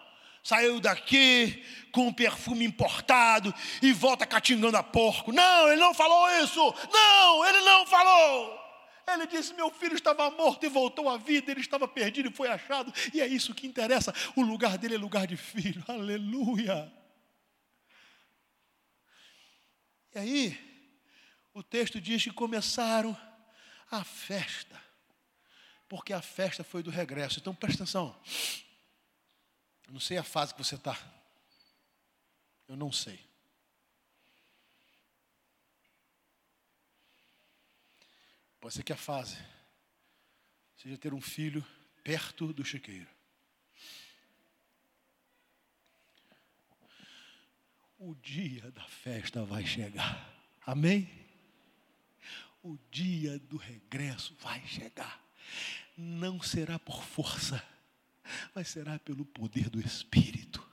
Saiu 0.41 0.81
daqui 0.81 1.65
com 1.91 2.09
um 2.09 2.13
perfume 2.13 2.65
importado 2.65 3.53
e 3.81 3.93
volta 3.93 4.25
catingando 4.25 4.77
a 4.77 4.83
porco. 4.83 5.33
Não, 5.33 5.69
ele 5.69 5.81
não 5.81 5.93
falou 5.93 6.31
isso. 6.43 6.61
Não, 6.93 7.45
ele 7.45 7.61
não 7.61 7.85
falou. 7.87 8.61
Ele 9.07 9.27
disse: 9.27 9.53
Meu 9.55 9.71
filho 9.71 9.95
estava 9.95 10.31
morto 10.31 10.65
e 10.65 10.69
voltou 10.69 11.09
à 11.09 11.17
vida, 11.17 11.51
ele 11.51 11.61
estava 11.61 11.87
perdido 11.89 12.29
e 12.29 12.33
foi 12.33 12.49
achado, 12.49 12.93
e 13.13 13.21
é 13.21 13.27
isso 13.27 13.55
que 13.55 13.67
interessa. 13.67 14.15
O 14.37 14.43
lugar 14.43 14.79
dele 14.79 14.95
é 14.95 14.99
lugar 14.99 15.27
de 15.27 15.37
filho, 15.37 15.83
aleluia. 15.89 16.93
E 20.15 20.19
aí, 20.19 20.89
o 21.53 21.63
texto 21.63 22.01
diz 22.01 22.23
que 22.23 22.33
começaram 22.33 23.17
a 23.91 24.05
festa 24.05 24.92
porque 25.93 26.15
a 26.15 26.23
festa 26.23 26.65
foi 26.65 26.83
do 26.83 26.91
regresso. 26.91 27.39
Então 27.39 27.55
presta 27.55 27.83
atenção. 27.83 28.19
Eu 29.87 29.93
não 29.93 30.01
sei 30.01 30.17
a 30.17 30.23
fase 30.23 30.55
que 30.55 30.65
você 30.65 30.75
está. 30.75 30.99
Eu 32.67 32.77
não 32.77 32.91
sei. 32.91 33.21
Pode 38.59 38.73
ser 38.73 38.83
que 38.83 38.93
a 38.95 38.97
fase 38.97 39.37
seja 40.79 40.97
ter 40.97 41.13
um 41.13 41.21
filho 41.21 41.63
perto 42.03 42.55
do 42.55 42.65
chiqueiro. 42.65 43.11
O 47.99 48.15
dia 48.15 48.71
da 48.71 48.85
festa 48.89 49.45
vai 49.45 49.67
chegar. 49.67 50.27
Amém? 50.65 51.07
O 52.63 52.79
dia 52.91 53.39
do 53.41 53.59
regresso 53.59 54.35
vai 54.41 54.67
chegar 54.67 55.23
não 55.97 56.41
será 56.41 56.79
por 56.79 57.03
força, 57.03 57.63
mas 58.55 58.69
será 58.69 58.99
pelo 58.99 59.25
poder 59.25 59.69
do 59.69 59.81
Espírito. 59.81 60.67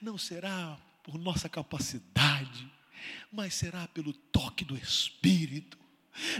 Não 0.00 0.18
será 0.18 0.78
por 1.02 1.18
nossa 1.18 1.48
capacidade, 1.48 2.70
mas 3.30 3.54
será 3.54 3.88
pelo 3.88 4.12
toque 4.12 4.64
do 4.64 4.76
Espírito 4.76 5.81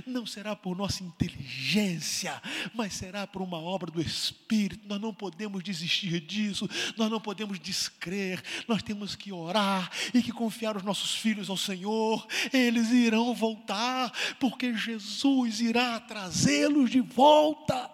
não 0.06 0.26
será 0.26 0.54
por 0.54 0.76
nossa 0.76 1.02
inteligência, 1.02 2.40
mas 2.74 2.94
será 2.94 3.26
por 3.26 3.42
uma 3.42 3.58
obra 3.58 3.90
do 3.90 4.00
Espírito. 4.00 4.86
Nós 4.86 5.00
não 5.00 5.14
podemos 5.14 5.62
desistir 5.62 6.20
disso, 6.20 6.68
nós 6.96 7.10
não 7.10 7.20
podemos 7.20 7.58
descrer, 7.58 8.42
nós 8.68 8.82
temos 8.82 9.16
que 9.16 9.32
orar 9.32 9.90
e 10.12 10.22
que 10.22 10.32
confiar 10.32 10.76
os 10.76 10.82
nossos 10.82 11.14
filhos 11.14 11.48
ao 11.48 11.56
Senhor. 11.56 12.26
Eles 12.52 12.90
irão 12.90 13.34
voltar, 13.34 14.12
porque 14.38 14.74
Jesus 14.74 15.60
irá 15.60 15.98
trazê-los 16.00 16.90
de 16.90 17.00
volta. 17.00 17.90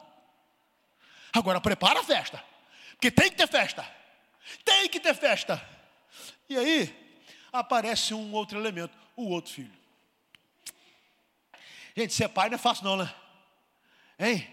Agora 1.32 1.60
prepara 1.60 2.00
a 2.00 2.04
festa, 2.04 2.42
porque 2.92 3.10
tem 3.10 3.30
que 3.30 3.36
ter 3.36 3.48
festa, 3.48 3.88
tem 4.64 4.88
que 4.88 4.98
ter 4.98 5.14
festa. 5.14 5.62
E 6.48 6.56
aí 6.56 6.94
aparece 7.52 8.14
um 8.14 8.32
outro 8.32 8.58
elemento, 8.58 8.96
o 9.14 9.28
outro 9.28 9.52
filho. 9.52 9.77
Gente, 11.98 12.14
ser 12.14 12.28
pai 12.28 12.48
não 12.48 12.54
é 12.54 12.58
fácil 12.58 12.84
não, 12.84 12.96
né? 12.96 13.12
Hein? 14.20 14.48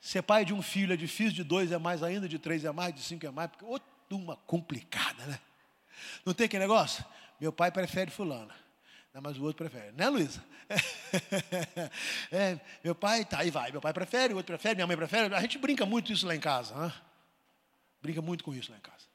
Ser 0.00 0.22
pai 0.22 0.42
de 0.42 0.54
um 0.54 0.62
filho 0.62 0.94
é 0.94 0.96
difícil, 0.96 1.34
de 1.34 1.44
dois 1.44 1.70
é 1.70 1.76
mais 1.76 2.02
ainda, 2.02 2.26
de 2.26 2.38
três 2.38 2.64
é 2.64 2.72
mais, 2.72 2.94
de 2.94 3.02
cinco 3.02 3.26
é 3.26 3.30
mais, 3.30 3.50
porque 3.50 3.64
outra 3.66 3.86
uma 4.10 4.36
complicada, 4.36 5.22
né? 5.26 5.38
Não 6.24 6.32
tem 6.32 6.46
aquele 6.46 6.62
negócio? 6.62 7.04
Meu 7.38 7.52
pai 7.52 7.70
prefere 7.70 8.10
fulano. 8.10 8.50
mas 9.20 9.36
o 9.36 9.42
outro 9.42 9.68
prefere, 9.68 9.92
né, 9.92 10.08
Luísa? 10.08 10.42
É, 12.32 12.58
meu 12.82 12.94
pai, 12.94 13.22
tá, 13.26 13.40
aí 13.40 13.50
vai. 13.50 13.70
Meu 13.70 13.82
pai 13.82 13.92
prefere, 13.92 14.32
o 14.32 14.38
outro 14.38 14.54
prefere, 14.54 14.74
minha 14.76 14.86
mãe 14.86 14.96
prefere. 14.96 15.34
A 15.34 15.40
gente 15.42 15.58
brinca 15.58 15.84
muito 15.84 16.10
isso 16.10 16.26
lá 16.26 16.34
em 16.34 16.40
casa, 16.40 16.74
né? 16.74 16.92
Brinca 18.00 18.22
muito 18.22 18.42
com 18.42 18.54
isso 18.54 18.70
lá 18.70 18.78
em 18.78 18.80
casa. 18.80 19.06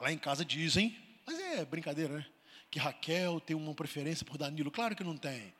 Lá 0.00 0.12
em 0.12 0.18
casa 0.18 0.44
dizem, 0.44 0.96
mas 1.26 1.40
é 1.40 1.64
brincadeira, 1.64 2.18
né? 2.18 2.26
Que 2.70 2.78
Raquel 2.78 3.40
tem 3.40 3.56
uma 3.56 3.74
preferência 3.74 4.24
por 4.24 4.36
Danilo. 4.38 4.70
Claro 4.70 4.94
que 4.94 5.04
não 5.04 5.16
tem. 5.16 5.54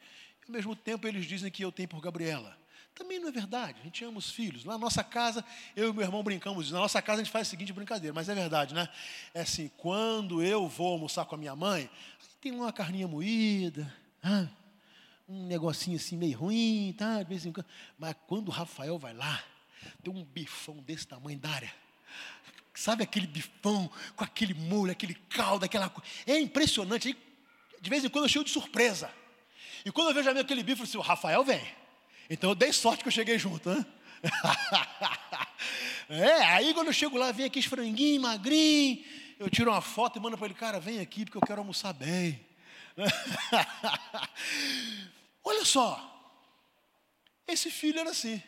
Ao 0.46 0.52
mesmo 0.52 0.76
tempo, 0.76 1.06
eles 1.06 1.26
dizem 1.26 1.50
que 1.50 1.64
eu 1.64 1.72
tenho 1.72 1.88
por 1.88 2.00
Gabriela. 2.00 2.56
Também 2.94 3.18
não 3.20 3.28
é 3.28 3.32
verdade. 3.32 3.78
A 3.80 3.84
gente 3.84 4.04
ama 4.04 4.18
os 4.18 4.30
filhos. 4.30 4.64
Na 4.64 4.78
nossa 4.78 5.04
casa, 5.04 5.44
eu 5.74 5.90
e 5.90 5.92
meu 5.92 6.02
irmão 6.02 6.22
brincamos. 6.22 6.70
Na 6.70 6.78
nossa 6.78 7.02
casa, 7.02 7.20
a 7.20 7.24
gente 7.24 7.32
faz 7.32 7.46
a 7.46 7.50
seguinte 7.50 7.72
brincadeira, 7.72 8.14
mas 8.14 8.28
é 8.28 8.34
verdade, 8.34 8.74
né? 8.74 8.88
É 9.34 9.42
assim: 9.42 9.70
quando 9.76 10.42
eu 10.42 10.66
vou 10.66 10.92
almoçar 10.92 11.26
com 11.26 11.34
a 11.34 11.38
minha 11.38 11.54
mãe, 11.54 11.90
tem 12.40 12.52
uma 12.52 12.72
carninha 12.72 13.06
moída, 13.06 13.92
um 15.28 15.46
negocinho 15.46 15.96
assim 15.96 16.16
meio 16.16 16.38
ruim, 16.38 16.94
tá? 16.96 17.22
De 17.22 17.28
vez 17.28 17.44
em 17.44 17.52
quando. 17.52 17.66
Mas 17.98 18.14
quando 18.26 18.48
o 18.48 18.52
Rafael 18.52 18.98
vai 18.98 19.12
lá, 19.12 19.44
tem 20.02 20.12
um 20.12 20.24
bifão 20.24 20.76
desse 20.78 21.06
tamanho 21.06 21.38
da 21.38 21.50
área 21.50 21.85
Sabe 22.76 23.02
aquele 23.02 23.26
bifão 23.26 23.90
com 24.14 24.22
aquele 24.22 24.52
molho, 24.52 24.92
aquele 24.92 25.14
caldo, 25.30 25.64
aquela 25.64 25.88
coisa. 25.88 26.08
É 26.26 26.38
impressionante. 26.38 27.16
De 27.80 27.90
vez 27.90 28.04
em 28.04 28.10
quando 28.10 28.26
eu 28.26 28.28
chego 28.28 28.44
de 28.44 28.50
surpresa. 28.50 29.10
E 29.82 29.90
quando 29.90 30.08
eu 30.08 30.14
vejo 30.14 30.28
aquele 30.38 30.62
bife, 30.62 30.72
eu 30.72 30.86
falo 30.86 30.88
assim, 30.88 30.98
o 30.98 31.00
Rafael 31.00 31.42
vem. 31.42 31.66
Então 32.28 32.50
eu 32.50 32.54
dei 32.54 32.70
sorte 32.74 33.02
que 33.02 33.08
eu 33.08 33.12
cheguei 33.12 33.38
junto. 33.38 33.70
Né? 33.70 33.86
é, 36.10 36.44
aí 36.44 36.74
quando 36.74 36.88
eu 36.88 36.92
chego 36.92 37.16
lá, 37.16 37.32
vem 37.32 37.46
aqui 37.46 37.62
franguinho, 37.62 38.20
magrinho. 38.20 39.02
Eu 39.38 39.48
tiro 39.48 39.70
uma 39.70 39.80
foto 39.80 40.18
e 40.18 40.20
mando 40.20 40.36
para 40.36 40.46
ele, 40.46 40.54
cara, 40.54 40.78
vem 40.78 41.00
aqui 41.00 41.24
porque 41.24 41.38
eu 41.38 41.46
quero 41.46 41.62
almoçar 41.62 41.94
bem. 41.94 42.44
Olha 45.42 45.64
só. 45.64 46.12
Esse 47.48 47.70
filho 47.70 48.00
era 48.00 48.10
assim. 48.10 48.42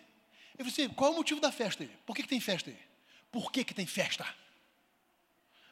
Eu 0.58 0.66
falei 0.66 0.72
assim, 0.72 0.88
qual 0.90 1.12
é 1.12 1.14
o 1.14 1.16
motivo 1.16 1.40
da 1.40 1.50
festa 1.50 1.82
aí? 1.82 1.90
Por 2.04 2.14
que, 2.14 2.22
que 2.22 2.28
tem 2.28 2.40
festa 2.40 2.68
aí? 2.68 2.87
Por 3.30 3.52
que, 3.52 3.64
que 3.64 3.74
tem 3.74 3.86
festa? 3.86 4.26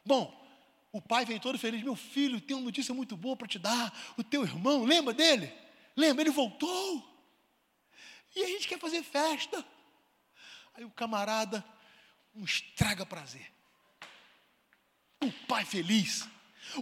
Bom, 0.04 0.46
o 0.92 1.00
pai 1.00 1.24
vem 1.24 1.38
todo 1.38 1.58
feliz, 1.58 1.82
meu 1.82 1.96
filho, 1.96 2.40
tem 2.40 2.56
uma 2.56 2.64
notícia 2.64 2.94
muito 2.94 3.16
boa 3.16 3.36
para 3.36 3.48
te 3.48 3.58
dar. 3.58 3.92
O 4.16 4.24
teu 4.24 4.42
irmão, 4.42 4.84
lembra 4.84 5.12
dele? 5.12 5.52
Lembra, 5.96 6.22
ele 6.22 6.30
voltou. 6.30 7.16
E 8.34 8.42
a 8.42 8.46
gente 8.46 8.68
quer 8.68 8.78
fazer 8.78 9.02
festa. 9.02 9.64
Aí 10.74 10.84
o 10.84 10.90
camarada, 10.90 11.64
um 12.34 12.44
estraga 12.44 13.04
prazer. 13.04 13.50
O 15.22 15.32
pai 15.46 15.64
feliz, 15.64 16.28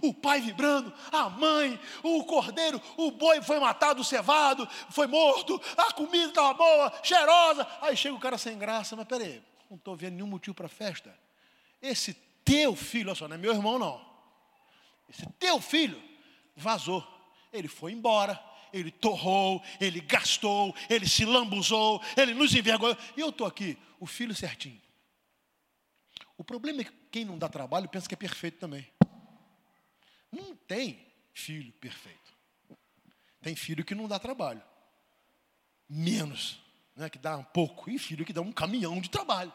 o 0.03 0.13
pai 0.13 0.41
vibrando, 0.41 0.93
a 1.11 1.29
mãe, 1.29 1.79
o 2.03 2.23
cordeiro, 2.25 2.81
o 2.97 3.11
boi 3.11 3.41
foi 3.41 3.59
matado, 3.59 4.03
cevado, 4.03 4.67
foi 4.91 5.07
morto, 5.07 5.61
a 5.77 5.93
comida 5.93 6.27
estava 6.27 6.53
boa, 6.53 6.99
cheirosa. 7.01 7.67
Aí 7.81 7.95
chega 7.95 8.15
o 8.15 8.19
cara 8.19 8.37
sem 8.37 8.57
graça, 8.57 8.95
mas 8.95 9.07
peraí, 9.07 9.41
não 9.69 9.77
estou 9.77 9.95
vendo 9.95 10.15
nenhum 10.15 10.27
motivo 10.27 10.55
para 10.55 10.67
festa. 10.67 11.17
Esse 11.81 12.13
teu 12.43 12.75
filho, 12.75 13.09
olha 13.09 13.15
só, 13.15 13.27
não 13.27 13.35
é 13.35 13.37
meu 13.39 13.53
irmão 13.53 13.79
não. 13.79 14.03
Esse 15.09 15.25
teu 15.39 15.59
filho 15.59 16.01
vazou. 16.55 17.05
Ele 17.51 17.67
foi 17.67 17.91
embora, 17.91 18.41
ele 18.73 18.91
torrou, 18.91 19.63
ele 19.79 20.01
gastou, 20.01 20.75
ele 20.89 21.07
se 21.07 21.25
lambuzou, 21.25 22.01
ele 22.17 22.33
nos 22.33 22.53
envergonhou. 22.53 22.97
E 23.15 23.21
eu 23.21 23.29
estou 23.29 23.47
aqui, 23.47 23.77
o 23.99 24.05
filho 24.05 24.35
certinho. 24.35 24.81
O 26.37 26.43
problema 26.43 26.81
é 26.81 26.83
que 26.83 26.93
quem 27.11 27.25
não 27.25 27.37
dá 27.37 27.47
trabalho 27.47 27.87
pensa 27.87 28.07
que 28.07 28.13
é 28.13 28.17
perfeito 28.17 28.59
também. 28.59 28.85
Não 30.31 30.55
tem 30.55 31.05
filho 31.33 31.71
perfeito. 31.73 32.33
Tem 33.41 33.55
filho 33.55 33.85
que 33.85 33.95
não 33.95 34.07
dá 34.07 34.19
trabalho. 34.19 34.61
Menos, 35.87 36.59
né, 36.95 37.09
que 37.09 37.17
dá 37.17 37.37
um 37.37 37.43
pouco. 37.43 37.89
E 37.89 37.99
filho 37.99 38.25
que 38.25 38.33
dá 38.33 38.41
um 38.41 38.51
caminhão 38.51 38.99
de 39.01 39.09
trabalho. 39.09 39.53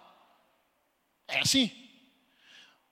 É 1.27 1.41
assim. 1.41 1.71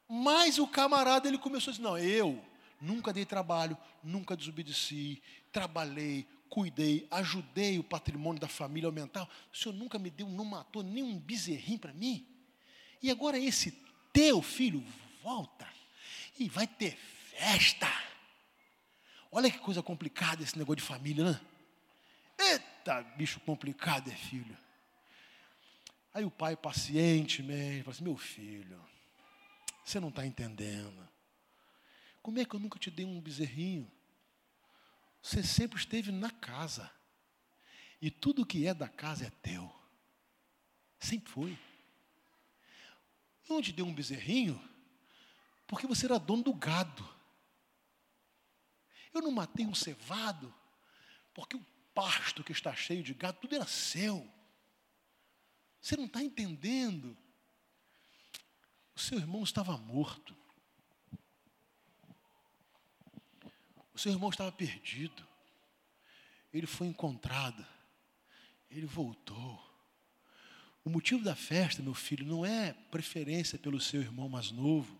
Mas 0.09 0.59
o 0.59 0.67
camarada 0.67 1.29
ele 1.29 1.39
começou 1.39 1.71
a 1.71 1.75
dizer: 1.75 1.85
não, 1.85 1.99
eu 1.99 2.43
nunca 2.81 3.13
dei 3.13 3.25
trabalho, 3.25 3.77
nunca 4.03 4.37
desobedeci, 4.37 5.23
trabalhei, 5.53 6.27
cuidei, 6.49 7.07
ajudei 7.11 7.79
o 7.79 7.85
patrimônio 7.85 8.41
da 8.41 8.49
família 8.49 8.89
aumentar. 8.89 9.29
O 9.53 9.57
senhor 9.57 9.75
nunca 9.75 9.99
me 9.99 10.11
deu, 10.11 10.29
não 10.29 10.45
matou 10.45 10.83
nem 10.83 11.03
um 11.03 11.19
bezerrinho 11.19 11.79
para 11.79 11.93
mim. 11.93 12.27
E 13.03 13.11
agora 13.11 13.39
esse 13.39 13.73
teu 14.13 14.41
filho 14.41 14.85
volta 15.23 15.69
e 16.39 16.49
vai 16.49 16.67
ter 16.67 16.97
festa. 16.97 17.89
Olha 19.31 19.51
que 19.51 19.59
coisa 19.59 19.83
complicada 19.83 20.43
esse 20.43 20.57
negócio 20.57 20.77
de 20.77 20.83
família, 20.83 21.25
né? 21.33 21.41
Eita, 22.89 23.03
bicho 23.03 23.39
complicado 23.41 24.11
é 24.11 24.14
filho. 24.14 24.57
Aí 26.14 26.24
o 26.24 26.30
pai 26.30 26.57
pacientemente 26.57 27.82
fala 27.82 27.95
assim: 27.95 28.05
meu 28.05 28.16
filho, 28.16 28.82
você 29.84 30.01
não 30.01 30.09
está 30.09 30.24
entendendo. 30.24 31.07
Como 32.22 32.39
é 32.39 32.47
que 32.47 32.55
eu 32.55 32.61
nunca 32.61 32.78
te 32.78 32.91
dei 32.91 33.05
um 33.05 33.20
bezerrinho? 33.20 33.91
Você 35.22 35.43
sempre 35.43 35.78
esteve 35.78 36.11
na 36.11 36.30
casa. 36.30 36.91
E 38.01 38.11
tudo 38.11 38.47
que 38.47 38.66
é 38.66 38.72
da 38.72 38.89
casa 38.89 39.26
é 39.26 39.30
teu. 39.43 39.70
Sempre 40.99 41.30
foi. 41.30 41.59
Eu 43.49 43.57
não 43.57 43.62
te 43.62 43.72
dei 43.72 43.84
um 43.84 43.95
bezerrinho 43.95 44.59
porque 45.66 45.86
você 45.86 46.07
era 46.07 46.18
dono 46.18 46.43
do 46.43 46.55
gado. 46.55 47.07
Eu 49.12 49.20
não 49.20 49.30
matei 49.30 49.66
um 49.66 49.74
cevado 49.74 50.55
porque 51.34 51.57
o 51.57 51.78
pasto 51.99 52.45
que 52.45 52.53
está 52.53 52.73
cheio 52.77 53.03
de 53.03 53.13
gado, 53.13 53.41
tudo 53.41 53.57
era 53.57 53.67
seu. 53.67 54.25
Você 55.81 55.97
não 55.97 56.05
está 56.05 56.23
entendendo. 56.23 57.19
O 58.95 59.01
seu 59.01 59.19
irmão 59.19 59.43
estava 59.43 59.77
morto. 59.77 60.33
O 63.93 63.99
seu 63.99 64.13
irmão 64.13 64.31
estava 64.31 64.53
perdido. 64.53 65.27
Ele 66.53 66.69
foi 66.69 66.87
encontrado. 66.87 67.67
Ele 68.71 68.87
voltou. 68.87 69.61
O 70.85 70.91
motivo 70.91 71.25
da 71.25 71.35
festa, 71.35 71.83
meu 71.83 71.95
filho, 71.95 72.25
não 72.25 72.47
é 72.47 72.75
preferência 72.93 73.59
pelo 73.59 73.81
seu 73.81 74.01
irmão 74.01 74.29
mais 74.29 74.53
novo. 74.53 74.97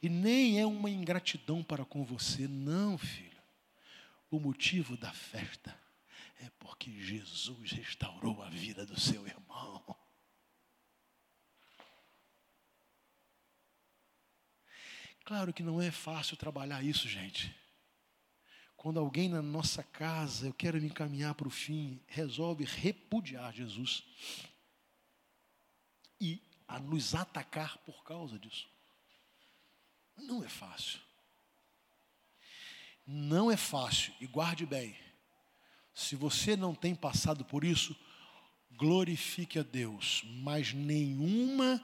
E 0.00 0.08
nem 0.08 0.60
é 0.60 0.64
uma 0.64 0.88
ingratidão 0.88 1.64
para 1.64 1.84
com 1.84 2.04
você, 2.04 2.46
não, 2.46 2.96
filho. 2.96 3.42
O 4.30 4.38
motivo 4.38 4.96
da 4.96 5.12
festa 5.12 5.87
é 6.38 6.50
porque 6.58 6.90
Jesus 7.00 7.72
restaurou 7.72 8.42
a 8.42 8.48
vida 8.48 8.86
do 8.86 8.98
seu 8.98 9.26
irmão. 9.26 9.84
Claro 15.24 15.52
que 15.52 15.62
não 15.62 15.80
é 15.80 15.90
fácil 15.90 16.36
trabalhar 16.36 16.82
isso, 16.82 17.06
gente. 17.06 17.54
Quando 18.76 18.98
alguém 18.98 19.28
na 19.28 19.42
nossa 19.42 19.82
casa, 19.82 20.46
eu 20.46 20.54
quero 20.54 20.80
me 20.80 20.86
encaminhar 20.86 21.34
para 21.34 21.48
o 21.48 21.50
fim, 21.50 22.00
resolve 22.06 22.64
repudiar 22.64 23.52
Jesus 23.52 24.04
e 26.20 26.40
a 26.66 26.78
nos 26.78 27.14
atacar 27.14 27.76
por 27.78 28.04
causa 28.04 28.38
disso. 28.38 28.68
Não 30.16 30.42
é 30.42 30.48
fácil. 30.48 31.00
Não 33.06 33.50
é 33.50 33.56
fácil, 33.56 34.14
e 34.20 34.26
guarde 34.26 34.64
bem. 34.64 35.07
Se 35.98 36.14
você 36.14 36.56
não 36.56 36.74
tem 36.74 36.94
passado 36.94 37.44
por 37.44 37.64
isso, 37.64 37.96
glorifique 38.72 39.58
a 39.58 39.62
Deus, 39.62 40.22
mas 40.42 40.72
nenhuma 40.72 41.82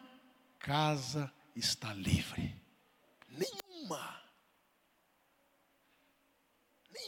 casa 0.59 1.33
está 1.57 1.93
livre. 1.93 2.55
Nenhuma 3.29 4.25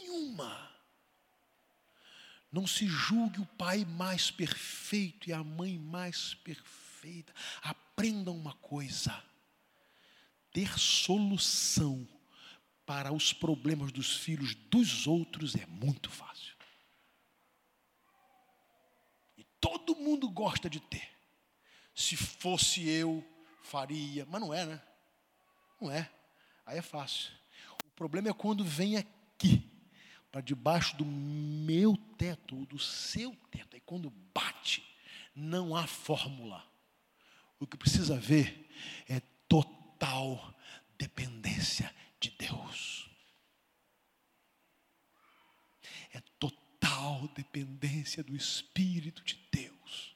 nenhuma. 0.07 0.69
Não 2.51 2.65
se 2.65 2.87
julgue 2.87 3.41
o 3.41 3.45
pai 3.45 3.85
mais 3.85 4.31
perfeito 4.31 5.29
e 5.29 5.33
a 5.33 5.43
mãe 5.43 5.77
mais 5.77 6.33
perfeita. 6.33 7.33
Aprenda 7.61 8.31
uma 8.31 8.53
coisa: 8.55 9.23
ter 10.51 10.77
solução 10.79 12.07
para 12.85 13.11
os 13.13 13.33
problemas 13.33 13.91
dos 13.91 14.15
filhos 14.15 14.55
dos 14.55 15.07
outros 15.07 15.55
é 15.55 15.65
muito 15.65 16.09
fácil. 16.09 16.55
E 19.37 19.45
todo 19.59 19.95
mundo 19.95 20.29
gosta 20.29 20.69
de 20.69 20.79
ter. 20.79 21.09
Se 21.93 22.15
fosse 22.15 22.87
eu, 22.87 23.25
faria, 23.63 24.25
mas 24.29 24.41
não 24.41 24.53
é, 24.53 24.65
né? 24.65 24.81
Não 25.81 25.91
é. 25.91 26.09
Aí 26.65 26.77
é 26.77 26.81
fácil. 26.81 27.31
O 27.85 27.91
problema 27.91 28.29
é 28.29 28.33
quando 28.33 28.63
vem 28.63 28.97
aqui 28.97 29.69
para 30.31 30.41
debaixo 30.41 30.95
do 30.97 31.05
meu 31.05 31.97
teto 32.17 32.57
ou 32.57 32.65
do 32.65 32.77
seu 32.77 33.35
teto. 33.51 33.75
Aí 33.75 33.81
quando 33.81 34.09
bate, 34.33 34.83
não 35.35 35.75
há 35.75 35.87
fórmula. 35.87 36.63
O 37.59 37.65
que 37.65 37.77
precisa 37.77 38.17
ver 38.17 38.69
é 39.09 39.19
total 39.47 40.53
dependência 40.97 41.93
de 42.19 42.31
Deus. 42.31 43.09
É 46.13 46.21
total 46.39 46.66
dependência 47.35 48.23
do 48.23 48.35
Espírito 48.35 49.23
de 49.23 49.39
Deus. 49.51 50.15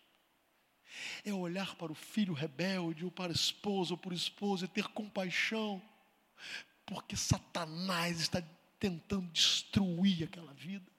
É 1.23 1.33
olhar 1.33 1.75
para 1.75 1.91
o 1.91 1.95
filho 1.95 2.33
rebelde, 2.33 3.05
ou 3.05 3.11
para 3.11 3.31
a 3.31 3.35
esposa, 3.35 3.93
ou 3.93 3.97
para 3.97 4.11
o 4.11 4.15
esposo, 4.15 4.65
e 4.65 4.67
ter 4.67 4.87
compaixão, 4.89 5.81
porque 6.85 7.15
Satanás 7.15 8.19
está 8.19 8.43
tentando 8.79 9.27
destruir 9.31 10.23
aquela 10.23 10.53
vida. 10.53 10.89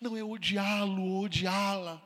Não 0.00 0.16
é 0.16 0.22
odiá-lo 0.22 1.02
ou 1.02 1.24
odiá-la, 1.24 2.02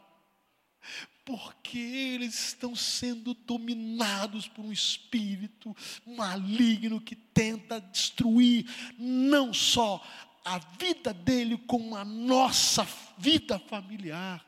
porque 1.24 1.78
eles 1.78 2.48
estão 2.48 2.74
sendo 2.74 3.34
dominados 3.34 4.48
por 4.48 4.64
um 4.64 4.72
espírito 4.72 5.76
maligno 6.06 7.00
que 7.00 7.14
tenta 7.14 7.80
destruir 7.80 8.64
não 8.98 9.52
só 9.52 10.02
a 10.48 10.58
vida 10.78 11.12
dele, 11.12 11.58
como 11.66 11.94
a 11.94 12.04
nossa 12.04 12.86
vida 13.18 13.58
familiar. 13.58 14.44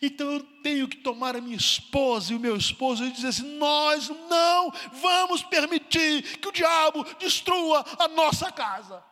Então 0.00 0.32
eu 0.32 0.40
tenho 0.62 0.88
que 0.88 0.98
tomar 0.98 1.36
a 1.36 1.40
minha 1.40 1.56
esposa 1.56 2.32
e 2.32 2.36
o 2.36 2.40
meu 2.40 2.56
esposo 2.56 3.04
e 3.04 3.10
dizer 3.10 3.28
assim: 3.28 3.58
nós 3.58 4.08
não 4.08 4.72
vamos 4.92 5.42
permitir 5.42 6.38
que 6.38 6.48
o 6.48 6.52
diabo 6.52 7.04
destrua 7.18 7.84
a 7.98 8.08
nossa 8.08 8.50
casa. 8.50 9.02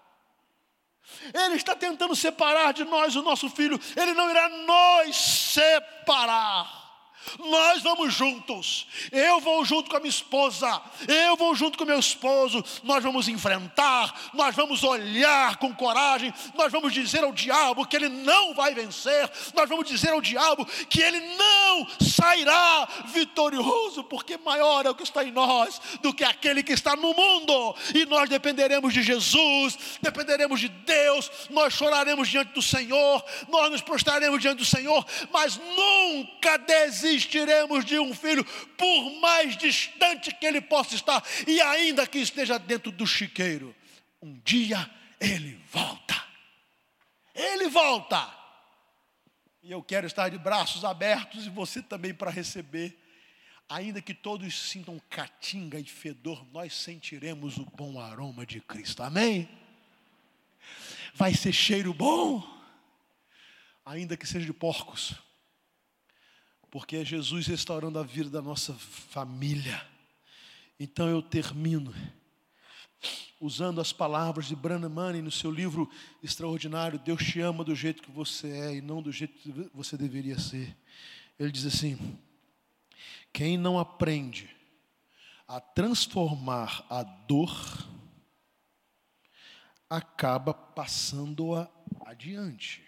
Ele 1.35 1.57
está 1.57 1.75
tentando 1.75 2.15
separar 2.15 2.73
de 2.73 2.85
nós 2.85 3.15
o 3.15 3.23
nosso 3.23 3.49
filho, 3.49 3.81
ele 3.97 4.13
não 4.15 4.31
irá 4.31 4.49
nos 4.49 5.17
separar. 5.17 6.86
Nós 7.39 7.83
vamos 7.83 8.15
juntos. 8.15 8.87
Eu 9.11 9.41
vou 9.41 9.65
junto 9.65 9.91
com 9.91 9.97
a 9.97 10.01
minha 10.01 10.11
esposa. 10.11 10.81
Eu 11.07 11.37
vou 11.37 11.55
junto 11.55 11.77
com 11.77 11.85
meu 11.85 11.99
esposo. 11.99 12.65
Nós 12.83 13.03
vamos 13.03 13.29
enfrentar. 13.29 14.31
Nós 14.33 14.55
vamos 14.55 14.83
olhar 14.83 15.57
com 15.57 15.75
coragem. 15.75 16.33
Nós 16.55 16.73
vamos 16.73 16.93
dizer 16.93 17.25
ao 17.25 17.33
diabo 17.33 17.87
que 17.87 17.97
ele 17.97 18.09
não 18.09 18.55
vai 18.55 18.75
vencer. 18.75 19.31
Nós 19.55 19.69
vamos 19.69 19.89
dizer 19.89 20.11
ao 20.11 20.21
diabo 20.21 20.65
que 20.89 21.03
ele 21.03 21.21
não 21.37 21.87
sairá 22.01 22.89
vitorioso, 23.07 24.05
porque 24.05 24.39
maior 24.39 24.87
é 24.87 24.91
o 24.91 24.95
que 24.95 25.03
está 25.03 25.25
em 25.25 25.33
nós 25.33 25.81
do 26.03 26.15
que 26.15 26.25
aquele 26.25 26.63
que 26.63 26.73
está 26.73 26.97
no 26.97 27.13
mundo. 27.13 27.77
E 27.95 28.07
nós 28.07 28.29
dependeremos 28.29 28.93
de 28.93 29.03
Jesus, 29.03 29.79
dependeremos 30.01 30.61
de 30.61 30.69
Deus. 30.69 31.31
Nós 31.51 31.75
choraremos 31.75 32.29
diante 32.29 32.53
do 32.53 32.63
Senhor. 32.63 33.25
Nós 33.49 33.71
nos 33.71 33.83
prostraremos 33.83 34.41
diante 34.41 34.59
do 34.59 34.65
Senhor, 34.65 35.05
mas 35.33 35.59
nunca 35.77 36.57
desistiremos 36.59 37.16
desistiremos 37.17 37.85
de 37.85 37.99
um 37.99 38.15
filho, 38.15 38.45
por 38.77 39.21
mais 39.21 39.57
distante 39.57 40.35
que 40.35 40.47
ele 40.47 40.61
possa 40.61 40.95
estar, 40.95 41.25
e 41.47 41.61
ainda 41.61 42.07
que 42.07 42.19
esteja 42.19 42.59
dentro 42.59 42.93
do 42.93 43.07
chiqueiro. 43.07 43.75
Um 44.23 44.39
dia 44.45 44.89
ele 45.19 45.61
volta. 45.73 46.15
Ele 47.35 47.69
volta. 47.69 48.35
E 49.63 49.71
eu 49.71 49.83
quero 49.83 50.07
estar 50.07 50.29
de 50.29 50.39
braços 50.39 50.85
abertos 50.85 51.47
e 51.47 51.51
você 51.51 51.83
também 51.83 52.15
para 52.15 52.31
receber. 52.31 53.03
Ainda 53.69 54.01
que 54.01 54.15
todos 54.15 54.71
sintam 54.71 55.01
catinga 55.11 55.81
e 55.81 55.85
fedor, 55.85 56.47
nós 56.53 56.73
sentiremos 56.73 57.57
o 57.57 57.65
bom 57.65 57.99
aroma 58.01 58.47
de 58.47 58.61
Cristo. 58.61 59.03
Amém? 59.03 59.49
Vai 61.15 61.35
ser 61.35 61.53
cheiro 61.53 61.93
bom, 61.93 62.47
ainda 63.85 64.17
que 64.17 64.27
seja 64.27 64.47
de 64.47 64.53
porcos, 64.53 65.15
porque 66.71 66.97
é 66.97 67.05
Jesus 67.05 67.47
restaurando 67.47 67.99
a 67.99 68.03
vida 68.03 68.31
da 68.31 68.43
nossa 68.43 68.75
família. 68.75 69.85
Então 70.79 71.09
eu 71.09 71.23
termino 71.23 71.95
usando 73.41 73.81
as 73.81 73.93
palavras 73.93 74.47
de 74.47 74.57
Branham 74.57 74.89
Manning 74.89 75.23
no 75.23 75.31
seu 75.31 75.51
livro 75.51 75.91
extraordinário, 76.23 76.99
Deus 76.99 77.23
te 77.23 77.41
ama 77.41 77.63
do 77.63 77.75
jeito 77.75 78.03
que 78.03 78.11
você 78.11 78.49
é 78.49 78.75
e 78.77 78.81
não 78.81 79.03
do 79.03 79.13
jeito 79.13 79.39
que 79.39 79.53
você 79.75 79.97
deveria 79.97 80.39
ser. 80.39 80.77
Ele 81.39 81.53
diz 81.53 81.67
assim: 81.67 82.19
quem 83.33 83.57
não 83.59 83.79
aprende 83.79 84.55
a 85.47 85.61
transformar 85.61 86.85
a 86.91 87.03
dor, 87.03 87.55
acaba 89.89 90.53
passando-a 90.53 91.71
adiante. 92.05 92.83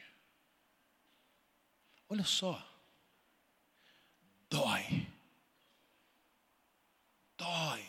Olha 2.09 2.25
só, 2.25 2.68
dói, 4.51 5.07
dói. 7.37 7.85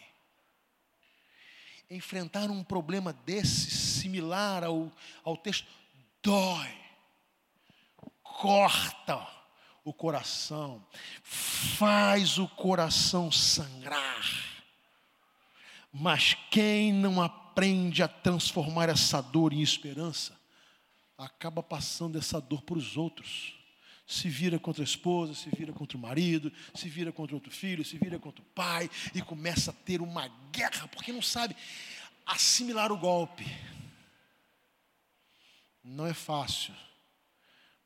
Enfrentar 1.89 2.51
um 2.51 2.63
problema 2.63 3.11
desse, 3.11 3.71
similar 3.71 4.63
ao, 4.63 4.91
ao 5.23 5.35
texto, 5.35 5.67
dói, 6.21 6.77
corta 8.21 9.27
o 9.83 9.91
coração, 9.91 10.85
faz 11.23 12.37
o 12.37 12.47
coração 12.47 13.31
sangrar. 13.31 14.23
Mas 15.91 16.35
quem 16.51 16.93
não 16.93 17.19
aprende 17.19 18.03
a 18.03 18.07
transformar 18.07 18.89
essa 18.89 19.19
dor 19.19 19.51
em 19.51 19.61
esperança, 19.61 20.39
acaba 21.17 21.63
passando 21.63 22.17
essa 22.17 22.39
dor 22.39 22.61
para 22.61 22.77
os 22.77 22.95
outros 22.95 23.58
se 24.09 24.27
vira 24.27 24.57
contra 24.57 24.81
a 24.81 24.83
esposa, 24.83 25.35
se 25.35 25.51
vira 25.51 25.71
contra 25.71 25.95
o 25.95 26.01
marido, 26.01 26.51
se 26.73 26.89
vira 26.89 27.11
contra 27.11 27.35
outro 27.35 27.51
filho, 27.51 27.85
se 27.85 27.95
vira 27.95 28.17
contra 28.17 28.41
o 28.41 28.45
pai 28.55 28.89
e 29.13 29.21
começa 29.21 29.69
a 29.69 29.73
ter 29.73 30.01
uma 30.01 30.27
guerra 30.51 30.87
porque 30.87 31.13
não 31.13 31.21
sabe 31.21 31.55
assimilar 32.25 32.91
o 32.91 32.97
golpe. 32.97 33.45
Não 35.83 36.07
é 36.07 36.13
fácil, 36.13 36.73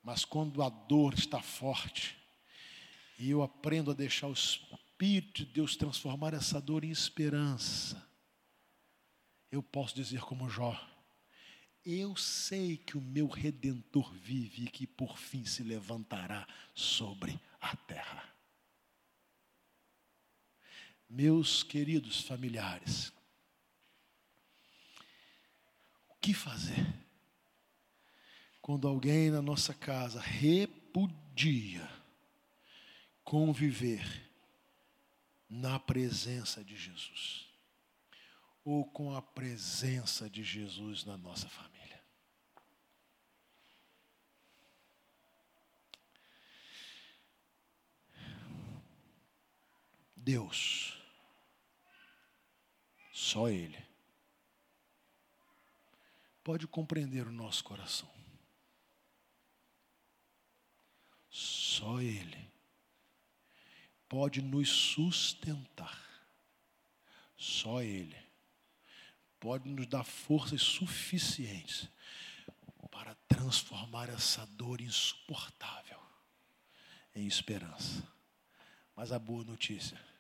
mas 0.02 0.24
quando 0.24 0.64
a 0.64 0.70
dor 0.70 1.14
está 1.14 1.42
forte 1.42 2.16
e 3.20 3.30
eu 3.30 3.44
aprendo 3.44 3.92
a 3.92 3.94
deixar 3.94 4.28
o 4.28 4.34
Espírito 4.34 5.44
de 5.44 5.52
Deus 5.52 5.76
transformar 5.76 6.34
essa 6.34 6.62
dor 6.62 6.86
em 6.86 6.90
esperança, 6.90 8.02
eu 9.52 9.62
posso 9.62 9.94
dizer 9.94 10.22
como 10.22 10.50
Jó 10.50 10.93
eu 11.86 12.16
sei 12.16 12.78
que 12.78 12.98
o 12.98 13.02
meu 13.02 13.28
redentor 13.28 14.14
vive 14.14 14.66
e 14.66 14.70
que 14.70 14.88
por 14.88 15.18
fim 15.18 15.46
se 15.46 15.64
levantará 15.64 16.48
sobre 16.74 17.40
a 17.60 17.76
terra. 17.76 18.34
Meus 21.10 21.62
queridos 21.62 22.22
familiares, 22.22 23.14
o 26.10 26.16
que 26.22 26.34
fazer 26.34 26.86
quando 28.62 28.88
alguém 28.88 29.30
na 29.30 29.42
nossa 29.42 29.74
casa 29.74 30.22
repudia 30.22 31.88
conviver 33.24 34.32
na 35.50 35.80
presença 35.80 36.64
de 36.64 36.76
Jesus? 36.76 37.54
ou 38.66 38.86
com 38.86 39.16
a 39.16 39.22
presença 39.22 40.30
de 40.30 40.44
Jesus 40.44 41.04
na 41.04 41.18
nossa 41.18 41.50
família. 41.50 41.73
Deus, 50.24 50.98
só 53.12 53.50
Ele, 53.50 53.78
pode 56.42 56.66
compreender 56.66 57.28
o 57.28 57.32
nosso 57.32 57.62
coração. 57.64 58.10
Só 61.30 62.00
Ele 62.02 62.50
pode 64.08 64.42
nos 64.42 64.70
sustentar. 64.70 66.02
Só 67.36 67.82
Ele 67.82 68.18
pode 69.42 69.68
nos 69.68 69.88
dar 69.88 70.06
forças 70.06 70.62
suficientes 70.62 71.90
para 72.90 73.14
transformar 73.28 74.08
essa 74.08 74.46
dor 74.46 74.80
insuportável 74.80 76.00
em 77.14 77.28
esperança. 77.28 78.08
Mas 78.96 79.12
a 79.12 79.20
boa 79.20 79.44
notícia 79.44 80.13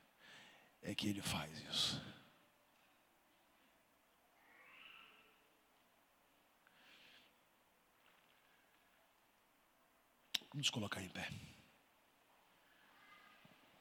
é 0.83 0.93
que 0.93 1.07
Ele 1.07 1.21
faz 1.21 1.51
isso. 1.69 2.01
Vamos 10.51 10.69
colocar 10.69 11.01
em 11.01 11.09
pé. 11.09 11.27